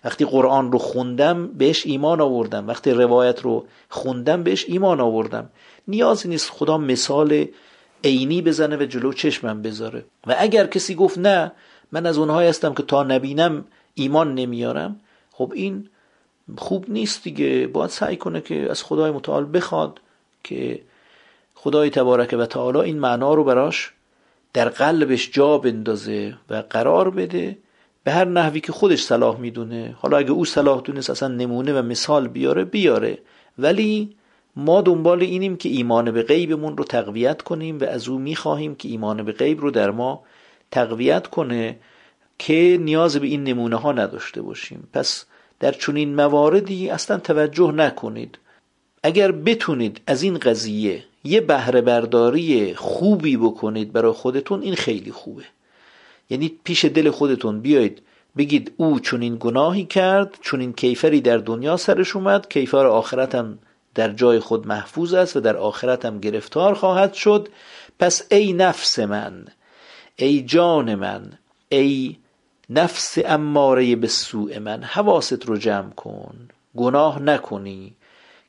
وقتی 0.05 0.25
قرآن 0.25 0.73
رو 0.73 0.79
خوندم 0.79 1.47
بهش 1.47 1.87
ایمان 1.87 2.21
آوردم. 2.21 2.69
وقتی 2.69 2.91
روایت 2.91 3.41
رو 3.41 3.67
خوندم 3.89 4.43
بهش 4.43 4.65
ایمان 4.69 5.01
آوردم. 5.01 5.51
نیازی 5.89 6.29
نیست 6.29 6.51
خدا 6.51 6.79
مثال 6.79 7.47
عینی 8.05 8.43
بزنه 8.43 8.77
و 8.77 8.85
جلو 8.85 9.13
چشمم 9.13 9.63
بذاره. 9.63 10.05
و 10.27 10.37
اگر 10.39 10.67
کسی 10.67 10.95
گفت 10.95 11.19
نه 11.19 11.53
من 11.93 12.07
از 12.07 12.19
اونهایی 12.19 12.49
هستم 12.49 12.75
که 12.75 12.83
تا 12.83 13.03
نبینم 13.03 13.65
ایمان 13.95 14.35
نمیارم 14.35 15.01
خب 15.33 15.53
این 15.55 15.89
خوب 16.57 16.85
نیست 16.89 17.25
دیگه. 17.25 17.67
باید 17.67 17.91
سعی 17.91 18.17
کنه 18.17 18.41
که 18.41 18.71
از 18.71 18.83
خدای 18.83 19.11
متعال 19.11 19.47
بخواد 19.53 20.01
که 20.45 20.81
خدای 21.55 21.91
تبارک 21.91 22.35
و 22.39 22.47
تعالی 22.47 22.79
این 22.79 22.99
معنا 22.99 23.35
رو 23.35 23.45
براش 23.45 23.93
در 24.53 24.69
قلبش 24.69 25.31
جا 25.31 25.59
بندازه 25.59 26.35
و 26.51 26.63
قرار 26.71 27.11
بده. 27.11 27.59
به 28.05 28.13
هر 28.13 28.25
نحوی 28.25 28.61
که 28.61 28.73
خودش 28.73 29.03
صلاح 29.03 29.41
می‌دونه. 29.41 29.97
حالا 29.99 30.17
اگه 30.17 30.31
او 30.31 30.45
صلاح 30.45 30.81
دونست 30.81 31.11
اصلا 31.11 31.29
نمونه 31.29 31.73
و 31.81 31.83
مثال 31.83 32.29
بیاره 32.29 32.65
بیاره. 32.65 33.19
ولی 33.59 34.17
ما 34.57 34.81
دنبال 34.81 35.23
اینیم 35.23 35.57
که 35.57 35.69
ایمان 35.69 36.11
به 36.11 36.23
غیبمون 36.23 36.77
رو 36.77 36.85
تقویت 36.85 37.43
کنیم 37.43 37.79
و 37.81 37.85
از 37.85 38.09
او 38.09 38.19
می‌خواهیم 38.19 38.75
که 38.75 38.89
ایمان 38.89 39.23
به 39.23 39.33
غیب 39.33 39.61
رو 39.61 39.71
در 39.71 39.91
ما 39.91 40.23
تقویت 40.71 41.27
کنه 41.27 41.77
که 42.39 42.79
نیاز 42.81 43.17
به 43.17 43.27
این 43.27 43.45
نمونه 43.45 43.77
ها 43.77 43.93
نداشته 43.93 44.43
باشیم. 44.43 44.89
پس 44.93 45.25
در 45.61 45.73
چنین 45.73 46.15
مواردی 46.15 46.91
اصلا 46.91 47.19
توجه 47.19 47.73
نکنید. 47.73 48.39
اگر 49.03 49.33
بتونید 49.33 50.01
از 50.07 50.23
این 50.23 50.39
قضیه 50.39 51.05
یه 51.25 51.41
بهره 51.41 51.81
برداری 51.81 52.75
خوبی 52.75 53.37
بکنید 53.37 53.93
برای 53.93 54.13
خودتون 54.13 54.63
این 54.63 54.75
خیلی 54.75 55.13
خوبه. 55.13 55.45
یعنی 56.31 56.53
پیش 56.65 56.85
دل 56.85 57.11
خودتون 57.11 57.61
بیایید 57.61 58.03
بگید 58.37 58.73
او 58.77 59.01
چون 59.01 59.23
این 59.23 59.37
گناهی 59.41 59.85
کرد 59.85 60.39
چون 60.41 60.61
این 60.61 60.73
کیفری 60.73 61.21
در 61.21 61.37
دنیا 61.39 61.77
سرش 61.77 62.17
اومد 62.17 62.49
کیفر 62.49 62.87
آخرت 62.87 63.35
هم 63.35 63.59
در 63.95 64.13
جای 64.13 64.41
خود 64.41 64.67
محفوظ 64.67 65.15
است 65.15 65.37
و 65.37 65.41
در 65.41 65.57
آخرت 65.57 66.05
هم 66.05 66.21
گرفتار 66.21 66.75
خواهد 66.75 67.15
شد. 67.15 67.49
پس 67.99 68.23
ای 68.31 68.53
نفس 68.53 68.99
من 68.99 69.45
ای 70.17 70.43
جان 70.43 70.95
من 70.95 71.33
ای 71.69 72.17
نفس 72.71 73.19
اماره 73.25 73.97
به 73.97 74.09
سوء 74.09 74.59
من 74.59 74.83
حواست 74.83 75.47
رو 75.47 75.57
جمع 75.57 75.91
کن. 75.91 76.49
گناه 76.77 77.23
نکنی 77.23 77.95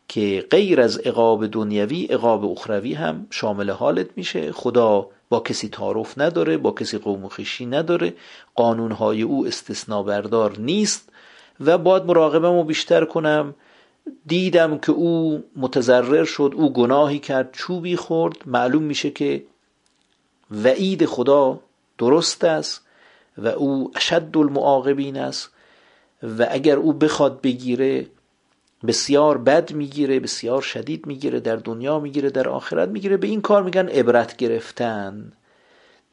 که 0.07 0.45
غیر 0.51 0.81
از 0.81 0.97
عقاب 0.97 1.47
دنیوی 1.47 2.05
عقاب 2.05 2.45
اخروی 2.45 2.93
هم 2.93 3.27
شامل 3.29 3.69
حالت 3.69 4.07
میشه. 4.15 4.51
خدا 4.51 5.09
با 5.33 5.39
کسی 5.39 5.67
تعارف 5.69 6.17
نداره 6.17 6.57
با 6.57 6.71
کسی 6.71 6.97
قوم 6.97 7.25
و 7.25 7.29
خیشی 7.29 7.65
نداره 7.65 8.13
قانونهای 8.55 9.21
او 9.21 9.47
استثنا 9.47 10.03
بردار 10.03 10.59
نیست 10.59 11.09
و 11.59 11.77
باید 11.77 12.05
مراقبم 12.05 12.57
رو 12.57 12.63
بیشتر 12.63 13.05
کنم. 13.05 13.55
دیدم 14.25 14.77
که 14.77 14.91
او 14.91 15.43
متضرر 15.55 16.23
شد 16.23 16.53
او 16.55 16.73
گناهی 16.73 17.19
کرد 17.19 17.49
چوبی 17.51 17.95
خورد. 17.95 18.37
معلوم 18.45 18.83
میشه 18.83 19.11
که 19.11 19.43
وعید 20.51 21.05
خدا 21.05 21.59
درست 21.97 22.43
است 22.43 22.81
و 23.37 23.47
او 23.47 23.91
اشد 23.95 24.37
المعاقبین 24.37 25.17
است 25.17 25.49
و 26.23 26.47
اگر 26.49 26.75
او 26.75 26.93
بخواد 26.93 27.41
بگیره 27.41 28.05
بسیار 28.87 29.37
بد 29.37 29.73
می‌گیره 29.73 30.19
بسیار 30.19 30.61
شدید 30.61 31.05
می‌گیره 31.05 31.39
در 31.39 31.55
دنیا 31.55 31.99
می‌گیره 31.99 32.29
در 32.29 32.49
آخرت 32.49 32.89
می‌گیره. 32.89 33.17
به 33.17 33.27
این 33.27 33.41
کار 33.41 33.63
میگن 33.63 33.87
عبرت 33.87 34.37
گرفتن. 34.37 35.33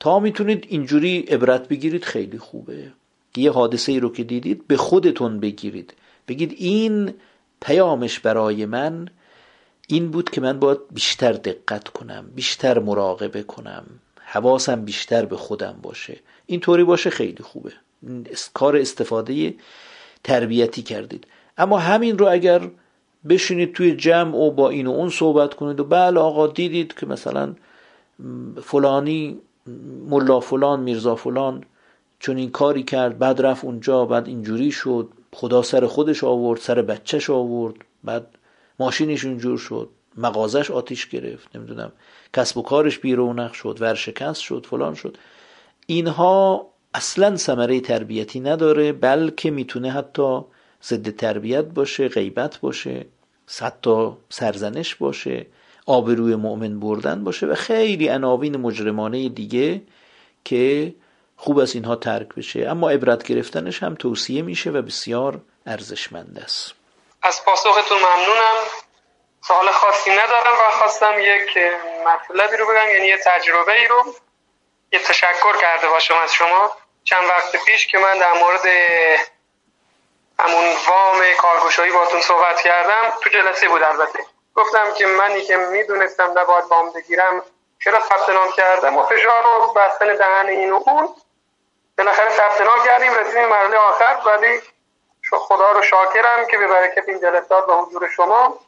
تا 0.01 0.19
می‌تونید 0.21 0.67
اینجوری 0.69 1.19
عبرت 1.19 1.69
بگیرید 1.69 2.05
خیلی 2.05 2.39
خوبه. 2.39 2.93
یه 3.37 3.51
حادثه 3.51 3.93
ای 3.93 4.01
رو 4.01 4.13
که 4.13 4.25
دیدید 4.25 4.67
به 4.67 4.77
خودتون 4.77 5.41
بگیرید. 5.41 5.95
بگید 6.29 6.55
این 6.59 7.15
پیامش 7.61 8.19
برای 8.21 8.67
من 8.67 9.09
این 9.89 10.11
بود 10.11 10.31
که 10.31 10.41
من 10.41 10.59
باید 10.59 10.79
بیشتر 10.91 11.33
دقت 11.33 11.89
کنم 11.89 12.31
بیشتر 12.35 12.79
مراقبه 12.79 13.43
کنم. 13.43 13.85
حواسم 14.25 14.85
بیشتر 14.85 15.25
به 15.25 15.37
خودم 15.37 15.79
باشه. 15.83 16.21
اینطوری 16.47 16.85
باشه 16.85 17.11
خیلی 17.11 17.43
خوبه. 17.43 17.73
کار 18.55 18.77
استفاده 18.77 19.55
تربیتی 20.25 20.83
کردید. 20.83 21.27
اما 21.59 21.79
همین 21.79 22.19
رو 22.19 22.29
اگر 22.29 22.71
بشینید 23.29 23.73
توی 23.73 23.97
جمع 23.97 24.37
و 24.37 24.51
با 24.51 24.71
این 24.71 24.87
و 24.87 24.91
اون 24.91 25.11
صحبت 25.11 25.55
کنید 25.55 25.81
و 25.81 25.85
بله 25.85 26.21
آقا 26.21 26.47
دیدید 26.47 26.95
که 26.95 27.07
مثلا 27.07 27.55
فلانی 28.63 29.39
ملا 30.09 30.41
فلان 30.41 30.81
میرزا 30.81 31.15
فلان 31.15 31.65
چون 32.19 32.37
این 32.37 32.51
کاری 32.51 32.83
کرد 32.83 33.19
بعد 33.19 33.43
رفت 33.43 33.65
اونجا 33.65 34.05
بعد 34.05 34.27
اینجوری 34.27 34.73
شد 34.73 35.09
خدا 35.33 35.63
سر 35.63 35.87
خودش 35.87 36.25
آورد 36.25 36.61
سر 36.61 36.83
بچهش 36.83 37.31
آورد 37.31 37.75
بعد 38.05 38.27
ماشینش 38.79 39.25
اونجور 39.25 39.59
شد 39.59 39.89
مغازش 40.17 40.71
آتیش 40.71 41.09
گرفت 41.09 41.57
نمی‌دونم 41.57 41.93
کسب 42.33 42.59
و 42.59 42.63
کارش 42.63 42.99
بیرونق 42.99 43.53
شد 43.53 43.77
ورشکست 43.81 44.41
شد 44.41 44.67
فلان 44.71 44.95
شد. 44.95 45.17
اینها 45.87 46.67
اصلا 46.95 47.37
ثمره 47.37 47.81
تربیتی 47.81 48.41
نداره 48.41 48.93
بلکه 48.93 49.51
می‌تونه 49.51 49.91
حتی 49.91 50.41
ضد 50.85 51.17
تربیت 51.17 51.65
باشه 51.65 52.09
غیبت 52.09 52.59
باشه 52.59 53.07
حتی 53.61 54.13
سرزنش 54.29 54.95
باشه 54.95 55.47
آبروی 55.87 56.37
مؤمن 56.37 56.81
بردن 56.81 57.25
باشه 57.25 57.47
و 57.47 57.55
خیلی 57.55 58.09
عناوین 58.09 58.57
مجرمانه 58.57 59.29
دیگه 59.29 59.83
که 60.45 60.95
خوب 61.37 61.59
است 61.59 61.75
اینها 61.75 61.97
ترک 61.97 62.29
بشه. 62.29 62.69
اما 62.69 62.91
عبرت 62.91 63.23
گرفتنش 63.23 63.83
هم 63.83 63.95
توصیه 63.95 64.43
میشه 64.43 64.71
و 64.71 64.83
بسیار 64.83 65.41
ارزشمند 65.67 66.41
است. 66.45 66.75
از 67.23 67.45
پاسختون 67.45 67.99
ممنونم. 67.99 68.57
سوال 69.49 69.71
خاصی 69.71 70.11
ندارم. 70.11 70.53
و 70.53 70.71
خواستم 70.79 71.13
یک 71.19 71.59
مطلبی 72.07 72.57
رو 72.57 72.65
بگم 72.67 72.89
یعنی 72.95 73.07
یه 73.07 73.19
تجربه 73.25 73.73
ای 73.73 73.87
رو. 73.89 74.15
یه 74.93 74.99
تشکر 74.99 75.61
کرده 75.61 75.89
باشم 75.89 76.15
از 76.25 76.33
شما. 76.33 76.71
چند 77.05 77.23
وقت 77.29 77.65
پیش 77.67 77.87
که 77.87 77.99
من 77.99 78.19
در 78.19 78.33
مورد 78.33 78.67
همون 80.41 80.65
وام 80.89 81.33
کارگوشایی 81.39 81.93
باتون 81.93 82.21
صحبت 82.21 82.61
کردم 82.61 83.13
تو 83.21 83.31
جلسه 83.31 83.69
بود 83.69 83.83
البته. 83.83 84.25
گفتم 84.55 84.93
که 84.93 85.07
منی 85.07 85.43
که 85.43 85.57
می‌دونستم 85.57 86.39
نباید 86.39 86.65
وام 86.65 86.93
بگیرم 86.93 87.43
چرا 87.85 88.01
ثبت 88.01 88.29
نام 88.29 88.53
کردم؟ 88.53 88.97
و 88.97 89.03
فشار 89.03 89.43
رو 89.43 89.73
بستن 89.73 90.17
دهن 90.17 90.47
این 90.47 90.73
و 90.73 90.83
اون. 90.87 91.09
بالاخره 91.99 92.31
ثبت 92.31 92.61
نام 92.61 92.85
کردیم 92.85 93.15
رسیدیم 93.15 93.47
مرحله 93.47 93.77
آخر 93.77 94.17
ولی 94.27 94.61
خدا 95.39 95.73
رو 95.73 95.83
شاکرم 95.83 96.47
که 96.47 96.59
به 96.59 96.67
برکت 96.67 97.09
این 97.09 97.21
جلسات 97.21 97.69
و 97.69 97.73
حضور 97.73 98.09
شما 98.09 98.59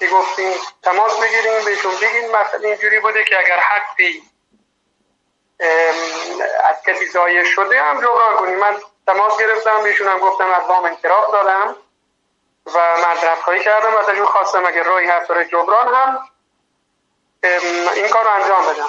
که 0.00 0.06
گفتیم 0.06 0.52
تماس 0.82 1.20
بگیریم 1.20 1.64
بهشون 1.64 1.94
بگین 1.94 2.36
مثلا 2.36 2.68
اینجوری 2.68 3.00
بوده 3.00 3.24
که 3.24 3.38
اگر 3.38 3.58
حقی 3.58 4.22
از 6.68 6.82
کسی 6.86 7.06
زایه 7.06 7.44
شده 7.44 7.82
هم 7.82 8.00
جبران 8.00 8.36
کنیم 8.36 8.58
من 8.58 8.80
تماس 9.12 9.40
گرفتم 9.40 9.82
بهشون 9.82 10.08
هم 10.08 10.18
گفتم 10.18 10.50
از 10.50 10.62
وام 10.68 10.84
انکراف 10.84 11.30
دادم 11.32 11.76
و 12.66 12.96
مدرک 12.96 13.38
خواهی 13.38 13.64
کردم. 13.64 13.94
و 13.94 13.98
ازشون 13.98 14.26
خواستم 14.26 14.66
اگر 14.66 14.82
راهی 14.82 15.06
هست 15.06 15.32
جبران 15.32 15.94
هم 15.94 16.28
این 17.94 18.08
کار 18.08 18.24
رو 18.24 18.30
انجام 18.30 18.62
بدم. 18.66 18.88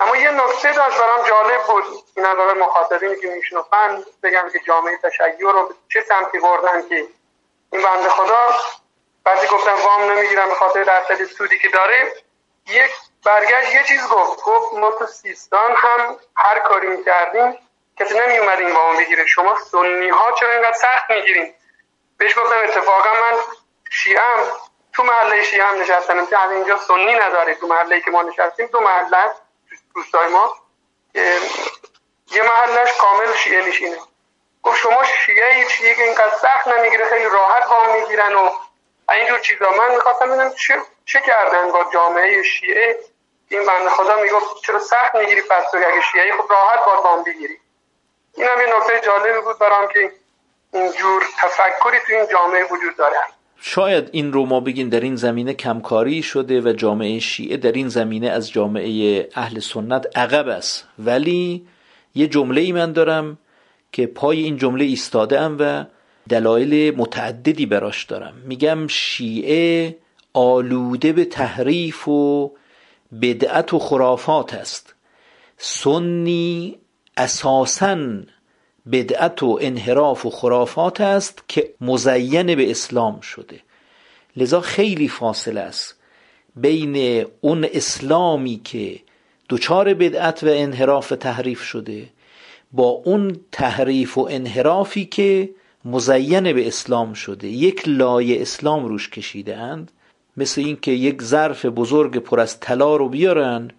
اما 0.00 0.16
یه 0.16 0.30
نکته 0.30 0.72
داشت 0.72 0.98
برام 0.98 1.28
جالب 1.28 1.62
بود. 1.66 1.84
این 2.16 2.26
هم 2.26 2.58
مخاطبینی 2.58 3.16
که 3.16 3.28
میشنفن 3.28 4.04
بگم 4.22 4.48
که 4.52 4.58
جامعه 4.66 4.96
تشیع 4.96 5.52
رو 5.52 5.74
چه 5.92 6.00
سمتی 6.08 6.38
بردن 6.38 6.88
که 6.88 7.06
این 7.72 7.82
بنده 7.82 8.08
خدا 8.08 8.48
بعضی 9.24 9.46
گفتن 9.46 9.72
وام 9.72 10.10
نمی‌گیرم 10.10 10.48
به 10.48 10.54
خاطر 10.54 10.82
درصد 10.82 11.24
سودی 11.24 11.58
که 11.58 11.68
داره. 11.68 12.12
یک 12.66 12.90
برگشت 13.24 13.74
یه 13.74 13.84
چیز 13.84 14.08
گفت. 14.08 14.42
گفت 14.42 14.74
ما 14.74 14.90
تو 14.90 15.06
سیستان 15.06 15.74
هم 15.76 16.16
هر 16.36 16.58
کاری 16.58 16.86
می‌کردیم 16.86 17.69
کسی 18.00 18.18
نمی 18.18 18.38
اومد 18.38 18.58
این 18.58 18.72
وام 18.72 18.96
بگیره. 18.96 19.26
شما 19.26 19.58
سنی 19.70 20.08
ها 20.08 20.32
چرا 20.32 20.50
اینقدر 20.50 20.76
سخت 20.78 21.10
می‌گیریم 21.10 21.54
بهش 22.18 22.38
گفتم 22.38 22.58
اتفاقا 22.64 23.12
من 23.12 23.38
شیعم 23.90 24.46
تو 24.92 25.02
محله 25.02 25.42
شیعه 25.42 25.64
هم 25.64 25.80
نشستم 25.80 26.18
از 26.18 26.52
اینجا 26.52 26.78
سنی 26.78 27.14
نداره 27.14 27.54
تو 27.54 27.66
محله 27.66 28.00
که 28.00 28.10
ما 28.10 28.22
نشستیم 28.22 28.66
تو 28.66 28.80
محله 28.80 29.30
دوستای 29.94 30.28
ما. 30.28 30.56
یه 32.32 32.42
محلش 32.42 32.96
کامل 32.98 33.34
شیعه 33.34 33.68
نشینه. 33.68 33.98
گفت 34.62 34.76
شما 34.80 35.04
شیعه 35.04 35.64
چیه 35.64 35.94
که 35.94 36.02
اینقدر 36.02 36.36
سخت 36.36 36.68
نمی‌گیره. 36.68 37.04
خیلی 37.04 37.24
راحت 37.24 37.66
وام 37.66 38.00
می‌گیرن 38.00 38.34
و 38.34 38.50
اینجور 39.10 39.38
چیزا. 39.38 39.70
من 39.70 39.94
می‌خواستم 39.94 40.26
ببینم 40.26 40.54
چه, 40.54 40.82
چه 41.04 41.20
کردن 41.20 41.72
با 41.72 41.84
جامعه 41.92 42.42
شیعه. 42.42 42.98
این 43.48 43.66
بنده 43.66 43.90
خدا 43.90 44.16
می‌گفت 44.16 44.62
چرا 44.62 44.78
سخت 44.78 45.14
می‌گیری 45.14 45.42
پس 45.42 45.74
اگه 45.74 46.00
شیعه 46.12 46.32
خب 46.32 46.52
راحت 46.52 46.84
با 46.84 47.02
وام 47.02 47.24
بگیری. 47.24 47.60
این 48.36 48.46
هم 48.46 48.60
یه 48.60 48.66
نکته 48.76 49.06
جالبی 49.06 49.40
بود 49.44 49.58
برام 49.58 49.88
که 49.92 50.12
اینجور 50.72 51.22
تفکری 51.38 51.98
تو 52.06 52.12
این 52.14 52.26
جامعه 52.32 52.64
وجود 52.64 52.96
داره. 52.98 53.16
شاید 53.62 54.08
این 54.12 54.32
رو 54.32 54.46
ما 54.46 54.60
بگیم 54.60 54.88
در 54.88 55.00
این 55.00 55.16
زمینه 55.16 55.54
کمکاری 55.54 56.22
شده 56.22 56.60
و 56.60 56.72
جامعه 56.72 57.18
شیعه 57.18 57.56
در 57.56 57.72
این 57.72 57.88
زمینه 57.88 58.28
از 58.28 58.50
جامعه 58.50 59.28
اهل 59.34 59.58
سنت 59.58 60.18
عقب 60.18 60.48
است. 60.48 60.88
ولی 60.98 61.66
یه 62.14 62.26
جمله 62.26 62.60
ای 62.60 62.72
من 62.72 62.92
دارم 62.92 63.38
که 63.92 64.06
پای 64.06 64.42
این 64.42 64.56
جمله 64.56 64.84
ایستاده 64.84 65.40
ام 65.40 65.56
و 65.60 65.84
دلایل 66.28 66.96
متعددی 66.96 67.66
براش 67.66 68.04
دارم. 68.04 68.34
میگم 68.44 68.86
شیعه 68.86 69.96
آلوده 70.32 71.12
به 71.12 71.24
تحریف 71.24 72.08
و 72.08 72.52
بدعت 73.22 73.74
و 73.74 73.78
خرافات 73.78 74.54
است. 74.54 74.94
سنی 75.58 76.79
اساساً 77.16 77.98
بدعت 78.92 79.42
و 79.42 79.58
انحراف 79.62 80.26
و 80.26 80.30
خرافات 80.30 81.00
است 81.00 81.42
که 81.48 81.74
مزین 81.80 82.54
به 82.54 82.70
اسلام 82.70 83.20
شده. 83.20 83.60
لذا 84.36 84.60
خیلی 84.60 85.08
فاصله 85.08 85.60
است 85.60 85.94
بین 86.56 87.26
اون 87.40 87.66
اسلامی 87.72 88.60
که 88.64 89.00
دچار 89.48 89.94
بدعت 89.94 90.42
و 90.42 90.46
انحراف 90.50 91.08
تحریف 91.08 91.62
شده 91.62 92.08
با 92.72 92.88
اون 92.88 93.40
تحریف 93.52 94.18
و 94.18 94.28
انحرافی 94.30 95.04
که 95.04 95.50
مزین 95.84 96.52
به 96.52 96.66
اسلام 96.66 97.12
شده. 97.12 97.48
یک 97.48 97.82
لایه 97.86 98.42
اسلام 98.42 98.84
روش 98.84 99.10
کشیده 99.10 99.56
اند 99.56 99.92
مثل 100.36 100.60
اینکه 100.60 100.90
یک 100.90 101.22
ظرف 101.22 101.66
بزرگ 101.66 102.18
پر 102.18 102.40
از 102.40 102.60
طلا 102.60 102.96
رو 102.96 103.08
بیارن 103.08 103.70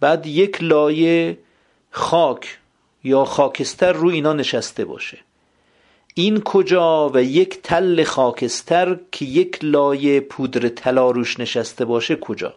بعد 0.00 0.26
یک 0.26 0.62
لایه 0.62 1.38
خاک 1.90 2.58
یا 3.04 3.24
خاکستر 3.24 3.92
رو 3.92 4.08
اینا 4.08 4.32
نشسته 4.32 4.84
باشه. 4.84 5.18
این 6.14 6.40
کجا 6.40 7.10
و 7.14 7.22
یک 7.22 7.62
تل 7.62 8.04
خاکستر 8.04 8.98
که 9.12 9.24
یک 9.24 9.58
لایه 9.62 10.20
پودر 10.20 10.68
طلا 10.68 11.10
روش 11.10 11.40
نشسته 11.40 11.84
باشه 11.84 12.16
کجا؟ 12.16 12.54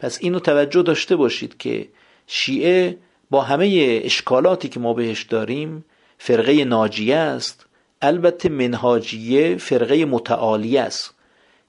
پس 0.00 0.18
اینو 0.20 0.38
توجه 0.38 0.82
داشته 0.82 1.16
باشید 1.16 1.58
که 1.58 1.88
شیعه 2.26 2.98
با 3.30 3.42
همه 3.42 4.00
اشکالاتی 4.04 4.68
که 4.68 4.80
ما 4.80 4.94
بهش 4.94 5.22
داریم 5.22 5.84
فرقه 6.18 6.64
ناجیه 6.64 7.16
است. 7.16 7.66
البته 8.02 8.48
منهاجیه 8.48 9.56
فرقه 9.56 10.04
متعالی 10.04 10.78
است. 10.78 11.14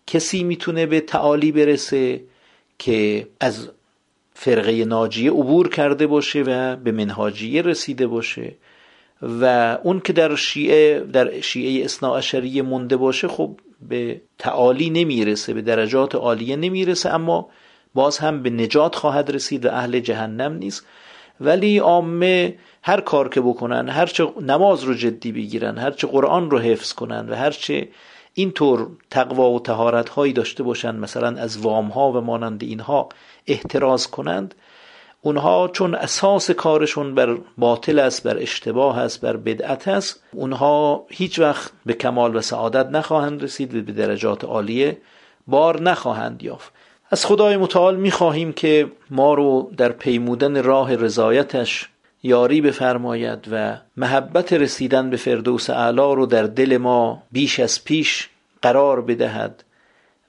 کسی 0.08 0.44
می‌تونه 0.44 0.86
به 0.86 1.00
تعالی 1.00 1.52
برسه 1.52 2.22
که 2.80 3.28
از 3.40 3.70
فرقه 4.42 4.86
ناجیه 4.86 5.32
عبور 5.32 5.70
کرده 5.70 6.08
باشه 6.08 6.44
و 6.48 6.76
به 6.76 6.92
منهاجیه 6.92 7.62
رسیده 7.62 8.08
باشه 8.08 8.56
و 9.22 9.78
اون 9.84 10.00
که 10.00 10.14
در 10.14 10.36
شیعه 10.36 11.00
در 11.00 11.42
شیعه 11.42 11.86
اصناعشریه 11.86 12.62
مونده 12.62 12.98
باشه 12.98 13.28
خب 13.28 13.60
به 13.90 14.22
تعالی 14.38 14.90
نمی‌رسه 14.90 15.54
به 15.54 15.62
درجات 15.62 16.16
عالیه 16.16 16.56
نمی‌رسه 16.56 17.10
اما 17.10 17.50
باز 17.94 18.18
هم 18.18 18.44
به 18.44 18.50
نجات 18.50 18.96
خواهد 18.96 19.32
رسید 19.32 19.66
و 19.66 19.70
اهل 19.70 20.00
جهنم 20.00 20.54
نیست. 20.54 20.86
ولی 21.42 21.78
عامه 21.78 22.56
هر 22.84 23.02
کار 23.02 23.30
که 23.30 23.42
بکنن 23.42 23.90
هرچه 23.90 24.28
نماز 24.42 24.84
رو 24.84 24.94
جدی 24.94 25.32
بگیرن 25.32 25.78
هرچه 25.78 26.08
قرآن 26.08 26.52
رو 26.52 26.60
حفظ 26.60 26.94
کنن 26.94 27.30
و 27.30 27.36
هرچه 27.36 27.88
اینطور 28.34 28.88
تقوا 29.10 29.52
و 29.52 29.60
تهارت 29.60 30.10
هایی 30.10 30.34
داشته 30.34 30.64
باشند 30.64 31.00
مثلا 31.00 31.42
از 31.42 31.58
وام 31.58 31.88
ها 31.88 32.12
و 32.12 32.22
مانند 32.22 32.64
اینها 32.64 33.10
احتراز 33.50 34.08
کنند 34.08 34.56
اونها 35.22 35.68
چون 35.68 35.96
اساس 35.96 36.52
کارشون 36.52 37.16
بر 37.16 37.38
باطل 37.58 38.00
است 38.00 38.24
بر 38.24 38.38
اشتباه 38.38 39.00
است 39.00 39.22
بر 39.22 39.38
بدعت 39.38 39.88
است 39.88 40.24
اونها 40.32 41.06
هیچ 41.10 41.40
وقت 41.40 41.72
به 41.86 41.94
کمال 41.94 42.36
و 42.36 42.42
سعادت 42.42 42.90
نخواهند 42.90 43.44
رسید 43.44 43.76
و 43.76 43.82
به 43.82 43.92
درجات 43.92 44.44
عالیه 44.44 44.98
بار 45.48 45.82
نخواهند 45.82 46.44
یافت. 46.44 46.74
از 47.12 47.26
خدای 47.26 47.58
متعال 47.58 47.96
می‌خواهیم 47.96 48.54
که 48.54 48.92
ما 49.10 49.34
رو 49.34 49.72
در 49.78 49.92
پیمودن 49.92 50.64
راه 50.64 50.96
رضایتش 50.96 51.90
یاری 52.24 52.62
بفرماید 52.62 53.48
و 53.52 53.78
محبت 53.98 54.54
رسیدن 54.54 55.10
به 55.10 55.18
فردوس 55.18 55.70
اعلی 55.70 56.16
رو 56.16 56.26
در 56.26 56.44
دل 56.44 56.78
ما 56.78 57.24
بیش 57.32 57.60
از 57.60 57.84
پیش 57.84 58.30
قرار 58.62 59.02
بدهد. 59.02 59.64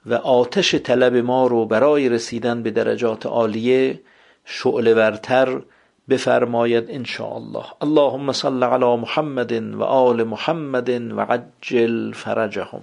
و 0.05 0.13
آتش 0.13 0.75
طلب 0.75 1.15
ما 1.15 1.47
رو 1.47 1.65
برای 1.65 2.09
رسیدن 2.09 2.63
به 2.63 2.71
درجات 2.71 3.25
عالیه 3.25 3.99
شعله 4.45 4.93
ورتر 4.93 5.61
بفرماید 6.09 6.91
ان 6.91 7.05
الله 7.35 7.65
اللهم 7.81 8.31
صل 8.31 8.63
علی 8.63 8.95
محمد 8.95 9.51
و 9.75 9.83
آل 9.83 10.23
محمد 10.23 10.89
و 10.89 11.21
عجل 11.21 12.11
فرجهم. 12.13 12.81